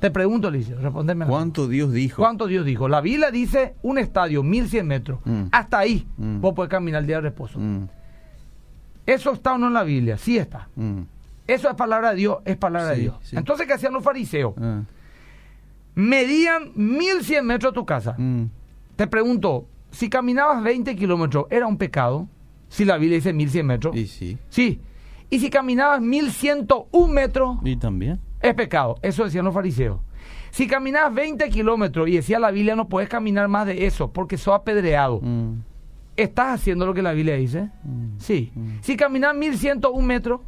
Te 0.00 0.10
pregunto, 0.10 0.48
Alicia, 0.48 0.74
respóndeme. 0.76 1.24
¿Cuánto 1.24 1.66
Dios 1.68 1.90
dijo? 1.92 2.20
¿Cuánto 2.20 2.46
Dios 2.46 2.66
dijo? 2.66 2.88
La 2.88 3.00
Biblia 3.00 3.30
dice 3.30 3.74
un 3.82 3.96
estadio, 3.96 4.42
1100 4.42 4.86
metros. 4.86 5.20
Mm. 5.24 5.44
Hasta 5.52 5.78
ahí 5.78 6.06
Mm. 6.18 6.40
vos 6.40 6.52
podés 6.54 6.68
caminar 6.70 7.00
el 7.00 7.06
día 7.06 7.16
de 7.16 7.22
reposo. 7.22 7.58
¿Eso 9.06 9.32
está 9.32 9.54
o 9.54 9.58
no 9.58 9.68
en 9.68 9.72
la 9.74 9.82
Biblia? 9.84 10.18
Sí 10.18 10.36
está. 10.36 10.68
Eso 11.46 11.68
es 11.68 11.74
palabra 11.74 12.10
de 12.10 12.16
Dios, 12.16 12.38
es 12.44 12.56
palabra 12.56 12.90
de 12.90 12.96
Dios. 13.00 13.16
sí. 13.22 13.36
Entonces, 13.36 13.66
¿qué 13.66 13.74
hacían 13.74 13.92
los 13.92 14.02
fariseos? 14.02 14.54
Ah, 14.60 14.82
Medían 15.94 16.72
1100 16.74 17.46
metros 17.46 17.70
a 17.70 17.74
tu 17.74 17.84
casa. 17.86 18.14
mm. 18.18 18.44
Te 18.96 19.06
pregunto, 19.06 19.66
si 19.90 20.08
caminabas 20.08 20.62
20 20.62 20.94
kilómetros, 20.96 21.46
¿era 21.50 21.66
un 21.66 21.76
pecado? 21.76 22.28
Si 22.68 22.84
la 22.84 22.96
Biblia 22.96 23.16
dice 23.16 23.32
1100 23.32 23.66
metros. 23.66 23.96
Y 23.96 24.06
sí. 24.06 24.38
Sí. 24.48 24.80
Y 25.30 25.38
si 25.40 25.50
caminabas 25.50 26.00
1101 26.00 27.12
metros, 27.12 27.58
Y 27.64 27.76
también. 27.76 28.20
es 28.40 28.54
pecado. 28.54 28.96
Eso 29.02 29.24
decían 29.24 29.44
los 29.44 29.54
fariseos. 29.54 30.00
Si 30.50 30.66
caminabas 30.68 31.12
20 31.14 31.48
kilómetros 31.50 32.08
y 32.08 32.12
decía 32.16 32.38
la 32.38 32.50
Biblia, 32.52 32.76
no 32.76 32.88
puedes 32.88 33.08
caminar 33.08 33.48
más 33.48 33.66
de 33.66 33.86
eso 33.86 34.12
porque 34.12 34.38
sos 34.38 34.54
apedreado. 34.54 35.20
Mm, 35.20 35.62
¿Estás 36.16 36.60
haciendo 36.60 36.86
lo 36.86 36.94
que 36.94 37.02
la 37.02 37.12
Biblia 37.12 37.34
dice? 37.34 37.70
mm. 37.84 38.18
Sí. 38.18 38.52
Mm. 38.54 38.68
Si 38.80 38.96
caminas 38.96 39.34
1101 39.34 40.06
metros, 40.06 40.40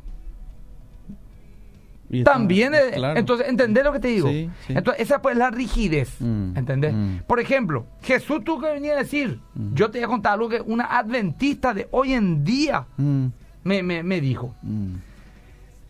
Y 2.10 2.22
también. 2.24 2.74
es- 2.74 2.92
claro. 2.92 3.18
Entonces, 3.18 3.48
¿entendés 3.48 3.84
lo 3.84 3.92
que 3.92 4.00
te 4.00 4.08
digo? 4.08 4.28
Sí, 4.28 4.50
sí. 4.66 4.74
Entonces, 4.76 5.02
esa 5.02 5.20
pues 5.22 5.32
es 5.34 5.38
la 5.38 5.50
rigidez. 5.50 6.14
Mm, 6.20 6.56
¿Entendés? 6.56 6.94
mm. 6.94 7.16
Por 7.26 7.40
ejemplo, 7.40 7.86
Jesús 8.02 8.42
tú 8.44 8.60
que 8.60 8.70
venía 8.70 8.92
a 8.94 8.96
decir, 8.98 9.40
Mm. 9.54 9.74
yo 9.74 9.90
te 9.90 9.98
voy 9.98 10.04
a 10.04 10.08
contar 10.08 10.32
algo 10.34 10.48
que 10.48 10.60
una 10.60 10.84
adventista 10.84 11.74
de 11.74 11.88
hoy 11.90 12.12
en 12.12 12.44
día 12.44 12.84
Mm, 12.96 13.26
me, 13.64 13.82
me, 13.82 14.02
me 14.02 14.20
dijo. 14.20 14.54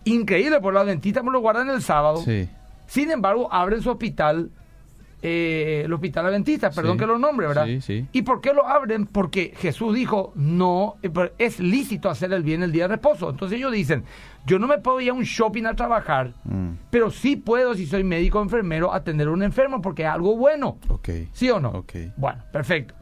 Increíble, 0.05 0.61
por 0.61 0.73
los 0.73 0.83
adventistas 0.83 1.25
me 1.25 1.31
lo 1.33 1.41
guardan 1.41 1.69
el 1.71 1.83
sábado. 1.83 2.19
Sí. 2.25 2.49
Sin 2.87 3.11
embargo, 3.11 3.53
abren 3.53 3.83
su 3.83 3.91
hospital, 3.91 4.51
eh, 5.23 5.83
el 5.85 5.93
hospital 5.93 6.27
adventista, 6.27 6.71
perdón 6.71 6.93
Sí. 6.95 6.99
que 7.01 7.07
lo 7.07 7.19
nombre, 7.19 7.47
¿verdad? 7.47 7.67
Sí, 7.67 7.81
sí. 7.81 8.07
¿Y 8.13 8.23
por 8.23 8.41
qué 8.41 8.53
lo 8.53 8.67
abren? 8.67 9.07
Porque 9.07 9.53
Jesús 9.57 9.95
dijo, 9.95 10.33
no, 10.37 10.97
eh, 11.03 11.11
es 11.39 11.59
lícito 11.59 12.11
hacer 12.11 12.33
el 12.33 12.43
bien 12.43 12.63
el 12.63 12.71
día 12.73 12.85
de 12.85 12.97
reposo. 12.97 13.31
Entonces 13.31 13.59
ellos 13.59 13.73
dicen, 13.73 14.05
yo 14.47 14.59
no 14.59 14.67
me 14.67 14.79
puedo 14.79 15.01
ir 15.01 15.11
a 15.11 15.15
un 15.15 15.25
shopping 15.25 15.65
a 15.65 15.75
trabajar, 15.75 16.33
Mm. 16.45 16.69
pero 16.91 17.11
sí 17.11 17.37
puedo, 17.37 17.75
si 17.75 17.87
soy 17.87 18.05
médico 18.05 18.39
o 18.39 18.43
enfermero, 18.43 18.93
atender 18.93 19.29
a 19.29 19.31
un 19.33 19.43
enfermo 19.43 19.81
porque 19.83 20.03
es 20.03 20.09
algo 20.09 20.37
bueno. 20.37 20.79
Ok. 20.89 21.09
¿Sí 21.33 21.51
o 21.51 21.59
no? 21.61 21.71
Ok. 21.71 21.95
Bueno, 22.17 22.43
perfecto. 22.53 22.95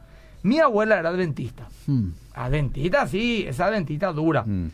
Mi 0.43 0.59
abuela 0.59 0.99
era 0.99 1.09
adventista. 1.09 1.67
Mm, 1.87 2.09
Adventista, 2.35 3.07
sí, 3.07 3.45
esa 3.47 3.65
adventista 3.67 4.11
dura. 4.13 4.43
mm. 4.43 4.69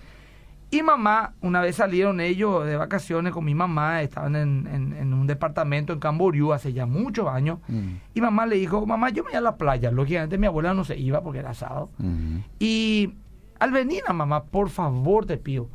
Y 0.73 0.83
mamá, 0.83 1.33
una 1.41 1.59
vez 1.59 1.75
salieron 1.75 2.21
ellos 2.21 2.65
de 2.65 2.77
vacaciones 2.77 3.33
con 3.33 3.43
mi 3.43 3.53
mamá, 3.53 4.01
estaban 4.01 4.37
en, 4.37 4.67
en- 4.71 4.93
en 4.93 5.13
un 5.13 5.27
departamento 5.27 5.91
en 5.91 5.99
Camboriú 5.99 6.53
hace 6.53 6.71
ya 6.71 6.85
muchos 6.85 7.27
años. 7.27 7.59
Mm. 7.67 7.89
Y 8.13 8.21
mamá 8.21 8.45
le 8.45 8.55
dijo, 8.55 8.85
mamá, 8.85 9.09
yo 9.09 9.23
me 9.23 9.31
voy 9.31 9.37
a 9.37 9.41
la 9.41 9.57
playa. 9.57 9.91
Lógicamente 9.91 10.37
mi 10.37 10.47
abuela 10.47 10.73
no 10.73 10.85
se 10.85 10.97
iba 10.97 11.21
porque 11.21 11.39
era 11.39 11.53
sábado. 11.53 11.89
Mm. 11.97 12.37
Y 12.59 13.13
al 13.59 13.71
venir 13.71 14.01
a 14.07 14.13
mamá, 14.13 14.45
por 14.45 14.69
favor 14.69 15.25
te 15.25 15.37
pido 15.37 15.67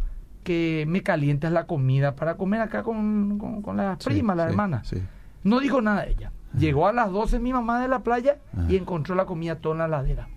que 0.42 0.86
me 0.88 1.02
calientes 1.02 1.52
la 1.52 1.66
comida 1.66 2.16
para 2.16 2.36
comer 2.38 2.62
acá 2.62 2.82
con, 2.82 3.36
con, 3.38 3.60
con 3.62 3.76
la 3.76 3.96
Sí, 4.00 4.08
prima, 4.08 4.34
la 4.34 4.46
sí. 4.84 5.02
No 5.44 5.60
dijo 5.60 5.82
nada 5.82 6.06
ella. 6.06 6.32
Llegó 6.56 6.88
a 6.88 6.92
las 6.94 7.10
12 7.10 7.38
mi 7.38 7.52
mamá 7.52 7.82
de 7.82 7.88
la 7.88 7.98
playa 7.98 8.38
y 8.68 8.76
encontró 8.76 9.14
la 9.14 9.26
comida 9.26 9.56
toda 9.56 9.74
en 9.74 9.78
la 9.80 9.88
ladera. 9.88 10.28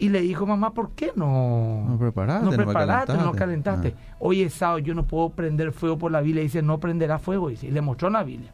Y 0.00 0.08
le 0.08 0.22
dijo, 0.22 0.46
mamá, 0.46 0.72
¿por 0.72 0.92
qué 0.92 1.12
no? 1.14 1.84
No 1.86 1.98
preparaste, 1.98 2.46
no 2.46 2.52
preparaste, 2.52 3.12
no 3.12 3.32
calentaste. 3.32 3.38
calentaste. 3.38 3.94
Ah. 3.96 4.16
Hoy 4.18 4.40
es 4.40 4.54
sábado, 4.54 4.78
yo 4.78 4.94
no 4.94 5.06
puedo 5.06 5.28
prender 5.28 5.72
fuego 5.72 5.98
por 5.98 6.10
la 6.10 6.22
Biblia. 6.22 6.40
Y 6.40 6.46
dice, 6.46 6.62
no 6.62 6.80
prenderá 6.80 7.18
fuego. 7.18 7.50
Dice, 7.50 7.66
y 7.66 7.70
le 7.70 7.82
mostró 7.82 8.08
la 8.08 8.22
Biblia. 8.22 8.50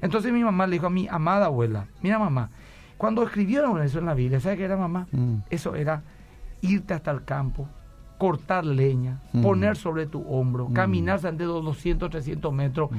Entonces 0.00 0.32
mi 0.32 0.42
mamá 0.42 0.66
le 0.66 0.76
dijo 0.76 0.86
a 0.86 0.90
mi 0.90 1.06
amada 1.06 1.46
abuela, 1.46 1.86
mira 2.02 2.18
mamá, 2.18 2.48
cuando 2.96 3.22
escribieron 3.22 3.82
eso 3.82 3.98
en 3.98 4.06
la 4.06 4.14
Biblia, 4.14 4.40
¿sabes 4.40 4.58
qué 4.58 4.64
era 4.64 4.78
mamá? 4.78 5.06
Mm. 5.12 5.36
Eso 5.50 5.74
era 5.74 6.02
irte 6.62 6.94
hasta 6.94 7.10
el 7.10 7.24
campo, 7.24 7.68
cortar 8.18 8.66
leña, 8.66 9.20
Mm. 9.32 9.42
poner 9.42 9.76
sobre 9.76 10.06
tu 10.06 10.20
hombro, 10.28 10.68
Mm. 10.68 10.72
caminar 10.72 11.20
de 11.20 11.44
200, 11.44 12.10
300 12.10 12.52
metros, 12.52 12.90
Mm. 12.90 12.96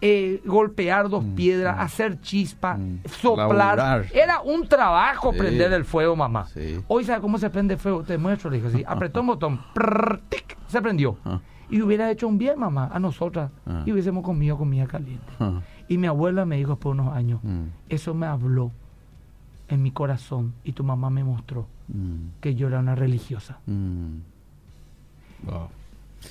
eh, 0.00 0.40
golpear 0.46 1.08
dos 1.10 1.22
Mm. 1.24 1.34
piedras, 1.34 1.76
hacer 1.78 2.20
chispa, 2.22 2.78
soplar. 3.20 3.76
Laburar. 3.76 4.06
Era 4.14 4.40
un 4.40 4.66
trabajo 4.66 5.32
Sí. 5.32 5.38
prender 5.38 5.72
el 5.74 5.84
fuego, 5.84 6.16
mamá. 6.16 6.46
Sí. 6.46 6.80
Hoy, 6.88 7.04
¿sabe 7.04 7.20
cómo 7.20 7.36
se 7.38 7.50
prende 7.50 7.76
fuego? 7.76 8.02
Te 8.02 8.16
muestro, 8.18 8.50
le 8.50 8.56
dije 8.56 8.68
así. 8.68 8.84
Apretó 8.86 9.20
un 9.20 9.26
botón, 9.28 9.60
prrr, 9.74 10.20
tic, 10.28 10.56
se 10.66 10.80
prendió. 10.80 11.16
Ah. 11.24 11.40
Y 11.70 11.80
hubiera 11.82 12.10
hecho 12.10 12.26
un 12.28 12.36
bien, 12.38 12.58
mamá, 12.58 12.90
a 12.92 12.98
nosotras. 12.98 13.50
Ah. 13.66 13.82
Y 13.86 13.92
hubiésemos 13.92 14.24
comido 14.24 14.56
comida 14.58 14.86
caliente. 14.86 15.24
Ah. 15.38 15.60
Y 15.88 15.98
mi 15.98 16.06
abuela 16.06 16.44
me 16.46 16.56
dijo 16.56 16.70
después 16.70 16.96
de 16.96 17.02
unos 17.02 17.14
años, 17.14 17.40
eso 17.90 18.14
me 18.14 18.26
habló 18.26 18.70
en 19.68 19.82
mi 19.82 19.90
corazón. 19.90 20.54
Y 20.64 20.72
tu 20.72 20.82
mamá 20.84 21.10
me 21.10 21.24
mostró 21.24 21.66
que 22.40 22.54
yo 22.54 22.68
era 22.68 22.78
una 22.78 22.94
religiosa. 22.94 23.58
Mm. 25.44 25.48
Wow. 25.50 25.70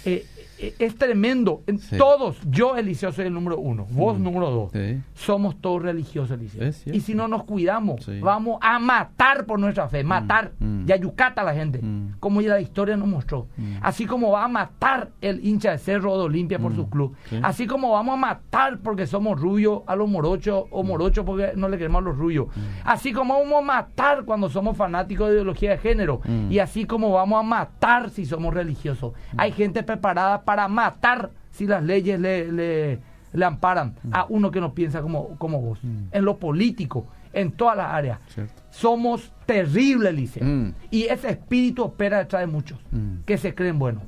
Eh, 0.05 0.25
eh, 0.37 0.47
es 0.79 0.95
tremendo. 0.95 1.63
Sí. 1.79 1.97
Todos, 1.97 2.37
yo, 2.49 2.75
Eliseo, 2.75 3.11
soy 3.11 3.25
el 3.27 3.33
número 3.33 3.57
uno. 3.57 3.85
Vos, 3.91 4.17
Mm. 4.19 4.23
número 4.23 4.49
dos. 4.51 4.71
Sí. 4.71 4.99
Somos 5.13 5.55
todos 5.61 5.81
religiosos, 5.81 6.31
Eliseo. 6.37 6.93
Y 6.93 6.99
si 7.01 7.13
no 7.15 7.27
nos 7.27 7.43
cuidamos, 7.43 8.03
Sí. 8.05 8.19
vamos 8.19 8.57
a 8.61 8.79
matar 8.79 9.45
por 9.45 9.59
nuestra 9.59 9.87
fe. 9.87 10.03
Matar. 10.03 10.51
Mm. 10.59 10.85
Y 10.87 10.91
a 10.91 11.43
la 11.43 11.53
gente. 11.53 11.79
Mm. 11.81 12.15
Como 12.19 12.41
ya 12.41 12.49
la 12.53 12.61
historia 12.61 12.97
nos 12.97 13.07
mostró. 13.07 13.47
Mm. 13.57 13.75
Así 13.81 14.05
como 14.05 14.31
va 14.31 14.45
a 14.45 14.47
matar 14.47 15.09
el 15.21 15.45
hincha 15.45 15.71
de 15.71 15.77
Cerro 15.77 16.17
de 16.17 16.23
Olimpia 16.23 16.59
por 16.59 16.71
Mm. 16.71 16.75
su 16.75 16.89
club. 16.89 17.15
Sí. 17.29 17.39
Así 17.41 17.67
como 17.67 17.91
vamos 17.91 18.13
a 18.13 18.17
matar 18.17 18.79
porque 18.79 19.07
somos 19.07 19.39
rubios 19.39 19.81
a 19.87 19.95
los 19.95 20.09
morochos 20.09 20.65
o 20.71 20.83
morochos 20.83 21.25
porque 21.25 21.53
no 21.55 21.69
le 21.69 21.77
queremos 21.77 22.01
a 22.01 22.05
los 22.05 22.17
rubios. 22.17 22.47
Mm. 22.47 22.59
Así 22.85 23.13
como 23.13 23.39
vamos 23.39 23.59
a 23.59 23.65
matar 23.65 24.23
cuando 24.25 24.49
somos 24.49 24.77
fanáticos 24.77 25.27
de 25.29 25.35
ideología 25.35 25.71
de 25.71 25.77
género. 25.77 26.21
Mm. 26.25 26.51
Y 26.51 26.59
así 26.59 26.85
como 26.85 27.11
vamos 27.11 27.39
a 27.39 27.43
matar 27.43 28.09
si 28.09 28.25
somos 28.25 28.53
religiosos. 28.53 29.13
Hay 29.37 29.51
gente 29.51 29.83
preparada 29.83 30.41
para 30.43 30.50
matar 30.67 31.29
si 31.51 31.67
las 31.67 31.83
leyes 31.83 32.19
le, 32.19 32.51
le- 32.51 32.99
le 33.33 33.45
amparan 33.45 33.95
a 34.11 34.25
uno 34.27 34.51
que 34.51 34.59
no 34.59 34.73
piensa 34.73 35.01
como, 35.01 35.37
como 35.37 35.61
vos. 35.61 35.79
Mm. 35.83 36.07
En 36.11 36.25
lo 36.25 36.37
político, 36.37 37.07
en 37.31 37.51
todas 37.51 37.77
las 37.77 37.87
áreas. 37.87 38.19
Cierto. 38.27 38.53
Somos 38.71 39.31
terribles, 39.45 40.13
Liceo. 40.13 40.43
Mm. 40.45 40.73
Y 40.91 41.03
ese 41.03 41.29
espíritu 41.29 41.83
opera 41.83 42.17
detrás 42.19 42.41
de 42.41 42.47
muchos 42.47 42.77
Mm. 42.91 43.21
que 43.25 43.37
se 43.37 43.55
creen 43.55 43.79
buenos. 43.79 44.03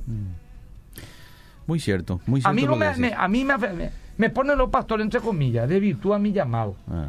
Muy 1.66 1.80
cierto, 1.80 2.20
muy 2.26 2.40
cierto. 2.42 2.50
A 2.50 2.52
mí, 2.52 2.62
no 2.66 2.76
me, 2.76 2.94
me- 2.96 3.14
a 3.14 3.26
mí 3.28 3.44
me, 3.44 3.56
me, 3.56 3.90
me 4.18 4.30
ponen 4.30 4.58
los 4.58 4.68
pastores 4.68 5.04
entre 5.04 5.20
comillas, 5.20 5.66
de 5.68 5.80
virtud 5.80 6.12
a 6.12 6.18
mi 6.18 6.32
llamado. 6.32 6.76
Ah. 6.90 7.06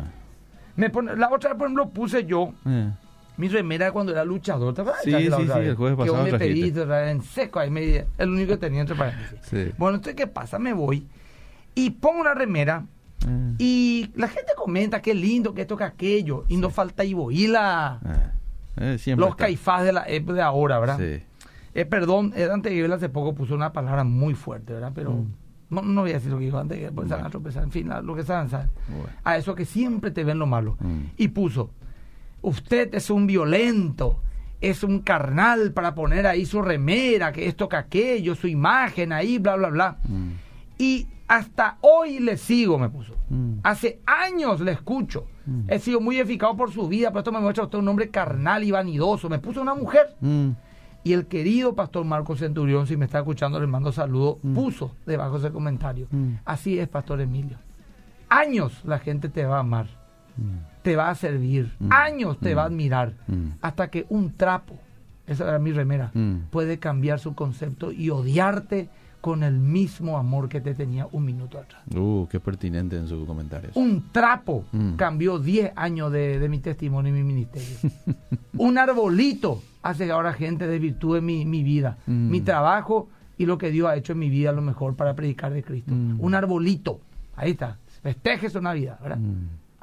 Me 0.77 0.89
pone, 0.89 1.15
la 1.15 1.29
otra 1.29 1.49
vez, 1.51 1.57
por 1.57 1.67
ejemplo, 1.67 1.89
puse 1.89 2.25
yo 2.25 2.53
Eh. 2.65 2.89
Mi 3.37 3.47
remera 3.47 3.91
cuando 3.91 4.11
era 4.11 4.23
luchador. 4.25 4.73
¿te 4.73 4.81
acuerdas? 4.81 5.03
Sí, 5.03 5.11
sí, 5.11 5.17
sí, 5.17 5.29
vez, 5.29 5.69
el 5.69 5.75
jueves 5.75 5.93
que 5.95 5.97
pasado 5.97 6.13
vos 6.17 6.23
me 6.25 6.31
vez 6.31 7.11
en 7.11 7.21
seco, 7.21 7.59
ahí 7.59 7.69
me, 7.69 8.05
el 8.17 8.29
único 8.29 8.51
que 8.53 8.57
tenía 8.57 8.81
entre 8.81 8.95
paréntesis. 8.95 9.39
Sí. 9.43 9.71
Bueno, 9.77 9.95
entonces, 9.97 10.15
¿qué 10.15 10.27
pasa? 10.27 10.59
Me 10.59 10.73
voy 10.73 11.05
y 11.73 11.89
pongo 11.91 12.21
una 12.21 12.33
remera 12.33 12.85
Eh. 13.27 13.55
y 13.59 14.11
la 14.15 14.27
gente 14.27 14.51
comenta 14.55 15.01
qué 15.01 15.13
lindo, 15.13 15.53
que 15.53 15.61
esto, 15.61 15.75
que 15.77 15.83
aquello. 15.83 16.43
Y 16.47 16.57
no 16.57 16.69
falta 16.69 17.03
Iboila, 17.03 17.99
Ah. 18.03 18.31
Eh, 18.77 18.97
los 19.15 19.29
está. 19.29 19.35
caifás 19.45 19.83
de 19.85 19.93
la 19.93 20.05
ep- 20.07 20.33
de 20.33 20.41
ahora, 20.41 20.79
¿verdad? 20.79 20.99
Sí. 20.99 21.23
Eh, 21.73 21.85
perdón, 21.85 22.33
eh, 22.35 22.45
Dante 22.45 22.69
Gebel 22.71 22.91
hace 22.93 23.09
poco 23.09 23.33
puso 23.33 23.55
una 23.55 23.71
palabra 23.73 24.03
muy 24.03 24.33
fuerte, 24.33 24.73
¿verdad? 24.73 24.91
Pero 24.93 25.11
Mm. 25.11 25.33
no, 25.69 25.81
no 25.81 26.01
voy 26.01 26.11
a 26.11 26.15
decir 26.15 26.29
lo 26.31 26.37
que 26.39 26.45
dijo 26.45 26.57
Gebel, 26.75 26.93
porque 26.93 27.09
se 27.09 27.15
van 27.15 27.25
a 27.25 27.29
tropezar, 27.29 27.63
en 27.63 27.71
fin, 27.71 27.91
a 27.91 28.01
lo 28.01 28.15
que 28.15 28.23
saben, 28.23 28.49
saben. 28.49 28.69
Bueno. 28.89 29.07
A 29.23 29.37
eso 29.37 29.55
que 29.55 29.65
siempre 29.65 30.11
te 30.11 30.23
ven 30.25 30.39
lo 30.39 30.45
malo. 30.45 30.75
Mm. 30.79 30.99
Y 31.17 31.29
puso, 31.29 31.71
usted 32.45 32.93
es 32.93 33.09
un 33.09 33.27
violento, 33.27 34.19
es 34.61 34.83
un 34.83 34.99
carnal 34.99 35.73
para 35.73 35.95
poner 35.95 36.27
ahí 36.27 36.45
su 36.45 36.61
remera, 36.61 37.31
que 37.31 37.47
esto, 37.47 37.67
que 37.67 37.75
aquello, 37.75 38.35
su 38.35 38.47
imagen 38.47 39.11
ahí, 39.11 39.39
bla, 39.39 39.55
bla, 39.55 39.69
bla. 39.69 39.97
Mm. 40.07 40.31
Y 40.77 41.07
hasta 41.27 41.77
hoy 41.81 42.19
le 42.19 42.37
sigo, 42.37 42.77
me 42.77 42.89
puso. 42.89 43.15
Mm. 43.29 43.59
Hace 43.63 43.99
años 44.05 44.61
le 44.61 44.71
escucho. 44.73 45.25
Mm. 45.45 45.69
He 45.69 45.79
sido 45.79 45.99
muy 45.99 46.19
eficaz 46.19 46.55
por 46.55 46.71
su 46.71 46.87
vida, 46.87 47.09
pero 47.09 47.19
esto 47.19 47.31
me 47.31 47.39
muestra 47.39 47.63
usted 47.63 47.79
un 47.79 47.87
hombre 47.87 48.09
carnal 48.09 48.63
y 48.63 48.71
vanidoso. 48.71 49.27
Me 49.27 49.39
puso 49.39 49.61
una 49.61 49.73
mujer. 49.73 50.15
Y 51.03 51.13
el 51.13 51.27
querido 51.27 51.75
pastor 51.75 52.05
Marco 52.05 52.35
Centurión, 52.35 52.87
si 52.87 52.97
me 52.97 53.05
está 53.05 53.19
escuchando, 53.19 53.59
le 53.59 53.67
mando 53.67 53.91
saludo, 53.91 54.39
puso 54.53 54.95
debajo 55.05 55.39
de 55.39 55.47
ese 55.47 55.53
comentario. 55.53 56.07
Así 56.45 56.79
es, 56.79 56.87
pastor 56.87 57.21
Emilio. 57.21 57.57
Años 58.29 58.81
la 58.83 58.99
gente 58.99 59.29
te 59.29 59.45
va 59.45 59.57
a 59.57 59.59
amar. 59.59 60.04
Te 60.81 60.95
va 60.95 61.09
a 61.09 61.15
servir, 61.15 61.73
Mm. 61.79 61.91
años 61.91 62.37
te 62.39 62.53
Mm. 62.53 62.57
va 62.57 62.61
a 62.63 62.65
admirar, 62.65 63.13
Mm. 63.27 63.47
hasta 63.61 63.89
que 63.89 64.05
un 64.09 64.33
trapo, 64.33 64.77
esa 65.27 65.47
era 65.47 65.59
mi 65.59 65.71
remera, 65.71 66.11
Mm. 66.13 66.49
puede 66.51 66.77
cambiar 66.79 67.19
su 67.19 67.33
concepto 67.35 67.91
y 67.91 68.09
odiarte 68.09 68.89
con 69.21 69.41
el 69.41 69.57
mismo 69.57 70.19
amor 70.19 70.47
que 70.49 70.61
te 70.61 70.75
tenía 70.75 71.07
un 71.11 71.25
minuto 71.25 71.57
atrás. 71.57 71.81
Uh, 71.95 72.27
qué 72.27 72.39
pertinente 72.39 72.95
en 72.95 73.07
sus 73.07 73.25
comentarios. 73.25 73.75
Un 73.75 74.03
trapo 74.11 74.65
Mm. 74.71 74.93
cambió 74.97 75.39
10 75.39 75.71
años 75.75 76.11
de, 76.11 76.37
de 76.37 76.47
mi 76.49 76.59
testimonio 76.59 77.09
y 77.09 77.17
mi 77.17 77.23
ministerio. 77.23 77.75
un 78.57 78.77
arbolito 78.77 79.63
hace 79.81 80.05
que 80.05 80.11
ahora 80.11 80.33
gente 80.33 80.67
desvirtúe 80.67 81.21
mi, 81.21 81.43
mi 81.45 81.63
vida, 81.63 81.97
Mm. 82.05 82.29
mi 82.29 82.41
trabajo 82.41 83.09
y 83.37 83.47
lo 83.47 83.57
que 83.57 83.71
Dios 83.71 83.89
ha 83.89 83.95
hecho 83.95 84.13
en 84.13 84.19
mi 84.19 84.29
vida, 84.29 84.51
lo 84.51 84.61
mejor 84.61 84.95
para 84.95 85.15
predicar 85.15 85.51
de 85.53 85.63
Cristo. 85.63 85.91
Mm. 85.95 86.17
Un 86.21 86.35
arbolito. 86.35 86.99
Ahí 87.35 87.51
está. 87.51 87.77
Festeje 88.03 88.49
su 88.51 88.61
Navidad, 88.61 88.99
¿verdad? 89.01 89.17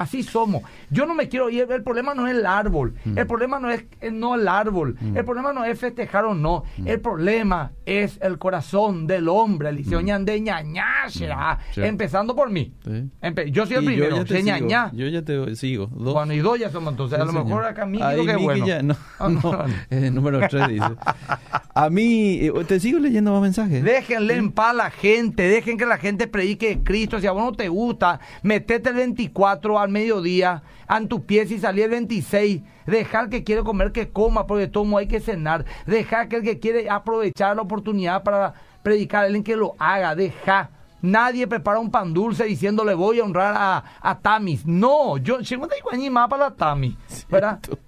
Así 0.03 0.23
somos. 0.25 0.63
Yo 0.91 1.07
no 1.07 1.15
me 1.15 1.29
quiero 1.29 1.49
ir. 1.49 1.67
El 1.71 1.83
problema 1.83 2.15
no 2.15 2.27
es 2.27 2.35
el 2.35 2.45
árbol. 2.45 2.95
Mm. 3.05 3.19
El 3.19 3.27
problema 3.27 3.61
no 3.61 3.71
es 3.71 3.85
no 4.13 4.35
el 4.35 4.49
árbol. 4.49 4.97
Mm. 5.01 5.17
El 5.17 5.25
problema 5.25 5.53
no 5.53 5.65
es 5.65 5.79
festejar 5.79 6.25
o 6.25 6.35
no. 6.35 6.65
Mm. 6.79 6.89
El 6.89 7.01
problema 7.01 7.73
es 7.87 8.19
el 8.21 8.39
corazón 8.39 9.07
del 9.07 9.29
hombre. 9.29 9.69
Eliseo 9.69 10.01
ñande 10.01 10.41
ñañá, 10.41 11.09
será. 11.09 11.59
Sí. 11.73 11.83
Empezando 11.83 12.35
por 12.35 12.51
mí. 12.51 12.75
Sí. 12.85 13.09
Empe- 13.21 13.51
yo 13.51 13.65
soy 13.67 13.77
el 13.77 13.85
Y 13.85 13.87
primero. 13.87 14.17
Yo 14.17 14.25
ya 14.25 14.35
te 14.35 14.43
ñañá. 14.43 14.91
Yo 14.93 15.07
ya 15.07 15.23
te 15.23 15.55
sigo. 15.57 15.87
Dos. 15.87 16.15
Bueno, 16.15 16.33
y 16.33 16.39
dos 16.41 16.59
ya 16.59 16.71
somos 16.71 16.93
entonces. 16.93 17.19
a 17.19 17.23
Sí, 17.23 17.27
lo 17.27 17.33
señor. 17.33 17.47
mejor 17.47 17.65
acá 17.67 17.87
Miki 17.87 18.03
Ahí 18.03 18.17
lo 18.17 18.25
que 18.27 18.33
Miki 18.35 18.45
bueno. 18.45 18.67
ya- 18.67 18.83
no, 18.83 18.97
Ah, 19.21 19.29
no, 19.29 19.41
no. 19.41 19.65
eh, 19.91 20.11
número 20.11 20.41
3 20.49 20.69
dice. 20.69 20.85
A 21.75 21.89
mí, 21.89 22.41
eh, 22.43 22.53
te 22.69 22.79
sigo 22.81 22.99
leyendo 22.99 23.33
más 23.33 23.41
mensajes. 23.41 23.83
Déjenle 23.83 24.35
en 24.35 24.53
paz 24.53 24.71
a 24.71 24.75
la 24.75 24.91
gente, 24.91 25.49
dejen 25.49 25.79
que 25.79 25.87
la 25.87 25.97
gente 25.97 26.27
predique 26.27 26.69
de 26.69 26.83
Cristo. 26.83 27.19
Si 27.19 27.27
a 27.27 27.33
vos 27.33 27.43
no 27.43 27.53
te 27.53 27.69
gusta, 27.69 28.21
metete 28.43 28.91
el 28.91 28.97
24 28.97 29.79
al 29.79 29.89
mediodía, 29.89 30.63
a 30.87 31.01
tu 31.01 31.25
pies 31.25 31.51
y 31.51 31.59
salí 31.59 31.81
el 31.81 31.91
26. 31.91 32.61
Dejar 32.87 33.31
que 33.31 33.43
quiere 33.43 33.63
comer 33.63 33.93
que 33.93 34.11
coma, 34.11 34.47
porque 34.47 34.67
todo 34.67 34.99
hay 34.99 35.07
que 35.07 35.21
cenar. 35.21 35.65
Dejar 35.87 36.29
que 36.29 36.37
el 36.37 36.43
que 36.43 36.59
quiere 36.59 36.91
aprovechar 36.91 37.57
la 37.57 37.63
oportunidad 37.63 38.23
para 38.23 38.53
predicar, 38.83 39.25
alguien 39.25 39.43
que 39.43 39.57
lo 39.57 39.75
haga. 39.79 40.15
Deja. 40.15 40.71
Nadie 41.01 41.47
prepara 41.49 41.81
un 41.81 41.91
pan 41.91 42.13
dulce 42.13 42.45
diciéndole 42.45 42.95
voy 42.95 43.19
a 43.19 43.25
honrar 43.25 43.55
a, 43.57 43.85
a 44.01 44.19
Tamis. 44.19 44.67
No, 44.67 45.17
yo 45.17 45.41
llego 45.41 45.67
de 45.67 46.11
más 46.11 46.29
para 46.29 46.45
la 46.45 46.55
Tamis, 46.55 46.95
¿verdad? 47.31 47.59
Cierto. 47.63 47.83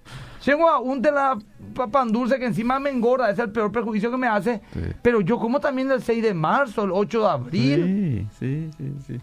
Llego 0.45 0.69
a 0.69 0.79
un 0.79 1.01
de 1.01 1.11
la 1.11 1.37
pa- 1.73 1.87
pan 1.87 2.11
dulce 2.11 2.37
que 2.37 2.45
encima 2.45 2.79
me 2.79 2.89
engorda, 2.89 3.29
es 3.29 3.39
el 3.39 3.51
peor 3.51 3.71
perjuicio 3.71 4.11
que 4.11 4.17
me 4.17 4.27
hace. 4.27 4.61
Sí. 4.73 4.79
Pero 5.01 5.21
yo 5.21 5.39
como 5.39 5.59
también 5.59 5.89
el 5.91 6.01
6 6.03 6.21
de 6.21 6.33
marzo, 6.33 6.83
el 6.83 6.91
8 6.91 7.21
de 7.21 7.27
abril. 7.29 8.27
Sí, 8.39 8.69
sí, 8.69 8.69
sí, 8.77 8.93
sí. 9.07 9.19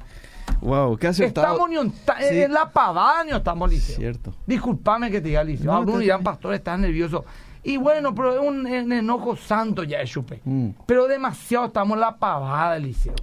Wow, 0.61 0.97
qué 0.97 1.09
acertado. 1.09 1.47
Estamos 1.49 1.71
ni 1.71 1.77
en, 1.77 1.91
ta- 2.05 2.17
Sí. 2.19 2.41
en 2.43 2.53
la 2.53 2.71
pavada, 2.71 3.25
ni 3.25 3.31
estamos 3.33 3.71
liceo. 3.71 3.97
Cierto. 3.97 4.35
Disculpame 4.47 5.11
que 5.11 5.21
te 5.21 5.29
diga 5.29 5.43
liceo. 5.45 5.67
No, 5.73 5.81
está 5.81 5.99
dirán, 5.99 6.19
bien. 6.19 6.25
pastor, 6.25 6.55
estás 6.55 6.79
nervioso. 6.79 7.25
Y 7.65 7.77
bueno, 7.77 8.13
pero 8.15 8.33
es 8.35 8.41
un, 8.41 8.67
un 8.67 8.93
enojo 8.93 9.37
santo 9.37 9.85
ya 9.85 10.05
chupe. 10.05 10.41
Mm. 10.45 10.71
Pero 10.87 11.07
demasiado 11.07 11.67
estamos 11.67 11.95
en 11.95 12.01
la 12.01 12.17
pavada, 12.17 12.77
liceo. 12.79 13.15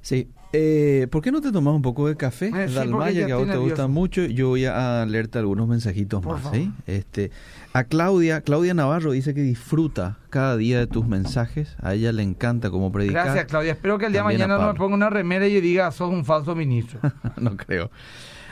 Sí. 0.00 0.30
Eh, 0.52 1.08
¿Por 1.10 1.22
qué 1.22 1.30
no 1.30 1.42
te 1.42 1.52
tomas 1.52 1.74
un 1.74 1.82
poco 1.82 2.08
de 2.08 2.16
café? 2.16 2.46
Eh, 2.46 2.68
sí, 2.68 2.74
Dalmaya, 2.74 3.26
que 3.26 3.32
a 3.32 3.36
vos 3.36 3.48
te 3.48 3.56
gusta 3.56 3.86
mucho. 3.86 4.24
Yo 4.24 4.48
voy 4.48 4.64
a 4.64 5.04
leerte 5.06 5.38
algunos 5.38 5.68
mensajitos 5.68 6.22
Por 6.22 6.34
más. 6.34 6.42
favor. 6.42 6.58
¿sí? 6.58 6.72
Este, 6.86 7.30
a 7.74 7.84
Claudia, 7.84 8.40
Claudia 8.40 8.72
Navarro 8.72 9.12
dice 9.12 9.34
que 9.34 9.42
disfruta 9.42 10.18
cada 10.30 10.56
día 10.56 10.78
de 10.78 10.86
tus 10.86 11.06
mensajes. 11.06 11.76
A 11.80 11.94
ella 11.94 12.12
le 12.12 12.22
encanta 12.22 12.70
cómo 12.70 12.90
predicar. 12.90 13.26
Gracias, 13.26 13.44
Claudia. 13.46 13.72
Espero 13.72 13.98
que 13.98 14.06
el 14.06 14.12
día 14.12 14.22
de 14.22 14.24
También 14.24 14.48
mañana 14.48 14.66
no 14.66 14.72
me 14.72 14.78
ponga 14.78 14.94
una 14.94 15.10
remera 15.10 15.46
y 15.46 15.60
diga, 15.60 15.90
sos 15.90 16.10
un 16.10 16.24
falso 16.24 16.54
ministro. 16.54 17.00
no 17.36 17.56
creo. 17.56 17.90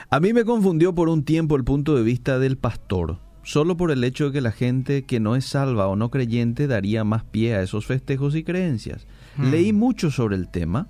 A 0.09 0.19
mí 0.19 0.33
me 0.33 0.45
confundió 0.45 0.93
por 0.93 1.09
un 1.09 1.23
tiempo 1.23 1.55
el 1.55 1.63
punto 1.63 1.95
de 1.95 2.03
vista 2.03 2.37
del 2.37 2.57
pastor. 2.57 3.19
Solo 3.43 3.75
por 3.75 3.91
el 3.91 4.03
hecho 4.03 4.25
de 4.25 4.31
que 4.33 4.41
la 4.41 4.51
gente 4.51 5.05
que 5.05 5.19
no 5.19 5.35
es 5.35 5.45
salva 5.45 5.87
o 5.87 5.95
no 5.95 6.11
creyente 6.11 6.67
daría 6.67 7.03
más 7.03 7.23
pie 7.23 7.55
a 7.55 7.61
esos 7.61 7.85
festejos 7.85 8.35
y 8.35 8.43
creencias. 8.43 9.07
Hmm. 9.37 9.51
Leí 9.51 9.73
mucho 9.73 10.11
sobre 10.11 10.35
el 10.35 10.49
tema 10.49 10.89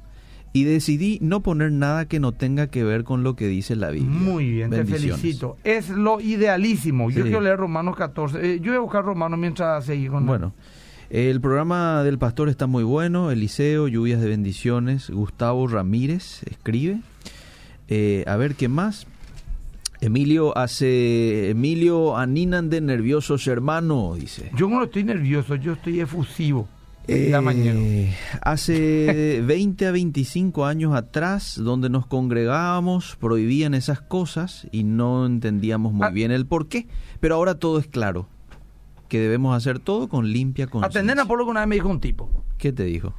y 0.57 0.63
decidí 0.63 1.19
no 1.21 1.41
poner 1.41 1.71
nada 1.71 2.05
que 2.07 2.19
no 2.19 2.31
tenga 2.31 2.65
que 2.65 2.83
ver 2.83 3.03
con 3.03 3.21
lo 3.21 3.35
que 3.35 3.47
dice 3.47 3.75
la 3.75 3.91
Biblia. 3.91 4.09
Muy 4.09 4.49
bien, 4.49 4.71
te 4.71 4.83
felicito. 4.85 5.57
Es 5.63 5.89
lo 5.89 6.19
idealísimo. 6.19 7.11
Yo 7.11 7.21
quiero 7.21 7.41
leer 7.41 7.57
Romanos 7.57 7.95
14. 7.95 8.39
Eh, 8.55 8.59
yo 8.59 8.71
voy 8.71 8.77
a 8.77 8.79
buscar 8.79 9.05
Romanos 9.05 9.37
mientras 9.37 9.85
seguí 9.85 10.07
con 10.07 10.25
Bueno, 10.25 10.55
el 11.11 11.39
programa 11.41 12.01
del 12.03 12.17
pastor 12.17 12.49
está 12.49 12.65
muy 12.65 12.83
bueno. 12.83 13.29
Eliseo, 13.29 13.87
lluvias 13.87 14.19
de 14.19 14.29
bendiciones. 14.29 15.11
Gustavo 15.11 15.67
Ramírez 15.67 16.41
escribe. 16.49 17.01
Eh, 17.87 18.23
a 18.25 18.35
ver, 18.35 18.55
¿qué 18.55 18.67
más? 18.67 19.05
Emilio 20.01 20.57
hace. 20.57 21.51
Emilio 21.51 22.17
Aninan 22.17 22.71
de 22.71 22.81
nerviosos 22.81 23.45
hermano, 23.45 24.15
dice. 24.15 24.49
Yo 24.55 24.67
no 24.67 24.83
estoy 24.83 25.03
nervioso, 25.03 25.53
yo 25.53 25.73
estoy 25.73 25.99
efusivo. 25.99 26.67
Eh, 27.07 28.13
hace 28.41 29.41
20 29.45 29.87
a 29.87 29.91
25 29.91 30.65
años 30.65 30.93
atrás, 30.95 31.59
donde 31.61 31.89
nos 31.89 32.05
congregábamos, 32.05 33.15
prohibían 33.19 33.73
esas 33.73 34.01
cosas 34.01 34.67
y 34.71 34.83
no 34.83 35.25
entendíamos 35.25 35.93
muy 35.93 36.05
Ah. 36.07 36.09
bien 36.11 36.31
el 36.31 36.45
por 36.45 36.67
qué. 36.67 36.87
Pero 37.19 37.35
ahora 37.35 37.55
todo 37.55 37.79
es 37.79 37.87
claro. 37.87 38.27
Que 39.07 39.19
debemos 39.19 39.55
hacer 39.55 39.79
todo 39.79 40.09
con 40.09 40.31
limpia 40.33 40.67
conciencia. 40.67 40.99
Atender 40.99 41.19
a 41.19 41.25
por 41.25 41.37
lo 41.39 41.45
que 41.45 41.51
una 41.51 41.61
vez 41.61 41.69
me 41.69 41.75
dijo 41.75 41.87
un 41.89 42.01
tipo. 42.01 42.29
¿Qué 42.57 42.73
te 42.73 42.83
dijo? 42.83 43.13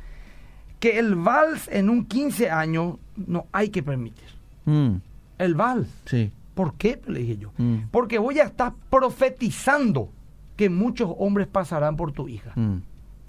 Que 0.81 0.99
el 0.99 1.15
vals 1.15 1.67
en 1.73 1.89
un 1.89 2.05
15 2.05 2.51
años 2.51 2.97
no 3.17 3.47
hay 3.53 3.71
que 3.71 3.83
permitir. 3.83 4.29
Mm, 4.67 4.97
El 5.39 5.55
vals. 5.55 5.89
sí. 6.05 6.31
¿Por 6.55 6.75
qué? 6.75 7.01
Le 7.07 7.21
dije 7.21 7.37
yo. 7.39 7.53
Mm. 7.57 7.89
Porque 7.93 8.19
voy 8.19 8.41
a 8.41 8.45
estar 8.45 8.73
profetizando 8.91 10.11
que 10.57 10.69
muchos 10.69 11.09
hombres 11.19 11.47
pasarán 11.47 11.97
por 11.97 12.11
tu 12.13 12.29
hija. 12.29 12.53
Mm, 12.57 12.79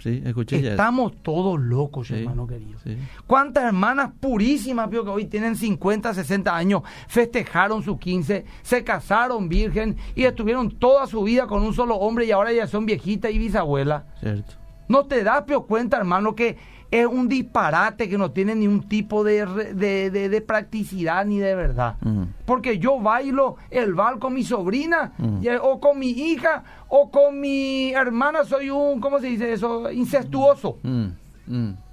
sí, 0.00 0.22
escuché 0.24 0.60
ya. 0.60 0.70
Estamos 0.72 1.12
todos 1.22 1.60
locos, 1.60 2.08
Sí, 2.08 2.14
hermano 2.14 2.46
querido. 2.46 2.78
sí. 2.82 2.96
¿Cuántas 3.26 3.64
hermanas 3.64 4.10
purísimas, 4.18 4.88
Pío, 4.88 5.04
que 5.04 5.10
hoy 5.10 5.24
tienen 5.26 5.54
50, 5.56 6.12
60 6.14 6.56
años, 6.56 6.82
festejaron 7.08 7.82
su 7.82 7.98
15, 7.98 8.44
se 8.62 8.84
casaron 8.84 9.48
virgen 9.48 9.96
y 10.14 10.24
estuvieron 10.24 10.70
toda 10.70 11.06
su 11.06 11.22
vida 11.22 11.46
con 11.46 11.62
un 11.62 11.74
solo 11.74 11.96
hombre 11.96 12.24
y 12.26 12.30
ahora 12.32 12.52
ya 12.52 12.66
son 12.66 12.86
viejitas 12.86 13.30
y 13.30 13.38
bisabuelas? 13.38 14.02
Cierto. 14.20 14.54
¿No 14.88 15.06
te 15.06 15.22
das, 15.22 15.42
Pío, 15.44 15.62
cuenta, 15.66 15.96
hermano, 15.98 16.34
que 16.34 16.58
es 16.90 17.06
un 17.06 17.28
disparate 17.28 18.08
que 18.08 18.18
no 18.18 18.32
tiene 18.32 18.54
ni 18.54 18.66
un 18.66 18.88
tipo 18.88 19.22
de, 19.22 19.46
de, 19.74 20.10
de- 20.10 20.28
de 20.28 20.40
practicidad 20.40 21.24
ni 21.24 21.38
de 21.38 21.54
verdad? 21.54 21.96
Porque 22.44 22.78
yo 22.78 22.98
bailo 23.00 23.56
el 23.70 23.94
bal 23.94 24.18
con 24.18 24.34
mi 24.34 24.42
sobrina, 24.42 25.12
y- 25.40 25.48
o 25.62 25.78
con 25.80 25.98
mi 25.98 26.10
hija, 26.10 26.64
o 26.88 27.10
con 27.10 27.38
mi 27.40 27.92
hermana, 27.92 28.44
soy 28.44 28.70
un, 28.70 29.00
¿cómo 29.00 29.20
se 29.20 29.28
dice 29.28 29.52
eso? 29.52 29.90
Incestuoso. 29.92 30.78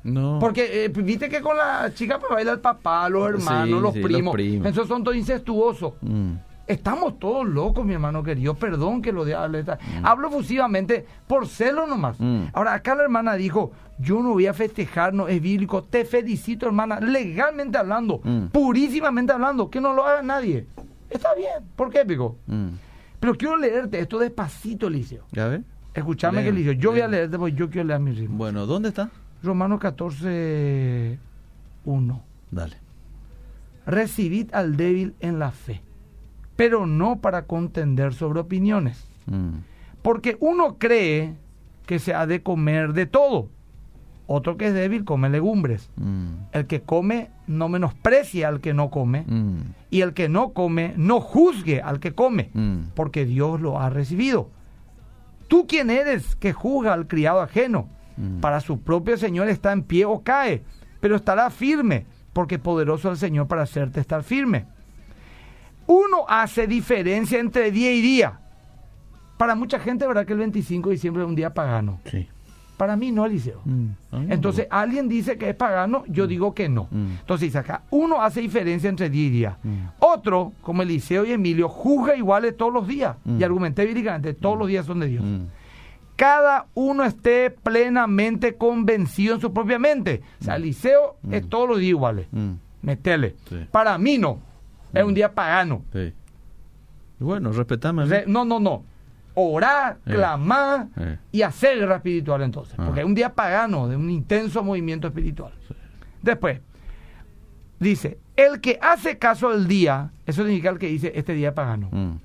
No. 0.04 0.38
Porque 0.40 0.86
eh, 0.86 0.90
viste 0.90 1.30
que 1.30 1.42
con 1.42 1.58
la 1.58 1.92
chica 1.94 2.20
pues 2.20 2.32
baila 2.32 2.52
el 2.54 2.60
papá, 2.60 3.10
los 3.10 3.28
hermanos, 3.28 3.66
Sí, 3.66 3.72
los, 3.82 3.94
sí, 3.94 4.00
los 4.00 4.10
primos. 4.12 4.34
primos. 4.34 4.68
Esos 4.68 4.88
son 4.88 5.04
todos 5.04 5.18
incestuosos. 5.18 5.94
Mm, 6.68 6.72
Estamos 6.72 7.18
todos 7.20 7.48
locos, 7.48 7.86
mi 7.86 7.94
hermano 7.94 8.24
querido. 8.24 8.54
Perdón 8.56 9.02
que 9.02 9.12
lo 9.12 9.24
de 9.26 9.34
hablar. 9.36 9.80
Hablo 10.04 10.28
efusivamente 10.30 11.06
por 11.28 11.48
celo 11.48 11.88
nomás. 11.88 12.20
Mm. 12.20 12.46
Ahora, 12.54 12.74
acá 12.74 12.96
la 12.96 13.04
hermana 13.04 13.34
dijo, 13.36 13.72
yo 14.00 14.22
no 14.22 14.34
voy 14.34 14.48
a 14.48 14.54
festejar, 14.54 15.14
no 15.14 15.28
es 15.28 15.42
bíblico. 15.42 15.84
Te 15.84 16.06
felicito, 16.06 16.66
hermana, 16.66 17.00
legalmente 17.00 17.78
hablando, 17.78 18.20
Mm. 18.24 18.48
purísimamente 18.52 19.32
hablando, 19.34 19.70
que 19.70 19.80
no 19.82 19.94
lo 19.94 20.06
haga 20.06 20.22
nadie. 20.22 20.68
Está 21.10 21.34
bien. 21.36 21.64
¿Por 21.76 21.90
qué, 21.90 22.06
Pico? 22.06 22.36
mm. 22.48 22.68
Pero 23.20 23.34
quiero 23.36 23.58
leerte 23.58 24.00
esto 24.00 24.20
despacito, 24.20 24.88
Eliseo. 24.88 25.24
A 25.36 25.46
ver. 25.46 25.64
Escuchame 25.94 26.44
que 26.44 26.50
Eliseo, 26.50 26.74
yo 26.74 26.92
voy 26.92 27.02
a 27.02 27.08
leerte 27.08 27.40
porque 27.40 27.56
yo 27.56 27.68
quiero 27.70 27.88
leer 27.88 28.00
mi 28.00 28.12
ritmo. 28.12 28.38
Bueno, 28.38 28.68
¿dónde 28.68 28.90
está? 28.90 29.10
Romanos 29.42 29.80
14, 29.80 31.18
1. 31.86 32.24
Dale. 32.52 32.78
Recibid 33.88 34.54
al 34.54 34.76
débil 34.78 35.16
en 35.22 35.40
la 35.40 35.50
fe, 35.52 35.82
pero 36.58 36.86
no 36.86 37.22
para 37.22 37.46
contender 37.46 38.14
sobre 38.14 38.42
opiniones. 38.42 39.08
Porque 40.02 40.36
uno 40.42 40.78
cree 40.78 41.36
que 41.86 42.00
se 42.00 42.14
ha 42.14 42.28
de 42.28 42.44
comer 42.44 42.92
de 42.92 43.06
todo. 43.06 43.50
Otro 44.30 44.58
que 44.58 44.68
es 44.68 44.74
débil 44.74 45.06
come 45.06 45.30
legumbres. 45.30 45.90
El 46.52 46.68
que 46.68 46.82
come 46.82 47.30
no 47.48 47.70
menosprecia 47.70 48.50
al 48.50 48.60
que 48.60 48.74
no 48.74 48.90
come. 48.90 49.24
Y 49.90 50.02
el 50.02 50.14
que 50.14 50.28
no 50.28 50.52
come 50.52 50.94
no 50.98 51.22
juzgue 51.22 51.82
al 51.82 52.02
que 52.02 52.14
come, 52.14 52.50
porque 52.94 53.26
Dios 53.26 53.62
lo 53.62 53.80
ha 53.80 53.90
recibido. 53.90 54.50
¿Tú 55.48 55.66
quién 55.66 55.90
eres 55.90 56.36
que 56.36 56.52
juzga 56.52 56.92
al 56.92 57.08
criado 57.08 57.40
ajeno? 57.40 57.88
Para 58.42 58.60
su 58.60 58.82
propio 58.82 59.16
Señor 59.16 59.48
está 59.48 59.72
en 59.72 59.84
pie 59.84 60.04
o 60.04 60.24
cae, 60.24 60.64
pero 61.00 61.16
estará 61.16 61.50
firme, 61.52 62.06
porque 62.34 62.60
poderoso 62.60 63.10
es 63.10 63.14
el 63.14 63.30
Señor 63.30 63.48
para 63.48 63.62
hacerte 63.62 64.02
estar 64.02 64.24
firme. 64.24 64.66
Uno 65.88 66.26
hace 66.28 66.68
diferencia 66.68 67.40
entre 67.40 67.72
día 67.72 67.92
y 67.94 68.02
día. 68.02 68.40
Para 69.38 69.56
mucha 69.56 69.80
gente, 69.80 70.06
¿verdad 70.08 70.26
que 70.26 70.34
el 70.34 70.40
25 70.40 70.90
de 70.90 70.96
diciembre 70.96 71.24
es 71.24 71.30
un 71.30 71.36
día 71.36 71.54
pagano? 71.54 72.00
Sí. 72.06 72.28
Para 72.76 72.96
mí 72.96 73.12
no, 73.12 73.26
Eliseo. 73.26 73.62
Mm, 73.66 73.88
Entonces, 74.30 74.68
alguien 74.70 75.08
dice 75.10 75.38
que 75.38 75.50
es 75.50 75.56
pagano, 75.56 76.04
yo 76.08 76.28
digo 76.28 76.54
que 76.54 76.70
no. 76.70 76.88
Mm. 76.92 77.18
Entonces 77.22 77.48
dice 77.48 77.58
acá, 77.58 77.82
uno 77.90 78.22
hace 78.22 78.40
diferencia 78.42 78.88
entre 78.90 79.10
día 79.10 79.26
y 79.28 79.30
día. 79.32 79.58
Mm. 79.64 79.78
Otro, 80.00 80.54
como 80.62 80.84
Eliseo 80.84 81.26
y 81.26 81.32
Emilio, 81.32 81.70
juzga 81.70 82.16
iguales 82.16 82.56
todos 82.56 82.72
los 82.74 82.88
días. 82.88 83.16
Mm. 83.26 83.40
Y 83.40 83.44
argumenté 83.44 83.86
bíblicamente, 83.86 84.34
todos 84.36 84.60
los 84.60 84.68
días 84.68 84.86
son 84.86 85.00
de 85.00 85.08
Dios. 85.08 85.24
Mm, 85.26 85.46
Cada 86.16 86.66
uno 86.74 87.04
esté 87.04 87.52
plenamente 87.52 88.56
convencido 88.58 89.36
en 89.36 89.42
su 89.42 89.54
propia 89.54 89.78
mente. 89.80 90.22
O 90.42 90.44
sea, 90.44 90.56
Eliseo 90.56 91.18
Mm. 91.22 91.34
es 91.34 91.48
todos 91.50 91.70
los 91.70 91.78
días 91.80 91.90
iguales. 91.90 92.28
mm, 92.32 92.52
Metele. 92.82 93.36
Sí. 93.50 93.68
Para 93.72 93.98
mí 93.98 94.18
no. 94.18 94.40
Es 94.94 95.04
Mm. 95.04 95.08
un 95.08 95.14
día 95.14 95.34
pagano. 95.34 95.84
sí. 95.94 96.14
Bueno, 97.20 97.52
respetame. 97.52 98.06
Re- 98.06 98.26
no, 98.28 98.46
no, 98.46 98.60
no. 98.60 98.84
Orar, 99.34 99.98
Eh. 100.06 100.14
clamar 100.14 100.88
Eh. 100.98 101.18
y 101.32 101.42
hacer 101.42 101.80
guerra 101.80 101.96
espiritual 101.98 102.44
entonces. 102.44 102.76
Ah. 102.78 102.84
Porque 102.86 103.00
es 103.02 103.06
un 103.08 103.16
día 103.16 103.34
pagano, 103.34 103.88
de 103.88 103.96
un 103.96 104.10
intenso 104.12 104.64
movimiento 104.64 105.08
espiritual. 105.08 105.52
Después, 106.22 106.62
dice, 107.80 108.20
el 108.36 108.62
que 108.62 108.78
hace 108.82 109.18
caso 109.18 109.50
al 109.50 109.68
día, 109.68 110.12
eso 110.26 110.44
significa 110.44 110.70
el 110.70 110.78
que 110.78 110.88
dice 110.88 111.12
este 111.16 111.34
día 111.34 111.54
pagano. 111.56 111.90
Mm, 111.92 112.18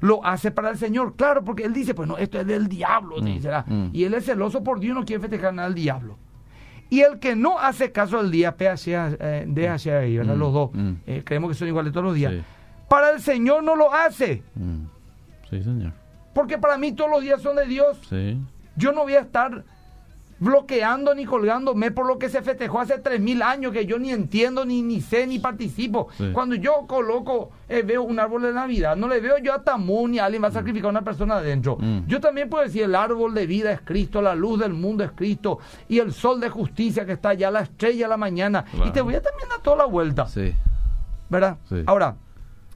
Lo 0.00 0.22
hace 0.22 0.50
para 0.50 0.68
el 0.68 0.76
Señor, 0.76 1.16
claro, 1.16 1.42
porque 1.44 1.64
él 1.64 1.72
dice, 1.72 1.94
pues 1.94 2.06
no, 2.06 2.18
esto 2.18 2.38
es 2.38 2.46
del 2.46 2.68
diablo, 2.68 3.16
Mm, 3.22 3.24
mm. 3.66 3.90
y 3.94 4.04
él 4.04 4.12
es 4.12 4.26
celoso 4.26 4.62
por 4.62 4.78
Dios, 4.78 4.94
no 4.94 5.06
quiere 5.06 5.22
festejar 5.22 5.54
nada 5.54 5.66
al 5.68 5.74
diablo. 5.74 6.18
Y 6.94 7.00
el 7.00 7.18
que 7.18 7.34
no 7.34 7.58
hace 7.58 7.90
caso 7.90 8.20
al 8.20 8.30
día, 8.30 8.56
PHA, 8.56 9.16
eh, 9.18 9.44
DHA 9.48 9.98
ahí, 9.98 10.16
¿verdad? 10.16 10.36
Mm, 10.36 10.38
Los 10.38 10.52
dos, 10.52 10.70
mm. 10.72 10.92
eh, 11.08 11.22
creemos 11.24 11.50
que 11.50 11.56
son 11.56 11.66
iguales 11.66 11.92
todos 11.92 12.06
los 12.06 12.14
días. 12.14 12.32
Sí. 12.34 12.42
Para 12.88 13.10
el 13.10 13.20
Señor 13.20 13.64
no 13.64 13.74
lo 13.74 13.92
hace, 13.92 14.44
mm. 14.54 14.84
Sí, 15.50 15.60
señor. 15.64 15.92
porque 16.32 16.56
para 16.56 16.78
mí 16.78 16.92
todos 16.92 17.10
los 17.10 17.20
días 17.20 17.42
son 17.42 17.56
de 17.56 17.66
Dios. 17.66 17.98
Sí. 18.08 18.40
Yo 18.76 18.92
no 18.92 19.02
voy 19.02 19.14
a 19.14 19.22
estar 19.22 19.64
bloqueando 20.44 21.14
ni 21.14 21.24
colgándome 21.24 21.90
por 21.90 22.06
lo 22.06 22.18
que 22.18 22.28
se 22.28 22.42
festejó 22.42 22.80
hace 22.80 22.98
tres 22.98 23.20
mil 23.20 23.40
años 23.42 23.72
que 23.72 23.86
yo 23.86 23.98
ni 23.98 24.10
entiendo, 24.10 24.64
ni, 24.64 24.82
ni 24.82 25.00
sé, 25.00 25.26
ni 25.26 25.38
participo. 25.38 26.08
Sí. 26.16 26.30
Cuando 26.32 26.54
yo 26.54 26.84
coloco, 26.86 27.50
eh, 27.68 27.82
veo 27.82 28.02
un 28.02 28.20
árbol 28.20 28.42
de 28.42 28.52
Navidad, 28.52 28.94
no 28.96 29.08
le 29.08 29.20
veo 29.20 29.38
yo 29.38 29.54
a 29.54 29.62
Tamún 29.64 30.12
ni 30.12 30.18
a 30.18 30.26
alguien 30.26 30.42
va 30.42 30.48
a 30.48 30.52
sacrificar 30.52 30.86
a 30.88 30.90
una 30.90 31.02
persona 31.02 31.36
adentro. 31.36 31.76
Mm. 31.80 32.06
Yo 32.06 32.20
también 32.20 32.48
puedo 32.50 32.62
decir, 32.62 32.82
el 32.82 32.94
árbol 32.94 33.32
de 33.34 33.46
vida 33.46 33.72
es 33.72 33.80
Cristo, 33.80 34.20
la 34.20 34.34
luz 34.34 34.60
del 34.60 34.74
mundo 34.74 35.02
es 35.02 35.12
Cristo, 35.12 35.58
y 35.88 35.98
el 35.98 36.12
sol 36.12 36.38
de 36.40 36.50
justicia 36.50 37.06
que 37.06 37.12
está 37.12 37.30
allá, 37.30 37.50
la 37.50 37.60
estrella 37.60 38.04
de 38.04 38.10
la 38.10 38.16
mañana. 38.18 38.64
Y 38.86 38.90
te 38.90 39.00
voy 39.00 39.14
a 39.14 39.22
también 39.22 39.48
dar 39.48 39.60
toda 39.60 39.76
la 39.78 39.84
vuelta. 39.86 40.26
Sí. 40.26 40.54
¿verdad? 41.30 41.56
Sí. 41.68 41.82
Ahora, 41.86 42.16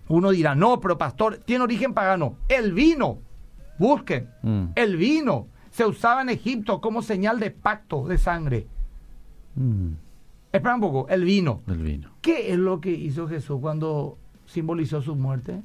uno 0.08 0.30
dirá, 0.30 0.54
no, 0.54 0.80
pero 0.80 0.96
pastor, 0.96 1.36
tiene 1.44 1.64
origen 1.64 1.92
pagano. 1.92 2.36
El 2.48 2.72
vino, 2.72 3.18
busquen, 3.78 4.30
Mm. 4.42 4.64
el 4.74 4.96
vino 4.96 5.48
se 5.78 5.86
usaba 5.86 6.22
en 6.22 6.28
Egipto 6.28 6.80
como 6.80 7.02
señal 7.02 7.38
de 7.38 7.52
pacto 7.52 8.08
de 8.08 8.18
sangre. 8.18 8.66
Mm, 9.54 9.92
Espera 10.50 10.74
un 10.74 10.80
poco, 10.80 11.06
el 11.08 11.22
vino. 11.24 11.60
El 11.68 11.78
vino. 11.78 12.10
¿Qué 12.20 12.50
es 12.52 12.58
lo 12.58 12.80
que 12.80 12.90
hizo 12.90 13.28
Jesús 13.28 13.60
cuando 13.60 14.18
simbolizó 14.44 15.00
su 15.02 15.14
muerte? 15.14 15.62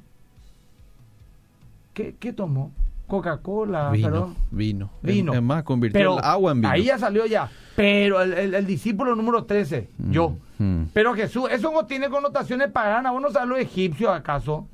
¿Qué, 1.95 2.15
qué 2.19 2.32
tomó? 2.32 2.71
Coca-Cola, 3.08 3.89
vino. 3.89 4.08
perdón. 4.08 4.36
Vino. 4.52 4.91
Vino. 5.02 5.34
Es, 5.34 5.41
más, 5.41 5.63
convirtió 5.63 5.99
Pero 5.99 6.17
el 6.19 6.23
agua 6.23 6.52
en 6.52 6.62
vino. 6.62 6.69
Ahí 6.71 6.84
ya 6.84 6.99
salió 6.99 7.26
ya. 7.26 7.49
Pero 7.76 8.21
el, 8.21 8.34
el- 8.34 8.54
el 8.54 8.65
discípulo 8.67 9.15
número 9.15 9.45
13, 9.45 9.89
Mm, 9.97 10.12
yo. 10.12 10.36
mm, 10.60 10.84
Pero 10.93 11.15
Jesús, 11.15 11.49
eso 11.52 11.71
no 11.71 11.88
tiene 11.88 12.10
connotaciones 12.12 12.69
paganas. 12.71 13.12
¿Vos 13.13 13.21
no 13.23 13.32
sabés 13.32 13.49
los 13.49 13.58
egipcios 13.60 14.12
acaso? 14.12 14.67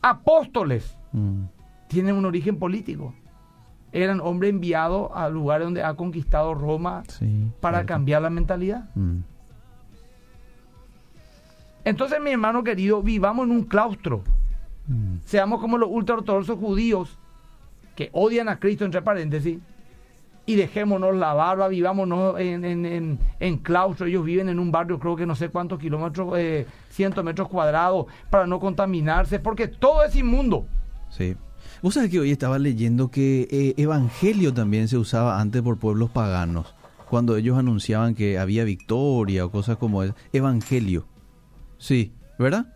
Apóstoles 0.00 0.96
tienen 1.92 2.16
un 2.16 2.24
origen 2.24 2.58
político. 2.58 3.14
Eran 3.92 4.20
hombres 4.20 4.50
enviados 4.50 5.10
a 5.14 5.28
lugares 5.28 5.66
donde 5.66 5.82
ha 5.82 5.94
conquistado 5.94 6.54
Roma 6.54 7.02
sí, 7.08 7.50
para 7.60 7.84
cambiar 7.84 8.22
la 8.22 8.30
mentalidad. 8.30 8.88
Mm, 8.94 9.18
Entonces, 11.84 12.20
mi 12.22 12.30
hermano 12.30 12.62
querido, 12.64 13.02
vivamos 13.02 13.46
en 13.46 13.52
un 13.52 13.64
claustro. 13.64 14.22
mm, 14.86 15.16
Seamos 15.24 15.60
como 15.60 15.78
los 15.78 15.88
ultraortodoxos 15.90 16.58
judíos 16.58 17.18
que 17.96 18.08
odian 18.12 18.48
a 18.48 18.58
Cristo, 18.58 18.84
entre 18.84 19.02
paréntesis, 19.02 19.58
y 20.46 20.54
dejémonos 20.56 21.14
la 21.14 21.34
barba, 21.34 21.68
vivámonos 21.68 22.40
en, 22.40 22.64
en, 22.64 22.86
en, 22.86 23.18
en 23.38 23.58
claustro. 23.58 24.06
Ellos 24.06 24.24
viven 24.24 24.48
en 24.48 24.58
un 24.58 24.72
barrio, 24.72 24.98
creo 24.98 25.16
que 25.16 25.26
no 25.26 25.34
sé 25.34 25.50
cuántos 25.50 25.78
kilómetros, 25.78 26.32
eh, 26.38 26.66
cientos 26.88 27.22
metros 27.22 27.48
cuadrados, 27.48 28.06
para 28.30 28.46
no 28.46 28.58
contaminarse, 28.58 29.38
porque 29.38 29.68
todo 29.68 30.02
es 30.04 30.16
inmundo. 30.16 30.66
Sí. 31.10 31.36
Vos 31.82 31.94
sabés 31.94 32.10
que 32.10 32.20
hoy 32.20 32.30
estaba 32.30 32.58
leyendo 32.60 33.10
que 33.10 33.48
eh, 33.50 33.74
evangelio 33.76 34.54
también 34.54 34.86
se 34.86 34.96
usaba 34.96 35.40
antes 35.40 35.62
por 35.62 35.78
pueblos 35.78 36.10
paganos, 36.10 36.74
cuando 37.10 37.36
ellos 37.36 37.58
anunciaban 37.58 38.14
que 38.14 38.38
había 38.38 38.62
victoria 38.64 39.44
o 39.44 39.50
cosas 39.50 39.78
como 39.78 40.02
eso. 40.04 40.14
Evangelio. 40.32 41.06
Sí, 41.78 42.12
¿verdad? 42.38 42.66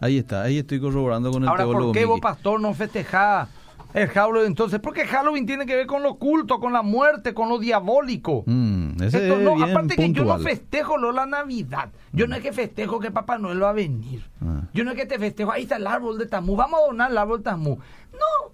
Ahí 0.00 0.16
está, 0.16 0.42
ahí 0.42 0.58
estoy 0.58 0.80
corroborando 0.80 1.32
con 1.32 1.42
el 1.42 1.48
Ahora, 1.48 1.64
teólogo. 1.64 1.86
¿por 1.86 1.94
qué 1.94 2.04
vos, 2.04 2.20
pastor, 2.20 2.60
no 2.60 2.72
festejás 2.72 3.48
el 3.94 4.08
Halloween 4.08 4.46
entonces? 4.46 4.80
Porque 4.80 5.06
Halloween 5.06 5.46
tiene 5.46 5.66
que 5.66 5.74
ver 5.76 5.86
con 5.86 6.02
lo 6.02 6.10
oculto, 6.10 6.58
con 6.60 6.72
la 6.72 6.82
muerte, 6.82 7.34
con 7.34 7.48
lo 7.48 7.58
diabólico. 7.58 8.44
Mm, 8.46 9.02
ese 9.02 9.18
Esto 9.28 9.38
es 9.38 9.40
no, 9.42 9.64
aparte 9.64 9.96
que 9.96 10.12
yo 10.12 10.24
no 10.24 10.38
festejo 10.38 10.96
lo 10.96 11.12
la 11.12 11.26
Navidad. 11.26 11.90
Yo 12.12 12.26
no 12.26 12.36
es 12.36 12.42
que 12.42 12.52
festejo 12.52 12.98
que 13.00 13.10
Papá 13.10 13.38
Noel 13.38 13.62
va 13.62 13.70
a 13.70 13.74
venir. 13.74 14.22
Ah. 14.40 14.62
Yo 14.72 14.84
no 14.84 14.90
es 14.92 14.96
que 14.96 15.06
te 15.06 15.18
festejo, 15.18 15.52
ahí 15.52 15.62
está 15.62 15.76
el 15.76 15.86
árbol 15.86 16.18
de 16.18 16.26
Tamú, 16.26 16.56
vamos 16.56 16.80
a 16.82 16.86
donar 16.86 17.10
el 17.10 17.18
árbol 17.18 17.38
de 17.38 17.44
Tamú. 17.44 17.78
No, 18.12 18.52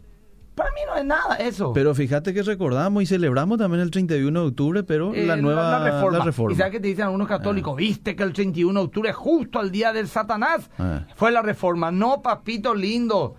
para 0.55 0.71
mí 0.73 0.81
no 0.89 0.97
es 0.97 1.05
nada 1.05 1.37
eso. 1.37 1.73
Pero 1.73 1.95
fíjate 1.95 2.35
que 2.35 2.43
recordamos 2.43 3.01
y 3.03 3.07
celebramos 3.07 3.59
también 3.59 3.81
el 3.81 3.91
31 3.93 4.41
de 4.41 4.47
octubre, 4.49 4.83
pero 4.83 5.15
Eh, 5.15 5.25
la 5.25 5.37
nueva 5.37 5.71
la 5.79 5.85
reforma. 5.85 6.19
la 6.19 6.25
reforma. 6.25 6.53
Y 6.53 6.57
sabes 6.57 6.73
que 6.73 6.81
te 6.81 6.89
dicen 6.89 7.05
algunos 7.05 7.29
católicos, 7.29 7.77
viste 7.77 8.17
que 8.17 8.25
el 8.25 8.33
31 8.33 8.81
de 8.81 8.87
octubre, 8.87 9.13
justo 9.13 9.61
al 9.61 9.71
día 9.71 9.93
del 9.93 10.09
Satanás, 10.09 10.69
Ah. 10.79 11.03
fue 11.15 11.31
la 11.31 11.43
reforma. 11.43 11.93
No, 11.93 12.23
papito 12.23 12.75
lindo. 12.75 13.37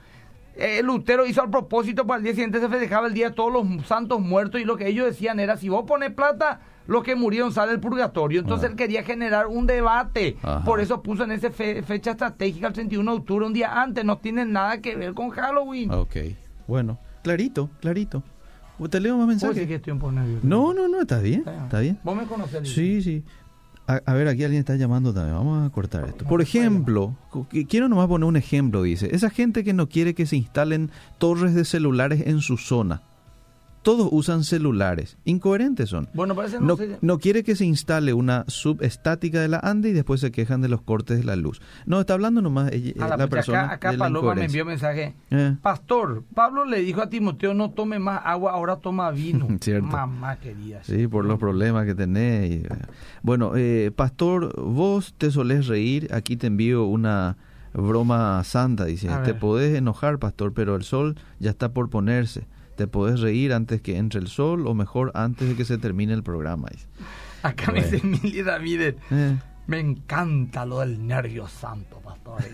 Eh, 0.61 0.81
Lutero 0.83 1.25
hizo 1.25 1.41
al 1.41 1.49
propósito 1.49 2.05
para 2.05 2.17
el 2.17 2.23
día 2.23 2.33
siguiente 2.33 2.59
se 2.59 2.67
festejaba 2.67 3.07
el 3.07 3.13
día 3.13 3.29
de 3.29 3.35
todos 3.35 3.53
los 3.53 3.87
santos 3.87 4.19
muertos 4.19 4.59
y 4.59 4.65
lo 4.65 4.75
que 4.75 4.87
ellos 4.87 5.05
decían 5.05 5.39
era 5.39 5.55
si 5.55 5.69
vos 5.69 5.85
pones 5.87 6.11
plata 6.11 6.59
los 6.85 7.01
que 7.03 7.15
murieron 7.15 7.53
salen 7.53 7.75
del 7.75 7.79
purgatorio 7.79 8.41
entonces 8.41 8.67
Ah. 8.67 8.71
él 8.71 8.75
quería 8.75 9.03
generar 9.03 9.47
un 9.47 9.65
debate 9.67 10.35
Ajá. 10.41 10.65
por 10.65 10.81
eso 10.81 11.01
puso 11.01 11.23
en 11.23 11.31
esa 11.31 11.49
fecha 11.51 12.11
estratégica 12.11 12.67
el 12.67 12.73
31 12.73 13.11
de 13.11 13.17
octubre 13.19 13.45
un 13.45 13.53
día 13.53 13.81
antes 13.81 14.03
no 14.03 14.17
tiene 14.17 14.43
nada 14.45 14.81
que 14.81 14.95
ver 14.97 15.13
con 15.13 15.29
Halloween 15.29 15.91
Ok, 15.91 16.15
bueno, 16.67 16.99
clarito, 17.23 17.69
clarito. 17.79 18.21
¿Te 18.89 18.99
leo 18.99 19.17
más 19.17 19.27
mensajes? 19.27 19.67
que 19.67 19.75
estoy 19.75 19.91
un 19.93 19.99
poco 19.99 20.13
nervioso. 20.13 20.39
No, 20.47 20.73
no, 20.73 20.87
no, 20.87 21.01
está 21.01 21.19
bien, 21.19 21.43
Está 21.65 21.79
bien. 21.81 21.99
vos 22.03 22.15
me 22.15 22.23
conocés. 22.23 22.67
Sí, 22.69 23.01
sí. 23.01 23.23
A, 23.89 24.13
ver, 24.13 24.27
aquí 24.27 24.43
alguien 24.43 24.59
está 24.59 24.75
llamando 24.75 25.11
también. 25.11 25.35
Vamos 25.35 25.65
a 25.65 25.71
cortar 25.71 26.07
esto. 26.07 26.23
Por 26.25 26.43
ejemplo, 26.43 27.15
quiero 27.67 27.89
nomás 27.89 28.07
poner 28.07 28.27
un 28.27 28.37
ejemplo, 28.37 28.83
dice. 28.83 29.09
Esa 29.15 29.31
gente 29.31 29.63
que 29.63 29.73
no 29.73 29.89
quiere 29.89 30.13
que 30.13 30.27
se 30.27 30.35
instalen 30.37 30.91
torres 31.17 31.55
de 31.55 31.65
celulares 31.65 32.21
en 32.27 32.41
su 32.41 32.57
zona. 32.57 33.01
Todos 33.89 34.09
usan 34.11 34.43
celulares. 34.43 35.17
Incoherentes 35.25 35.89
son. 35.89 36.09
bueno 36.13 36.35
parece 36.35 36.59
no, 36.59 36.77
No, 37.01 37.17
quiere 37.17 37.43
que 37.43 37.55
se 37.55 37.65
instale 37.65 38.13
una 38.13 38.45
subestática 38.47 39.41
de 39.41 39.47
la 39.47 39.59
ANDE 39.63 39.89
y 39.89 39.93
después 39.93 40.21
se 40.21 40.31
quejan 40.31 40.61
de 40.61 40.69
los 40.69 40.81
cortes 40.83 41.17
de 41.17 41.23
la 41.23 41.35
luz. 41.35 41.59
No, 41.87 41.99
está 41.99 42.13
hablando 42.13 42.41
nomás 42.41 42.71
ella- 42.71 42.93
A 43.03 43.07
la, 43.07 43.17
la 43.17 43.27
persona 43.27 43.61
acá, 43.63 43.73
acá 43.73 43.91
de 43.91 43.97
la 43.97 44.05
Paloma 44.05 44.35
me 44.35 44.45
envió 44.45 44.63
mensaje. 44.63 45.15
Eh. 45.31 45.55
Pastor, 45.63 46.23
Pablo 46.35 46.65
le 46.65 46.81
dijo 46.81 47.01
a 47.01 47.09
Timoteo, 47.09 47.55
no 47.55 47.71
tome 47.71 47.97
más 47.97 48.21
agua, 48.25 48.51
ahora 48.51 48.75
toma 48.75 49.09
vino. 49.09 49.47
Cierto. 49.59 49.87
Mamá 49.87 50.35
querida. 50.39 50.83
Sí, 50.83 51.07
por 51.07 51.25
los 51.25 51.39
problemas 51.39 51.85
que 51.87 51.95
tenés. 51.95 52.51
eh. 52.65 52.69
Bueno, 53.23 53.53
eh, 53.55 53.91
pastor, 53.95 54.53
vos 54.61 55.15
te 55.17 55.31
solés 55.31 55.65
reír. 55.65 56.13
Aquí 56.13 56.37
te 56.37 56.45
envío 56.45 56.85
una 56.85 57.37
broma 57.73 58.43
santa. 58.43 58.85
Dice, 58.85 59.09
A 59.09 59.23
te 59.23 59.31
ver. 59.31 59.39
podés 59.39 59.75
enojar, 59.75 60.19
pastor, 60.19 60.53
pero 60.53 60.75
el 60.75 60.83
sol 60.83 61.15
ya 61.39 61.49
está 61.49 61.73
por 61.73 61.89
ponerse. 61.89 62.45
Te 62.79 62.87
podés 62.87 63.19
reír 63.19 63.51
antes 63.51 63.81
que 63.81 63.97
entre 63.97 64.21
el 64.21 64.27
sol 64.29 64.65
o 64.65 64.73
mejor 64.73 65.11
antes 65.13 65.49
de 65.49 65.55
que 65.57 65.65
se 65.65 65.77
termine 65.77 66.13
el 66.13 66.23
programa. 66.23 66.69
Acá 67.43 67.73
me 67.73 67.83
dice 67.83 67.99
Mili 68.07 68.41
Ramírez, 68.41 68.95
Eh, 69.11 69.35
me 69.67 69.81
encanta 69.81 70.65
lo 70.65 70.79
del 70.79 71.05
nervio 71.05 71.45
santo, 71.49 71.99
pastor. 71.99 72.41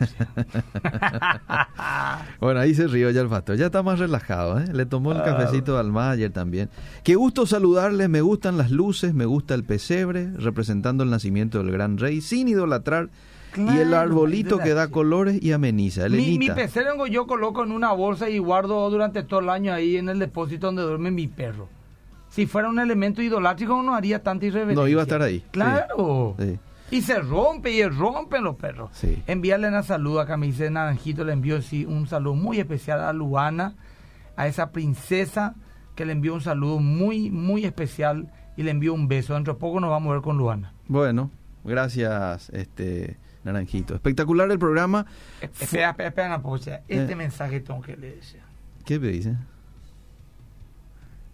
Bueno, 2.39 2.59
ahí 2.59 2.73
se 2.73 2.87
rió 2.87 3.11
ya 3.11 3.21
el 3.21 3.27
pastor. 3.29 3.55
Ya 3.57 3.67
está 3.67 3.83
más 3.83 3.99
relajado, 3.99 4.59
¿eh? 4.59 4.65
Le 4.73 4.85
tomó 4.87 5.11
el 5.11 5.19
Ah. 5.19 5.25
cafecito 5.25 5.77
al 5.77 5.91
Mayer 5.91 6.31
también. 6.31 6.69
Qué 7.03 7.13
gusto 7.15 7.45
saludarles. 7.45 8.09
Me 8.09 8.21
gustan 8.21 8.57
las 8.57 8.71
luces, 8.71 9.13
me 9.13 9.25
gusta 9.25 9.53
el 9.53 9.63
pesebre, 9.63 10.31
representando 10.37 11.03
el 11.03 11.11
nacimiento 11.11 11.59
del 11.59 11.71
gran 11.71 11.97
rey, 11.99 12.21
sin 12.21 12.47
idolatrar. 12.47 13.09
Y 13.57 13.77
el 13.77 13.93
arbolito 13.93 14.59
que 14.59 14.73
da 14.73 14.89
colores 14.89 15.41
y 15.41 15.51
ameniza. 15.51 16.09
mi, 16.09 16.17
mi 16.17 16.23
Elenita. 16.23 16.55
peserengo 16.55 17.07
yo 17.07 17.27
coloco 17.27 17.63
en 17.63 17.71
una 17.71 17.91
bolsa 17.91 18.29
y 18.29 18.37
guardo 18.39 18.89
durante 18.89 19.23
todo 19.23 19.39
el 19.39 19.49
año 19.49 19.73
ahí 19.73 19.97
en 19.97 20.09
el 20.09 20.19
depósito 20.19 20.67
donde 20.67 20.83
duerme 20.83 21.11
mi 21.11 21.27
perro. 21.27 21.67
Si 22.29 22.45
fuera 22.47 22.69
un 22.69 22.79
elemento 22.79 23.21
idolátrico 23.21 23.81
no 23.81 23.95
haría 23.95 24.21
tanta 24.21 24.45
irreverencia. 24.45 24.81
No 24.81 24.87
iba 24.87 25.01
a 25.01 25.03
estar 25.03 25.21
ahí. 25.21 25.43
Claro. 25.51 26.35
Sí. 26.37 26.59
Y 26.91 27.01
se 27.01 27.19
rompe 27.19 27.71
y 27.71 27.83
rompen 27.85 28.43
los 28.43 28.55
perros. 28.57 28.91
Sí. 28.93 29.21
Envíale 29.25 29.67
una 29.67 29.83
saludo 29.83 30.19
acá, 30.19 30.37
me 30.37 30.47
dice 30.47 30.69
Naranjito, 30.69 31.23
le 31.23 31.33
envío 31.33 31.61
sí, 31.61 31.85
un 31.85 32.07
saludo 32.07 32.35
muy 32.35 32.59
especial 32.59 33.01
a 33.01 33.11
Luana, 33.13 33.75
a 34.35 34.47
esa 34.47 34.71
princesa 34.71 35.55
que 35.95 36.05
le 36.05 36.11
envió 36.11 36.33
un 36.33 36.41
saludo 36.41 36.79
muy, 36.79 37.31
muy 37.31 37.65
especial 37.65 38.31
y 38.57 38.63
le 38.63 38.71
envío 38.71 38.93
un 38.93 39.07
beso. 39.07 39.33
Dentro 39.33 39.53
de 39.53 39.59
poco 39.59 39.79
nos 39.79 39.89
vamos 39.89 40.11
a 40.11 40.13
ver 40.15 40.21
con 40.21 40.37
Luana. 40.37 40.73
Bueno, 40.87 41.31
gracias, 41.65 42.49
este 42.51 43.17
Naranjito. 43.43 43.93
Espectacular 43.95 44.49
el 44.51 44.57
programa. 44.59 45.05
Espera, 45.41 45.89
espera, 45.91 46.09
espera 46.09 46.27
una 46.27 46.41
pausa. 46.41 46.81
Este 46.87 47.13
Eh. 47.13 47.15
mensaje 47.15 47.59
tengo 47.59 47.81
que 47.81 47.95
leer. 47.97 48.19
¿Qué 48.85 48.99
me 48.99 49.07
dice? 49.09 49.35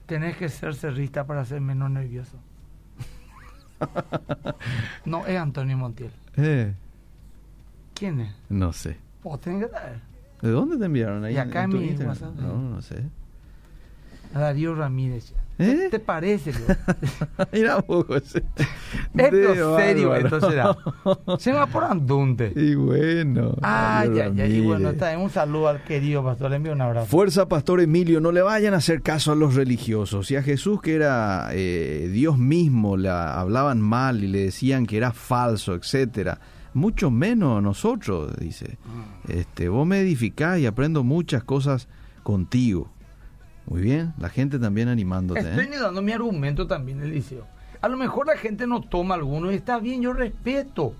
Tenés 0.07 0.35
que 0.37 0.49
ser 0.49 0.75
cerrista 0.75 1.25
para 1.25 1.45
ser 1.45 1.61
menos 1.61 1.89
nervioso. 1.89 2.37
no, 5.05 5.25
es 5.25 5.37
Antonio 5.37 5.77
Montiel. 5.77 6.11
Eh, 6.37 6.73
¿Quién 7.93 8.19
es? 8.21 8.35
no 8.49 8.73
sé. 8.73 8.97
Vos 9.23 9.39
tenés 9.39 9.65
que 9.67 9.71
saber. 9.71 9.99
¿De 10.41 10.49
dónde 10.49 10.77
te 10.77 10.85
enviaron 10.85 11.23
ahí? 11.23 11.35
Y 11.35 11.37
acá 11.37 11.63
en 11.63 11.69
mi? 11.69 11.93
WhatsApp. 11.93 12.35
No, 12.35 12.57
no 12.57 12.81
sé. 12.81 13.03
Darío 14.33 14.73
Ramírez. 14.75 15.33
¿Eh? 15.61 15.77
¿Qué 15.83 15.89
te 15.89 15.99
parece? 15.99 16.53
Mira 17.53 17.77
vos, 17.87 18.05
José. 18.07 18.43
Esto 19.15 19.77
serio, 19.77 20.39
será. 20.39 20.75
Se 21.37 21.51
va 21.51 21.67
por 21.67 21.83
andunte. 21.83 22.51
Y 22.55 22.75
bueno. 22.75 23.55
Ah, 23.61 24.05
ya, 24.11 24.29
ya. 24.29 24.47
Y 24.47 24.61
bueno, 24.61 24.89
está 24.89 25.17
un 25.17 25.29
saludo 25.29 25.67
al 25.67 25.83
querido 25.83 26.23
pastor. 26.23 26.49
Le 26.49 26.55
envío 26.57 26.73
un 26.73 26.81
abrazo. 26.81 27.07
Fuerza, 27.07 27.47
Pastor 27.47 27.81
Emilio, 27.81 28.19
no 28.19 28.31
le 28.31 28.41
vayan 28.41 28.73
a 28.73 28.77
hacer 28.77 29.01
caso 29.01 29.31
a 29.31 29.35
los 29.35 29.55
religiosos. 29.55 30.31
Y 30.31 30.35
a 30.35 30.43
Jesús, 30.43 30.81
que 30.81 30.95
era 30.95 31.49
eh, 31.51 32.09
Dios 32.11 32.37
mismo, 32.37 32.97
le 32.97 33.09
hablaban 33.09 33.81
mal 33.81 34.23
y 34.23 34.27
le 34.27 34.45
decían 34.45 34.85
que 34.85 34.97
era 34.97 35.11
falso, 35.11 35.75
etcétera. 35.75 36.39
Mucho 36.73 37.11
menos 37.11 37.59
a 37.59 37.61
nosotros, 37.61 38.33
dice. 38.37 38.77
Este, 39.27 39.69
vos 39.69 39.85
me 39.85 39.99
edificás 39.99 40.59
y 40.59 40.65
aprendo 40.65 41.03
muchas 41.03 41.43
cosas 41.43 41.87
contigo. 42.23 42.89
Muy 43.65 43.81
bien, 43.81 44.13
la 44.17 44.29
gente 44.29 44.59
también 44.59 44.87
animándote. 44.87 45.39
Estoy 45.39 45.65
¿eh? 45.65 45.79
dando 45.79 46.01
mi 46.01 46.11
argumento 46.11 46.67
también, 46.67 47.01
Eliseo. 47.01 47.45
A 47.81 47.87
lo 47.87 47.97
mejor 47.97 48.27
la 48.27 48.37
gente 48.37 48.67
no 48.67 48.81
toma 48.81 49.15
alguno 49.15 49.51
y 49.51 49.55
está 49.55 49.79
bien, 49.79 50.01
yo 50.01 50.13
respeto. 50.13 50.93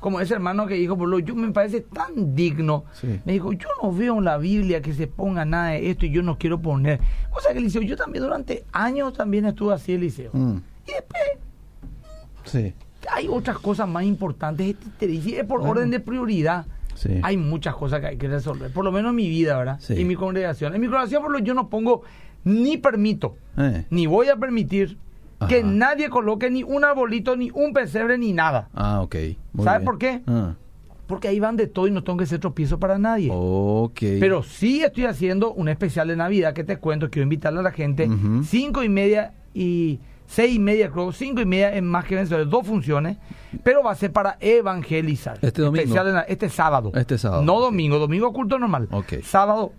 Como 0.00 0.18
ese 0.20 0.34
hermano 0.34 0.66
que 0.66 0.74
dijo, 0.74 0.98
por 0.98 1.08
lo 1.08 1.20
yo 1.20 1.34
me 1.36 1.52
parece 1.52 1.80
tan 1.80 2.34
digno. 2.34 2.84
Sí. 2.92 3.20
Me 3.24 3.34
dijo, 3.34 3.52
yo 3.52 3.68
no 3.80 3.92
veo 3.92 4.18
en 4.18 4.24
la 4.24 4.36
Biblia 4.36 4.82
que 4.82 4.94
se 4.94 5.06
ponga 5.06 5.44
nada 5.44 5.68
de 5.70 5.90
esto 5.90 6.06
y 6.06 6.10
yo 6.10 6.22
no 6.22 6.38
quiero 6.38 6.60
poner. 6.60 6.98
O 7.30 7.40
sea 7.40 7.52
que 7.52 7.58
Eliseo, 7.60 7.82
yo 7.82 7.96
también 7.96 8.24
durante 8.24 8.64
años 8.72 9.12
también 9.12 9.44
estuve 9.46 9.74
así, 9.74 9.92
Eliseo. 9.92 10.30
Mm, 10.32 10.56
Y 10.88 10.92
después 10.92 11.22
sí, 12.44 12.74
hay 13.10 13.28
otras 13.28 13.58
cosas 13.58 13.88
más 13.88 14.02
importantes. 14.04 14.66
Este 14.68 15.06
te 15.06 15.38
es 15.38 15.44
por 15.44 15.60
Bueno. 15.60 15.70
orden 15.72 15.90
de 15.90 16.00
prioridad. 16.00 16.66
Sí. 16.94 17.20
Hay 17.22 17.36
muchas 17.36 17.74
cosas 17.74 18.00
que 18.00 18.06
hay 18.06 18.16
que 18.16 18.28
resolver. 18.28 18.70
Por 18.72 18.84
lo 18.84 18.92
menos 18.92 19.10
en 19.10 19.16
mi 19.16 19.28
vida, 19.28 19.56
¿verdad? 19.58 19.78
Sí. 19.80 19.94
Y 19.94 20.04
mi 20.04 20.14
congregación. 20.16 20.74
En 20.74 20.80
mi 20.80 20.86
congregación, 20.86 21.22
por 21.22 21.32
lo 21.32 21.38
yo 21.38 21.54
no 21.54 21.68
pongo 21.68 22.02
ni 22.44 22.76
permito 22.76 23.36
Eh, 23.56 23.86
ni 23.90 24.06
voy 24.06 24.28
a 24.28 24.36
permitir 24.36 24.96
que 25.48 25.62
nadie 25.64 26.08
coloque 26.08 26.50
ni 26.50 26.62
un 26.62 26.84
arbolito, 26.84 27.36
ni 27.36 27.50
un 27.52 27.72
pesebre, 27.72 28.16
ni 28.18 28.32
nada. 28.32 28.68
Ah, 28.74 29.00
ok. 29.02 29.16
muy 29.52 29.64
¿Sabe 29.64 29.78
bien. 29.78 29.84
por 29.84 29.98
qué? 29.98 30.22
Ah, 30.28 30.54
Porque 31.08 31.26
ahí 31.28 31.40
van 31.40 31.56
de 31.56 31.66
todo 31.66 31.88
y 31.88 31.90
no 31.90 32.04
tengo 32.04 32.16
que 32.18 32.26
ser 32.26 32.38
tropiezo 32.38 32.78
para 32.78 32.96
nadie. 32.98 33.28
ok. 33.32 33.98
Pero 34.20 34.42
sí 34.44 34.82
estoy 34.82 35.04
haciendo 35.06 35.52
un 35.52 35.68
especial 35.68 36.06
de 36.08 36.16
Navidad 36.16 36.52
que 36.54 36.62
te 36.64 36.76
cuento, 36.78 37.10
quiero 37.10 37.24
invitarle 37.24 37.58
a 37.58 37.62
la 37.64 37.72
gente. 37.72 38.08
Ujú. 38.08 38.44
Cinco 38.44 38.84
y 38.84 38.88
media 38.88 39.32
y 39.52 39.98
seis 40.26 40.54
y 40.54 40.58
media, 40.58 40.90
creo, 40.90 41.12
cinco 41.12 41.40
y 41.40 41.46
media 41.46 41.76
en 41.76 41.86
más 41.86 42.04
que 42.04 42.14
vencedores, 42.14 42.48
dos 42.48 42.66
funciones, 42.66 43.18
pero 43.62 43.82
va 43.82 43.92
a 43.92 43.94
ser 43.94 44.12
para 44.12 44.36
evangelizar. 44.40 45.38
Este 45.42 45.62
domingo. 45.62 45.82
Especial 45.82 46.24
este 46.28 46.48
sábado. 46.48 46.92
Este 46.94 47.18
sábado, 47.18 47.42
No 47.42 47.60
domingo, 47.60 47.98
domingo 47.98 48.32
culto 48.32 48.58
normal. 48.58 48.88
Ok. 48.90 49.14
Sábado, 49.22 49.72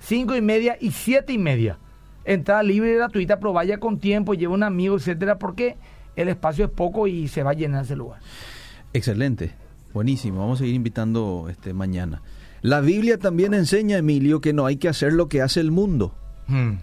cinco 0.00 0.36
y 0.36 0.40
media 0.40 0.76
y 0.80 0.90
siete 0.92 1.32
y 1.32 1.38
media. 1.38 1.78
Entrada 2.24 2.62
libre 2.62 2.92
y 2.92 2.94
gratuita, 2.94 3.38
pero 3.38 3.52
vaya 3.52 3.78
con 3.78 3.98
tiempo, 3.98 4.34
lleve 4.34 4.54
un 4.54 4.62
amigo, 4.62 4.96
etcétera, 4.96 5.38
porque 5.38 5.76
el 6.14 6.28
espacio 6.28 6.66
es 6.66 6.70
poco 6.70 7.06
y 7.06 7.26
se 7.26 7.42
va 7.42 7.50
a 7.50 7.54
llenar 7.54 7.84
ese 7.84 7.96
lugar. 7.96 8.20
Excelente, 8.92 9.52
buenísimo. 9.92 10.40
Vamos 10.40 10.58
a 10.58 10.60
seguir 10.60 10.74
invitando 10.74 11.46
este 11.50 11.72
mañana. 11.72 12.22
La 12.60 12.80
Biblia 12.80 13.18
también 13.18 13.54
enseña, 13.54 13.96
Emilio, 13.98 14.40
que 14.40 14.52
no 14.52 14.66
hay 14.66 14.76
que 14.76 14.88
hacer 14.88 15.12
lo 15.12 15.28
que 15.28 15.42
hace 15.42 15.58
el 15.58 15.72
mundo. 15.72 16.14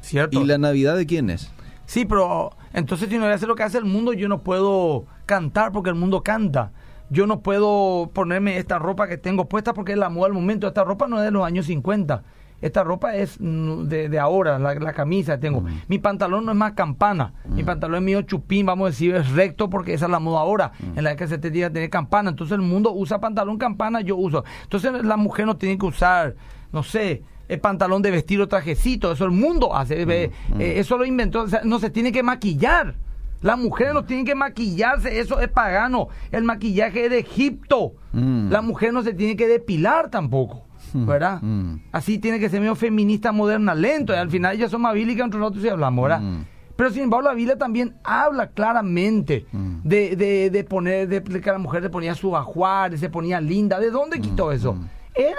¿Cierto? 0.01 0.41
¿Y 0.41 0.45
la 0.45 0.57
Navidad 0.57 0.97
de 0.97 1.05
quién 1.05 1.29
es? 1.29 1.51
Sí, 1.89 2.05
pero 2.05 2.51
entonces 2.71 3.09
si 3.09 3.15
no 3.15 3.23
voy 3.23 3.31
a 3.31 3.33
hacer 3.33 3.47
lo 3.47 3.55
que 3.55 3.63
hace 3.63 3.79
el 3.79 3.85
mundo, 3.85 4.13
yo 4.13 4.27
no 4.27 4.43
puedo 4.43 5.07
cantar 5.25 5.71
porque 5.71 5.89
el 5.89 5.95
mundo 5.95 6.21
canta. 6.21 6.71
Yo 7.09 7.25
no 7.25 7.39
puedo 7.39 8.11
ponerme 8.13 8.59
esta 8.59 8.77
ropa 8.77 9.07
que 9.07 9.17
tengo 9.17 9.49
puesta 9.49 9.73
porque 9.73 9.93
es 9.93 9.97
la 9.97 10.09
moda 10.09 10.27
del 10.27 10.35
momento. 10.35 10.67
Esta 10.67 10.83
ropa 10.83 11.07
no 11.07 11.17
es 11.17 11.23
de 11.23 11.31
los 11.31 11.43
años 11.43 11.65
50. 11.65 12.21
Esta 12.61 12.83
ropa 12.83 13.15
es 13.15 13.37
mm, 13.39 13.85
de, 13.85 14.07
de 14.07 14.19
ahora, 14.19 14.59
la, 14.59 14.75
la 14.75 14.93
camisa 14.93 15.37
que 15.37 15.41
tengo. 15.41 15.63
Mi 15.87 15.97
pantalón 15.97 16.45
no 16.45 16.51
es 16.51 16.57
más 16.59 16.73
campana. 16.73 17.33
Mi 17.47 17.63
pantalón 17.63 17.95
es 17.95 18.03
mío 18.03 18.21
chupín, 18.21 18.67
vamos 18.67 18.85
a 18.85 18.89
decir, 18.91 19.15
es 19.15 19.31
recto 19.31 19.67
porque 19.71 19.95
esa 19.95 20.05
es 20.05 20.11
la 20.11 20.19
moda 20.19 20.41
ahora. 20.41 20.73
En 20.95 21.03
la 21.03 21.15
que 21.15 21.27
se 21.27 21.39
te 21.39 21.49
diga 21.49 21.71
tener 21.71 21.89
campana. 21.89 22.29
Entonces 22.29 22.53
el 22.53 22.61
mundo 22.61 22.91
usa 22.93 23.19
pantalón 23.19 23.57
campana, 23.57 24.01
yo 24.01 24.15
uso. 24.15 24.43
Entonces 24.61 24.93
la 25.03 25.17
mujer 25.17 25.47
no 25.47 25.57
tiene 25.57 25.79
que 25.79 25.87
usar, 25.87 26.35
no 26.71 26.83
sé, 26.83 27.23
el 27.49 27.59
pantalón 27.59 28.01
de 28.01 28.11
vestir 28.11 28.39
o 28.39 28.47
trajecito. 28.47 29.11
Eso 29.11 29.25
el 29.25 29.31
mundo 29.31 29.75
hace. 29.75 30.01
eh, 30.03 30.31
eh, 30.59 30.73
eso 30.77 30.97
lo 30.97 31.03
inventó. 31.05 31.41
o 31.41 31.47
sea, 31.47 31.61
no 31.65 31.79
se 31.79 31.89
tiene 31.89 32.11
que 32.13 32.23
maquillar. 32.23 32.95
Las 33.41 33.57
mujeres 33.57 33.93
no 33.93 34.03
tienen 34.03 34.25
que 34.25 34.35
maquillarse, 34.35 35.19
eso 35.19 35.39
es 35.39 35.47
pagano. 35.49 36.09
El 36.31 36.43
maquillaje 36.43 37.05
es 37.05 37.11
de 37.11 37.19
Egipto. 37.19 37.93
Mm. 38.13 38.49
La 38.51 38.61
mujer 38.61 38.91
no 38.93 39.01
se 39.01 39.13
tiene 39.13 39.35
que 39.35 39.47
depilar 39.47 40.09
tampoco. 40.09 40.65
¿Verdad? 40.93 41.39
Mm. 41.41 41.75
Así 41.91 42.17
tiene 42.17 42.39
que 42.39 42.49
ser 42.49 42.59
medio 42.61 42.75
feminista 42.75 43.31
moderna, 43.31 43.75
lento. 43.75 44.11
Y 44.13 44.17
al 44.17 44.29
final 44.29 44.55
ellas 44.55 44.71
son 44.71 44.81
más 44.81 44.93
bíblicas 44.93 45.25
entre 45.25 45.39
nosotros 45.39 45.63
y 45.63 45.69
hablamos, 45.69 46.03
¿verdad? 46.03 46.19
Mm. 46.21 46.45
Pero 46.75 46.89
sin 46.91 47.03
embargo 47.03 47.27
la 47.27 47.33
Biblia 47.35 47.57
también 47.57 47.95
habla 48.03 48.47
claramente 48.51 49.45
Mm. 49.51 49.75
de, 49.83 50.15
de, 50.15 50.49
de 50.49 50.63
poner, 50.63 51.07
de 51.07 51.21
que 51.41 51.51
la 51.51 51.57
mujer 51.59 51.83
se 51.83 51.89
ponía 51.89 52.15
su 52.15 52.35
ajuar, 52.35 52.97
se 52.97 53.09
ponía 53.09 53.39
linda. 53.39 53.79
¿De 53.79 53.89
dónde 53.91 54.19
quitó 54.19 54.51
eso? 54.51 54.75
Eran, 55.13 55.35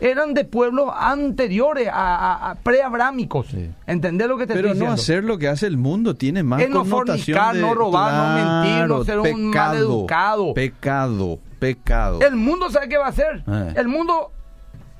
eran 0.00 0.34
de 0.34 0.44
pueblos 0.44 0.90
anteriores, 0.96 1.88
a, 1.88 1.92
a- 2.16 2.50
a 2.50 2.54
preabrámicos. 2.56 3.46
Sí. 3.48 3.70
¿Entendés 3.86 4.28
lo 4.28 4.36
que 4.36 4.46
te 4.46 4.54
Pero 4.54 4.68
estoy 4.68 4.80
no 4.86 4.92
diciendo? 4.94 5.02
hacer 5.02 5.24
lo 5.24 5.38
que 5.38 5.48
hace 5.48 5.66
el 5.66 5.76
mundo 5.76 6.14
tiene 6.16 6.42
más 6.42 6.60
Es 6.62 6.70
no 6.70 6.80
connotación 6.84 7.36
fornicar, 7.38 7.54
de- 7.54 7.60
no 7.62 7.74
robar, 7.74 8.12
no 8.12 8.62
mentir, 8.64 8.86
no 8.88 9.04
ser 9.04 9.18
un 9.18 9.24
pecado, 9.50 9.72
maleducado. 9.74 10.54
Pecado, 10.54 11.38
pecado. 11.58 12.20
El 12.20 12.36
mundo 12.36 12.70
sabe 12.70 12.88
qué 12.88 12.98
va 12.98 13.06
a 13.06 13.10
hacer. 13.10 13.42
Eh. 13.46 13.74
El 13.76 13.88
mundo 13.88 14.30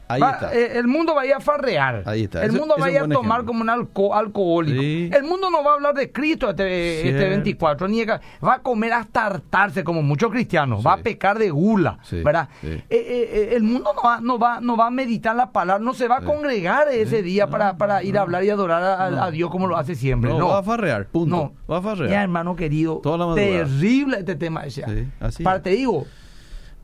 Ahí 0.06 0.20
va, 0.20 0.30
está. 0.32 0.54
eh, 0.54 0.78
el 0.78 0.86
mundo 0.86 1.14
va 1.14 1.22
a 1.22 1.26
ir 1.26 1.32
a 1.34 1.40
farrear. 1.40 2.02
Ahí 2.06 2.24
está. 2.24 2.44
El 2.44 2.52
mundo 2.52 2.74
va 2.78 2.86
a 2.86 2.90
ir 2.90 2.98
a 2.98 3.08
tomar 3.08 3.40
ejemplo. 3.40 3.46
como 3.46 3.60
un 3.62 3.68
alco- 3.70 4.14
alcohólico. 4.14 4.80
Sí. 4.80 5.10
El 5.12 5.24
mundo 5.24 5.50
no 5.50 5.64
va 5.64 5.72
a 5.72 5.74
hablar 5.74 5.94
de 5.94 6.12
Cristo 6.12 6.50
este, 6.50 6.96
este 6.98 7.18
Cierto. 7.18 7.28
24, 7.30 7.88
ni 7.88 8.04
va 8.04 8.20
a 8.42 8.58
comer 8.60 8.92
hasta 8.92 9.26
hartarse 9.26 9.82
como 9.82 10.02
muchos 10.02 10.30
cristianos, 10.30 10.80
Sí. 10.80 10.84
va 10.86 10.92
a 10.94 10.96
pecar 10.98 11.38
de 11.38 11.50
gula, 11.50 11.98
Sí, 12.02 12.22
¿verdad? 12.22 12.48
Eh, 12.62 12.82
eh, 12.90 12.90
eh, 12.90 13.48
el 13.56 13.62
mundo 13.62 13.92
no 13.94 14.02
va, 14.02 14.20
no, 14.20 14.38
va, 14.38 14.60
no 14.60 14.76
va 14.76 14.86
a 14.88 14.90
meditar 14.90 15.34
la 15.34 15.50
palabra, 15.52 15.82
no 15.82 15.94
se 15.94 16.06
va 16.08 16.18
a 16.18 16.20
congregar 16.20 16.88
ese 16.88 17.22
día 17.22 17.46
para, 17.48 17.76
para 17.78 18.02
ir 18.02 18.18
a 18.18 18.22
hablar 18.22 18.44
y 18.44 18.50
adorar 18.50 18.82
a, 18.82 19.06
a- 19.06 19.10
No. 19.10 19.22
a 19.24 19.30
Dios 19.30 19.50
como 19.50 19.66
lo 19.66 19.76
hace 19.76 19.94
siempre. 19.94 20.30
no, 20.30 20.38
No, 20.38 20.48
va 20.48 20.58
a 20.58 20.62
farrear, 20.62 21.06
punto. 21.06 21.34
no. 21.36 21.52
Va 21.72 21.78
a 21.78 21.82
farrear. 21.82 22.10
Ya, 22.10 22.22
hermano 22.22 22.56
querido, 22.56 23.00
terrible 23.34 24.18
este 24.18 24.34
tema. 24.36 24.64
ese. 24.64 24.84
Sí, 24.86 25.08
así 25.20 25.42
Para 25.42 25.62
te 25.62 25.70
digo, 25.70 26.06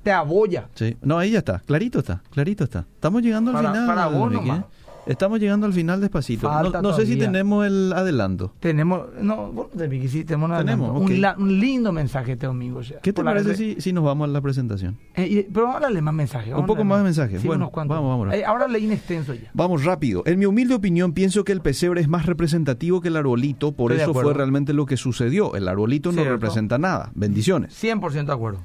te 0.03 0.13
abolla. 0.13 0.69
Sí. 0.75 0.97
No, 1.03 1.19
ahí 1.19 1.31
ya 1.33 1.39
está. 1.39 1.61
Clarito 1.61 1.99
está. 2.01 2.23
Clarito 2.31 2.65
está. 2.65 2.87
Estamos 2.95 3.23
llegando 3.23 3.51
al 3.51 3.59
final. 3.59 3.87
para 3.87 4.07
vos 4.09 4.31
Miki, 4.31 4.47
nomás. 4.49 4.65
Estamos 5.07 5.41
llegando 5.41 5.67
al 5.67 5.73
final 5.73 6.01
despacito. 6.01 6.47
No, 6.47 6.53
Falta 6.55 6.83
no 6.83 6.93
sé 6.93 7.07
si 7.07 7.17
tenemos 7.17 7.67
el 7.67 7.91
adelanto. 7.95 8.53
Tenemos, 8.61 9.07
no, 9.21 9.51
vos 9.51 9.69
no 9.73 9.79
te 9.81 9.89
piques, 9.89 10.11
sí, 10.11 10.25
tenemos, 10.25 10.51
un 10.51 10.59
Tenemos, 10.59 10.91
adelanto. 10.91 11.05
ok. 11.07 11.11
un, 11.11 11.21
la- 11.23 11.37
un 11.39 11.59
lindo 11.59 11.91
mensaje 11.91 12.33
este 12.33 12.47
domingo. 12.47 12.81
o 12.81 12.85
sea, 12.85 13.01
¿Qué 13.01 13.13
te 13.13 13.25
parece 13.25 13.57
si, 13.57 13.81
si 13.81 13.93
nos 13.95 14.05
vamos 14.05 14.29
a 14.29 14.31
la 14.31 14.41
presentación? 14.43 14.99
Eh, 15.15 15.27
y- 15.27 15.43
pero 15.53 15.69
más 16.03 16.15
mensajes. 16.15 16.55
Un 16.55 16.67
poco 16.67 16.85
más 16.85 16.99
de 16.99 17.05
mensajes. 17.05 17.41
Sí, 17.41 17.47
Bueno, 17.47 17.73
vamos, 17.75 17.89
vamos. 17.89 18.35
Eh, 18.35 18.45
ahora 18.45 18.69
leí 18.69 18.85
en 18.85 18.93
extenso 18.93 19.33
ya. 19.35 19.51
Vamos 19.55 19.85
rápido. 19.85 20.23
En 20.27 20.39
mi 20.39 20.45
humilde 20.45 20.75
opinión, 20.75 21.13
pienso 21.13 21.45
que 21.45 21.53
el 21.53 21.63
pesebre 21.63 22.03
es 22.03 22.09
más 22.09 22.27
representativo 22.27 23.01
que 23.01 23.09
el 23.09 23.17
arbolito, 23.17 23.73
por 23.73 23.93
Estoy 23.93 24.07
de 24.07 24.11
eso 24.13 24.13
fue 24.23 24.35
realmente 24.35 24.75
lo 24.75 24.85
que 24.85 24.99
sucedió. 24.99 25.57
El 25.57 25.67
arbolito 25.67 26.13
no 26.13 26.23
representa 26.25 26.77
nada. 26.79 27.11
Bendiciones. 27.15 27.73
100% 27.83 28.27
de 28.27 28.33
acuerdo. 28.33 28.61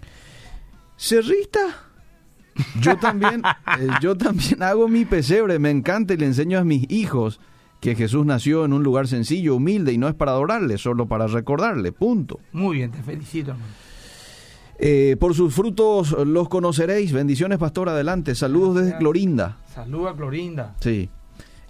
¿Cerrista? 0.97 1.59
Yo 2.81 2.97
también, 2.97 3.41
eh, 3.79 3.87
yo 4.01 4.15
también 4.15 4.63
hago 4.63 4.87
mi 4.87 5.05
pesebre, 5.05 5.59
me 5.59 5.69
encanta 5.69 6.13
y 6.13 6.17
le 6.17 6.25
enseño 6.25 6.59
a 6.59 6.63
mis 6.63 6.89
hijos 6.89 7.39
que 7.81 7.95
Jesús 7.95 8.25
nació 8.25 8.65
en 8.65 8.73
un 8.73 8.83
lugar 8.83 9.07
sencillo, 9.07 9.55
humilde 9.55 9.93
y 9.93 9.97
no 9.97 10.07
es 10.07 10.15
para 10.15 10.31
adorarle, 10.31 10.77
solo 10.77 11.07
para 11.07 11.27
recordarle, 11.27 11.91
punto. 11.91 12.39
Muy 12.51 12.77
bien, 12.77 12.91
te 12.91 13.03
felicito, 13.03 13.51
hermano. 13.51 13.73
Eh, 14.77 15.15
por 15.19 15.33
sus 15.33 15.53
frutos 15.53 16.11
los 16.25 16.49
conoceréis. 16.49 17.13
Bendiciones, 17.13 17.57
pastor, 17.57 17.89
adelante. 17.89 18.35
Saludos 18.35 18.75
desde. 18.75 18.97
Clorinda. 18.97 19.57
Saluda 19.73 20.11
a 20.11 20.15
Clorinda. 20.15 20.75
Sí. 20.81 21.09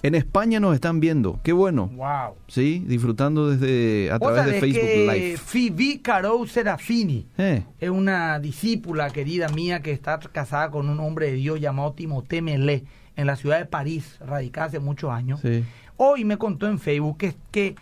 En 0.08 0.16
España 0.16 0.60
nos 0.60 0.76
están 0.76 0.99
viendo, 0.99 1.39
qué 1.43 1.51
bueno. 1.53 1.88
Wow. 1.95 2.36
Sí, 2.47 2.84
disfrutando 2.88 3.49
desde 3.49 4.12
a 4.12 4.20
través 4.20 4.45
de 4.45 4.60
Facebook 4.60 4.82
que 4.86 5.08
Live. 5.14 5.38
Phoebe 5.38 6.01
Caro 6.01 6.45
Serafini 6.47 7.26
Eh, 7.38 7.64
es 7.80 7.89
una 7.89 8.39
discípula 8.39 9.10
querida 9.10 9.47
mía 9.49 9.82
que 9.82 9.91
está 9.91 10.20
casada 10.20 10.70
con 10.70 10.89
un 10.89 10.99
hombre 10.99 11.28
de 11.28 11.34
Dios 11.34 11.60
llamado 11.60 11.93
Timothée 11.93 12.41
Melé 12.41 12.84
en 13.16 13.28
la 13.28 13.36
ciudad 13.36 13.58
de 13.60 13.66
París, 13.66 14.18
radicada 14.20 14.68
hace 14.68 14.80
muchos 14.80 15.10
años. 15.12 15.39
sí. 15.41 15.64
Hoy 15.97 16.26
me 16.26 16.38
contó 16.38 16.68
en 16.68 16.78
Facebook 16.78 17.18
que, 17.18 17.34
que, 17.51 17.76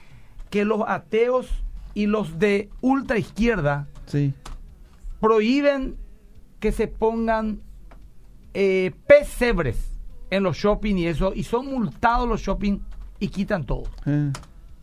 que 0.51 0.65
los 0.65 0.81
ateos 0.87 1.49
y 1.95 2.05
los 2.05 2.37
de 2.37 2.69
ultra 2.79 3.17
izquierda 3.17 3.87
Sí. 4.05 4.33
prohíben 5.19 5.95
que 6.59 6.71
se 6.71 6.87
pongan 6.87 7.61
eh, 8.53 8.91
pesebres 9.07 9.92
en 10.35 10.43
los 10.43 10.57
shopping 10.57 10.95
y 10.97 11.07
eso, 11.07 11.33
y 11.33 11.43
son 11.43 11.67
multados 11.67 12.27
los 12.27 12.41
shopping 12.41 12.79
y 13.19 13.27
quitan 13.29 13.63
todo. 13.65 13.83
Eh, 14.05 14.31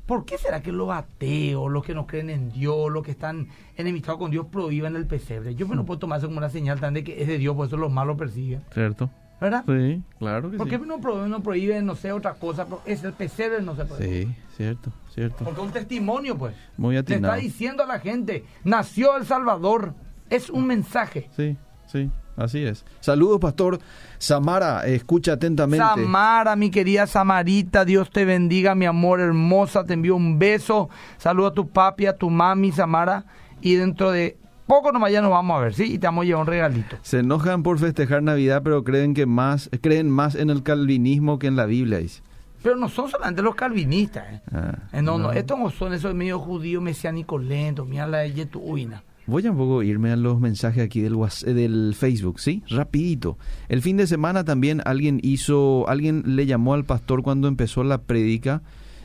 ¿Por 0.07 0.24
qué 0.24 0.38
será 0.38 0.61
que 0.61 0.72
los 0.72 0.90
ateos, 0.90 1.70
los 1.70 1.84
que 1.84 1.94
no 1.94 2.07
creen 2.07 2.30
en 2.30 2.51
Dios, 2.51 2.90
los 2.90 3.05
que 3.05 3.12
están 3.12 3.48
enemistados 3.76 4.18
con 4.18 4.30
Dios, 4.30 4.46
prohíben 4.51 4.96
el 4.96 5.07
pesebre? 5.07 5.55
Yo 5.55 5.68
me 5.68 5.76
lo 5.76 5.84
puedo 5.84 5.98
tomar 6.01 6.18
eso 6.18 6.26
como 6.26 6.38
una 6.38 6.51
señal 6.51 6.80
tan 6.80 6.94
de 6.94 7.05
que 7.05 7.22
es 7.22 7.28
de 7.28 7.38
Dios, 7.38 7.55
por 7.55 7.66
eso 7.66 7.76
los 7.76 7.92
malos 7.92 8.16
persiguen. 8.16 8.62
cierto. 8.72 9.11
¿Verdad? 9.40 9.64
Sí, 9.66 10.03
claro 10.18 10.51
que 10.51 10.59
¿Por 10.59 10.66
sí. 10.68 10.70
qué 10.76 10.78
no 10.86 11.01
prohíben, 11.01 11.30
no 11.30 11.42
prohíben, 11.42 11.86
no 11.86 11.94
sé, 11.94 12.12
otra 12.12 12.34
cosa? 12.34 12.66
Es 12.84 13.03
el 13.05 13.14
pesebre 13.14 13.62
no 13.62 13.74
se 13.74 13.86
puede. 13.86 14.24
Sí, 14.26 14.34
cierto, 14.57 14.92
cierto. 15.14 15.44
Porque 15.44 15.61
es 15.62 15.66
un 15.66 15.72
testimonio, 15.72 16.36
pues. 16.36 16.55
Muy 16.76 16.92
Le 16.94 17.01
está 17.01 17.14
atinado. 17.14 17.36
diciendo 17.36 17.82
a 17.82 17.86
la 17.86 18.01
gente, 18.01 18.44
nació 18.64 19.16
El 19.16 19.24
Salvador. 19.24 19.94
Es 20.28 20.51
un 20.51 20.66
mensaje. 20.66 21.30
Sí, 21.34 21.57
sí, 21.86 22.11
así 22.45 22.64
es. 22.64 22.84
Saludos, 23.01 23.38
pastor 23.41 23.78
Samara, 24.18 24.86
escucha 24.86 25.32
atentamente. 25.32 25.84
Samara, 25.84 26.57
mi 26.57 26.70
querida 26.70 27.07
Samarita, 27.07 27.84
Dios 27.84 28.11
te 28.11 28.24
bendiga, 28.24 28.74
mi 28.74 28.86
amor 28.86 29.20
hermosa, 29.20 29.84
te 29.84 29.95
envío 29.95 30.16
un 30.16 30.38
beso. 30.38 30.91
Saludo 31.18 31.47
a 31.49 31.55
tu 31.55 31.68
papi, 31.68 32.07
a 32.07 32.16
tu 32.16 32.28
mami, 32.30 32.72
Samara. 32.72 33.24
Y 33.62 33.74
dentro 33.74 34.11
de 34.11 34.36
poco 34.66 34.93
nomás 34.93 35.11
ya 35.12 35.20
nos 35.20 35.30
vamos 35.30 35.57
a 35.57 35.61
ver, 35.61 35.74
¿sí? 35.74 35.95
Y 35.95 35.99
te 35.99 36.07
vamos 36.07 36.22
a 36.22 36.26
llevar 36.26 36.43
un 36.43 36.47
regalito. 36.47 36.97
Se 37.03 37.18
enojan 37.20 37.62
por 37.62 37.78
festejar 37.78 38.22
Navidad, 38.22 38.62
pero 38.62 38.84
creen 38.84 39.14
que 39.14 39.26
más 39.26 39.68
creen 39.80 40.09
más 40.11 40.34
en 40.34 40.51
el 40.51 40.62
calvinismo 40.62 41.38
que 41.38 41.47
en 41.47 41.57
la 41.57 41.66
Biblia, 41.66 41.99
dice. 41.99 42.22
Pero 42.62 42.76
no 42.76 42.91
son 42.91 43.09
solamente 43.09 43.41
los 43.41 43.55
calvinistas, 43.55 44.24
¿eh? 44.34 44.41
Ah, 44.53 44.74
Eh, 44.93 45.01
no, 45.03 45.16
no, 45.16 45.28
no. 45.28 45.32
estos 45.32 45.59
no 45.59 45.70
son 45.70 45.95
esos 45.95 46.14
medio 46.14 46.38
judíos 46.38 46.82
mesiánicos 46.82 47.43
lentos, 47.43 47.88
mira 47.88 48.07
la 48.07 48.18
de 48.18 48.32
Yetuina. 48.34 49.03
Voy 49.30 49.46
a 49.46 49.52
un 49.52 49.56
poco 49.56 49.84
irme 49.84 50.10
a 50.10 50.16
los 50.16 50.40
mensajes 50.40 50.82
aquí 50.82 51.00
del, 51.00 51.14
eh, 51.14 51.52
del 51.52 51.94
Facebook, 51.96 52.40
¿sí? 52.40 52.64
Rapidito. 52.68 53.38
El 53.68 53.80
fin 53.80 53.96
de 53.96 54.08
semana 54.08 54.44
también 54.44 54.82
alguien 54.84 55.20
hizo, 55.22 55.88
alguien 55.88 56.24
le 56.26 56.46
llamó 56.46 56.74
al 56.74 56.84
pastor 56.84 57.22
cuando 57.22 57.46
empezó 57.46 57.84
la 57.84 58.02
prédica. 58.02 58.62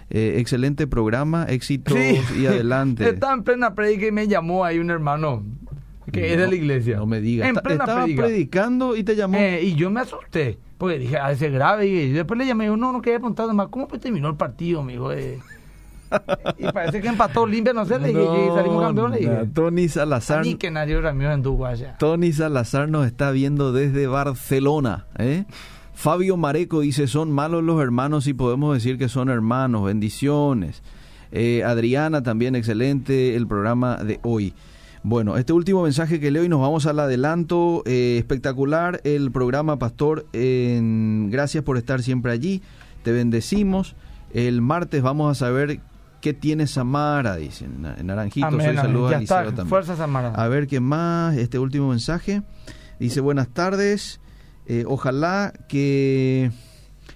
Eh, 0.09 0.35
excelente 0.37 0.87
programa, 0.87 1.45
éxitos 1.45 1.97
y 2.39 2.47
adelante. 2.47 3.07
Estaba 3.09 3.33
en 3.33 3.43
plena 3.43 3.75
prédica 3.75 4.07
y 4.07 4.11
me 4.11 4.27
llamó 4.27 4.65
ahí 4.65 4.79
un 4.79 4.89
hermano 4.89 5.43
que 6.11 6.31
es 6.31 6.37
de 6.37 6.43
No, 6.43 6.49
la 6.49 6.55
iglesia. 6.55 6.97
No 6.97 7.05
me 7.05 7.21
digas. 7.21 7.49
En 7.49 7.55
plena 7.55 7.83
Estaba 7.83 8.05
predicando 8.05 8.95
y 8.95 9.03
te 9.03 9.15
llamó. 9.15 9.37
Eh, 9.37 9.61
y 9.63 9.75
yo 9.75 9.91
me 9.91 10.01
asusté, 10.01 10.57
porque 10.79 10.97
dije, 10.97 11.17
a 11.17 11.31
ese 11.31 11.51
grave. 11.51 11.87
Y 11.87 12.11
después 12.11 12.37
le 12.37 12.47
llamé, 12.47 12.65
y 12.65 12.67
yo, 12.67 12.77
no, 12.77 12.91
no 12.91 13.01
quería 13.01 13.19
preguntar 13.19 13.51
más, 13.53 13.67
¿cómo 13.67 13.87
pues 13.87 14.01
terminó 14.01 14.29
el 14.29 14.35
partido, 14.35 14.81
amigo? 14.81 15.11
Eh, 15.11 15.39
y 16.57 16.65
parece 16.71 17.01
que 17.01 17.07
empató 17.07 17.45
limpia, 17.47 17.73
no 17.73 17.85
sé, 17.85 17.99
le 17.99 18.09
dije, 18.09 18.21
y 18.21 18.55
salimos 18.55 18.81
campeones. 18.83 19.21
No, 19.21 19.31
dije, 19.31 19.45
Tony 19.53 19.87
Salazar. 19.89 20.45
ni 20.45 20.55
que 20.55 20.71
nadie 20.71 20.99
Ramiro 20.99 21.31
en 21.33 21.39
Uruguaya. 21.41 21.95
Tony 21.99 22.31
Salazar 22.33 22.89
nos 22.89 23.05
está 23.05 23.31
viendo 23.31 23.71
desde 23.73 24.07
Barcelona. 24.07 25.05
¿eh? 25.17 25.45
Fabio 25.93 26.37
Mareco 26.37 26.81
dice, 26.81 27.07
son 27.07 27.31
malos 27.31 27.63
los 27.63 27.81
hermanos 27.81 28.27
y 28.27 28.33
podemos 28.33 28.73
decir 28.73 28.97
que 28.97 29.09
son 29.09 29.29
hermanos. 29.29 29.85
Bendiciones. 29.85 30.83
Eh, 31.31 31.63
Adriana 31.63 32.21
también, 32.23 32.55
excelente 32.55 33.35
el 33.35 33.47
programa 33.47 33.97
de 33.97 34.19
hoy. 34.23 34.53
Bueno, 35.03 35.37
este 35.37 35.53
último 35.53 35.83
mensaje 35.83 36.19
que 36.19 36.31
leo 36.31 36.43
y 36.43 36.49
nos 36.49 36.59
vamos 36.61 36.85
al 36.87 36.99
adelanto. 36.99 37.83
eh, 37.85 38.15
espectacular 38.17 39.01
el 39.03 39.31
programa, 39.31 39.77
Pastor. 39.77 40.25
en- 40.33 41.29
gracias 41.31 41.63
por 41.63 41.77
estar 41.77 42.01
siempre 42.01 42.31
allí. 42.31 42.61
Te 43.03 43.11
bendecimos. 43.11 43.95
El 44.33 44.61
martes 44.61 45.01
vamos 45.01 45.31
a 45.31 45.35
saber 45.35 45.79
qué 46.25 46.33
tiene 46.33 46.65
Samara, 46.65 47.35
dicen. 47.35 47.83
Na- 47.83 47.95
Naranjito, 48.01 48.47
soy 48.49 48.55
Amén, 48.55 48.69
amén. 48.69 48.81
saludos 48.81 49.11
Ya 49.11 49.17
a 49.17 49.21
está, 49.21 49.43
también. 49.45 49.67
fuerza 49.67 49.95
Samara. 49.95 50.29
A 50.29 50.47
ver 50.47 50.65
qué 50.65 50.79
más, 50.79 51.37
este 51.37 51.59
último 51.59 51.89
mensaje. 51.89 52.41
Dice, 52.99 53.21
buenas 53.21 53.49
tardes. 53.49 54.19
Eh, 54.65 54.85
ojalá 54.87 55.53
que 55.69 56.49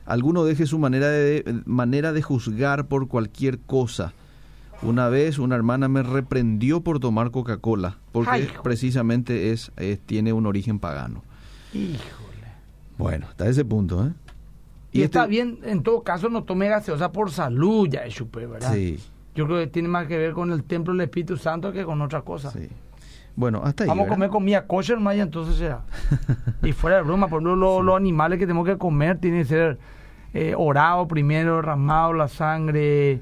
alguno 0.05 0.43
deje 0.45 0.67
su 0.67 0.77
manera 0.77 1.09
de, 1.09 1.43
manera 1.65 2.13
de 2.13 2.21
juzgar 2.21 2.87
por 2.87 3.07
cualquier 3.07 3.57
cosa. 3.57 4.13
Una 4.83 5.09
vez 5.09 5.39
una 5.39 5.55
hermana 5.55 5.87
me 5.87 6.03
reprendió 6.03 6.81
por 6.81 6.99
tomar 6.99 7.31
Coca-Cola, 7.31 7.97
porque 8.11 8.29
Ay, 8.31 8.47
precisamente 8.63 9.51
es, 9.51 9.71
es- 9.77 9.99
tiene 10.05 10.33
un 10.33 10.45
origen 10.45 10.77
pagano. 10.77 11.23
Híjole. 11.73 11.97
Bueno, 12.99 13.25
hasta 13.27 13.47
ese 13.47 13.65
punto, 13.65 14.05
¿eh? 14.05 14.11
Y, 14.91 15.03
este- 15.03 15.17
está 15.17 15.27
bien, 15.27 15.59
en 15.63 15.83
todo 15.83 16.01
caso, 16.03 16.29
no 16.29 16.43
tome 16.43 16.67
gaseosa 16.67 17.11
por 17.11 17.31
salud, 17.31 17.87
ya 17.89 18.05
es 18.05 18.13
chupé, 18.15 18.45
¿verdad? 18.47 18.73
Sí, 18.73 18.99
Yo 19.35 19.45
creo 19.45 19.59
que 19.59 19.67
tiene 19.67 19.87
más 19.87 20.07
que 20.07 20.17
ver 20.17 20.33
con 20.33 20.51
el 20.51 20.63
templo 20.63 20.93
del 20.93 21.01
Espíritu 21.01 21.37
Santo 21.37 21.71
que 21.71 21.85
con 21.85 22.01
otra 22.01 22.21
cosa. 22.21 22.51
sí. 22.51 22.67
Bueno, 23.35 23.61
hasta 23.63 23.83
ahí. 23.85 23.87
Vamos 23.87 24.07
a 24.07 24.09
comer 24.09 24.29
comida 24.29 24.67
kosher, 24.67 24.99
Maya, 24.99 25.23
entonces 25.23 25.55
será. 25.55 25.83
y 26.63 26.73
fuera 26.73 26.97
de 26.97 27.03
broma, 27.03 27.27
por 27.29 27.37
ejemplo, 27.41 27.55
lo- 27.55 27.81
los 27.81 27.95
animales 27.95 28.37
que 28.37 28.45
tenemos 28.45 28.65
que 28.67 28.77
comer 28.77 29.17
tienen 29.19 29.43
que 29.43 29.47
ser 29.47 29.77
eh, 30.33 30.53
orado 30.57 31.07
primero, 31.07 31.55
derramado 31.55 32.11
la 32.11 32.27
sangre, 32.27 33.21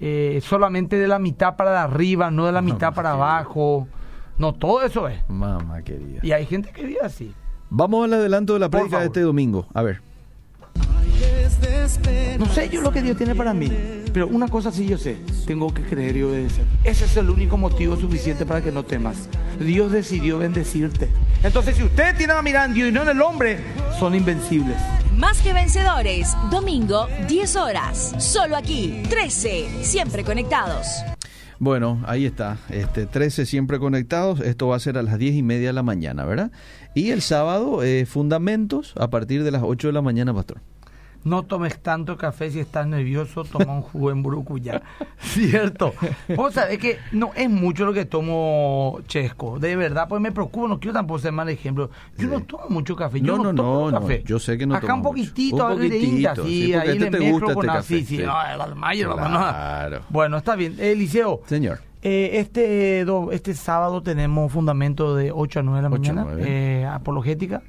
eh, 0.00 0.38
solamente 0.42 0.98
de 0.98 1.08
la 1.08 1.18
mitad 1.18 1.56
para 1.56 1.82
arriba, 1.82 2.30
no 2.30 2.44
de 2.44 2.52
la 2.52 2.60
mitad 2.60 2.92
para 2.92 3.12
abajo. 3.12 3.88
No, 4.36 4.52
todo 4.52 4.82
eso 4.82 5.08
es. 5.08 5.18
Mamá 5.30 5.80
querida. 5.82 6.20
Y 6.22 6.32
hay 6.32 6.44
gente 6.44 6.70
que 6.70 6.84
vive 6.84 7.00
así. 7.02 7.32
Vamos 7.70 8.04
al 8.04 8.12
adelanto 8.14 8.52
de 8.52 8.58
la 8.58 8.68
prédica 8.68 8.98
de 9.00 9.06
este 9.06 9.20
domingo. 9.20 9.66
A 9.72 9.82
ver. 9.82 10.02
No 12.38 12.46
sé 12.46 12.70
yo 12.70 12.80
lo 12.80 12.90
que 12.90 13.02
Dios 13.02 13.14
tiene 13.14 13.34
para 13.34 13.52
mí, 13.52 13.70
pero 14.10 14.26
una 14.26 14.48
cosa 14.48 14.72
sí 14.72 14.86
yo 14.86 14.96
sé, 14.96 15.18
tengo 15.46 15.72
que 15.74 15.82
creer 15.82 16.16
y 16.16 16.22
obedecer. 16.22 16.64
Ese 16.82 17.04
es 17.04 17.14
el 17.18 17.28
único 17.28 17.58
motivo 17.58 17.94
suficiente 17.96 18.46
para 18.46 18.62
que 18.62 18.72
no 18.72 18.84
temas. 18.84 19.28
Dios 19.60 19.92
decidió 19.92 20.38
bendecirte. 20.38 21.10
Entonces, 21.42 21.76
si 21.76 21.82
ustedes 21.82 22.16
tienen 22.16 22.38
a 22.38 22.42
mirar 22.42 22.70
en 22.70 22.74
Dios 22.74 22.88
y 22.88 22.92
no 22.92 23.02
en 23.02 23.10
el 23.10 23.20
hombre, 23.20 23.58
son 23.98 24.14
invencibles. 24.14 24.78
Más 25.14 25.42
que 25.42 25.52
vencedores, 25.52 26.34
domingo 26.50 27.06
10 27.28 27.56
horas, 27.56 28.14
solo 28.18 28.56
aquí, 28.56 29.02
13, 29.10 29.84
siempre 29.84 30.24
conectados. 30.24 30.86
Bueno, 31.58 32.02
ahí 32.06 32.24
está. 32.24 32.56
Este 32.70 33.04
13 33.04 33.44
siempre 33.44 33.78
conectados. 33.78 34.40
Esto 34.40 34.68
va 34.68 34.76
a 34.76 34.80
ser 34.80 34.96
a 34.96 35.02
las 35.02 35.18
10 35.18 35.34
y 35.34 35.42
media 35.42 35.68
de 35.68 35.72
la 35.74 35.82
mañana, 35.82 36.24
¿verdad? 36.24 36.50
Y 36.94 37.10
el 37.10 37.20
sábado, 37.20 37.82
eh, 37.82 38.06
fundamentos 38.06 38.94
a 38.98 39.10
partir 39.10 39.44
de 39.44 39.50
las 39.50 39.62
8 39.62 39.88
de 39.88 39.92
la 39.92 40.02
mañana, 40.02 40.32
pastor. 40.32 40.62
No 41.24 41.42
tomes 41.42 41.80
tanto 41.80 42.16
café 42.18 42.50
si 42.50 42.60
estás 42.60 42.86
nervioso, 42.86 43.44
toma 43.44 43.72
un 43.72 43.80
jugo 43.82 44.10
en 44.10 44.22
burucuyá. 44.22 44.82
Cierto. 45.18 45.94
Vos 46.36 46.54
sabés 46.54 46.78
que 46.78 46.98
no 47.12 47.30
es 47.34 47.48
mucho 47.48 47.86
lo 47.86 47.92
que 47.94 48.04
tomo 48.04 48.98
chesco. 49.06 49.58
De 49.58 49.74
verdad, 49.74 50.06
pues 50.08 50.20
me 50.20 50.32
preocupo, 50.32 50.68
no 50.68 50.78
quiero 50.78 50.92
tampoco 50.92 51.18
ser 51.20 51.32
mal 51.32 51.48
ejemplo. 51.48 51.90
Yo 52.18 52.28
no 52.28 52.40
tomo 52.42 52.64
mucho 52.68 52.94
café. 52.94 53.20
Yo 53.20 53.36
No, 53.38 53.42
no, 53.44 53.52
no, 53.52 53.62
tomo 53.62 53.90
no, 53.90 53.90
no. 53.92 54.00
café. 54.02 54.22
Yo 54.26 54.38
sé 54.38 54.58
que 54.58 54.66
no 54.66 54.74
Acá 54.74 54.92
un 54.94 55.00
mucho. 55.00 55.10
poquitito, 55.10 55.56
Un 55.56 55.62
a 55.62 55.68
veces 55.74 55.90
de 55.90 55.96
poquitito, 55.96 56.12
India, 56.12 56.34
sí, 56.36 56.74
ahí 56.74 56.98
le 56.98 57.10
te 57.10 57.18
mezclo 57.18 57.32
gusta 57.32 57.54
con 57.54 57.64
este 57.66 57.78
así, 57.78 57.94
café, 58.00 58.06
sí. 58.06 58.16
sí. 58.18 58.22
No, 58.22 58.64
el 58.66 58.74
mayo, 58.74 59.14
Claro. 59.16 59.96
no. 60.00 60.04
Bueno, 60.10 60.36
está 60.36 60.56
bien. 60.56 60.76
Eliseo, 60.78 61.40
Señor. 61.46 61.80
Eh, 62.04 62.38
este, 62.38 63.04
do- 63.04 63.32
este 63.32 63.54
sábado 63.54 64.02
tenemos 64.02 64.52
fundamento 64.52 65.16
de 65.16 65.32
8 65.32 65.60
a 65.60 65.62
9 65.62 65.78
de 65.78 65.82
la 65.82 65.88
8 65.94 66.10
a 66.10 66.14
mañana, 66.14 66.22
9. 66.36 66.42
eh, 66.46 66.84
apologética. 66.86 67.62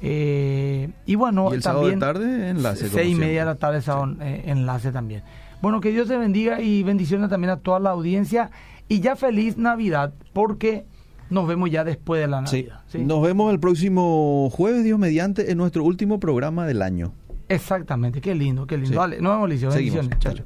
Eh, 0.00 0.90
y 1.06 1.14
bueno, 1.16 1.48
Y 1.50 1.54
el 1.56 1.62
sábado 1.62 1.86
de 1.86 1.96
también 1.96 2.00
tarde, 2.00 2.48
enlace, 2.50 2.84
como 2.86 2.92
Seis 2.94 3.04
y 3.06 3.08
siempre. 3.10 3.26
media 3.26 3.40
de 3.40 3.46
la 3.46 3.54
tarde, 3.56 3.82
sábado, 3.82 4.14
eh, 4.20 4.44
enlace 4.46 4.92
también. 4.92 5.22
Bueno, 5.60 5.80
que 5.80 5.90
Dios 5.90 6.08
te 6.08 6.16
bendiga 6.16 6.60
y 6.60 6.82
bendiciones 6.82 7.28
también 7.30 7.50
a 7.50 7.56
toda 7.58 7.80
la 7.80 7.90
audiencia. 7.90 8.50
Y 8.88 9.00
ya 9.00 9.16
feliz 9.16 9.56
Navidad, 9.56 10.12
porque 10.34 10.84
nos 11.30 11.48
vemos 11.48 11.70
ya 11.70 11.84
después 11.84 12.20
de 12.20 12.28
la. 12.28 12.42
Navidad. 12.42 12.80
¿sí? 12.86 12.98
Nos 12.98 13.22
vemos 13.22 13.52
el 13.52 13.58
próximo 13.58 14.50
jueves, 14.52 14.84
Dios 14.84 14.98
mediante, 14.98 15.50
en 15.50 15.58
nuestro 15.58 15.82
último 15.84 16.20
programa 16.20 16.66
del 16.66 16.82
año. 16.82 17.12
Exactamente, 17.48 18.20
qué 18.20 18.34
lindo, 18.34 18.66
qué 18.66 18.76
lindo. 18.76 18.90
Sí. 18.90 18.96
Dale, 18.96 19.20
nos 19.20 19.32
vemos. 19.32 19.50
Seguimos. 19.74 19.74
Bendiciones. 20.08 20.18
Chao. 20.18 20.44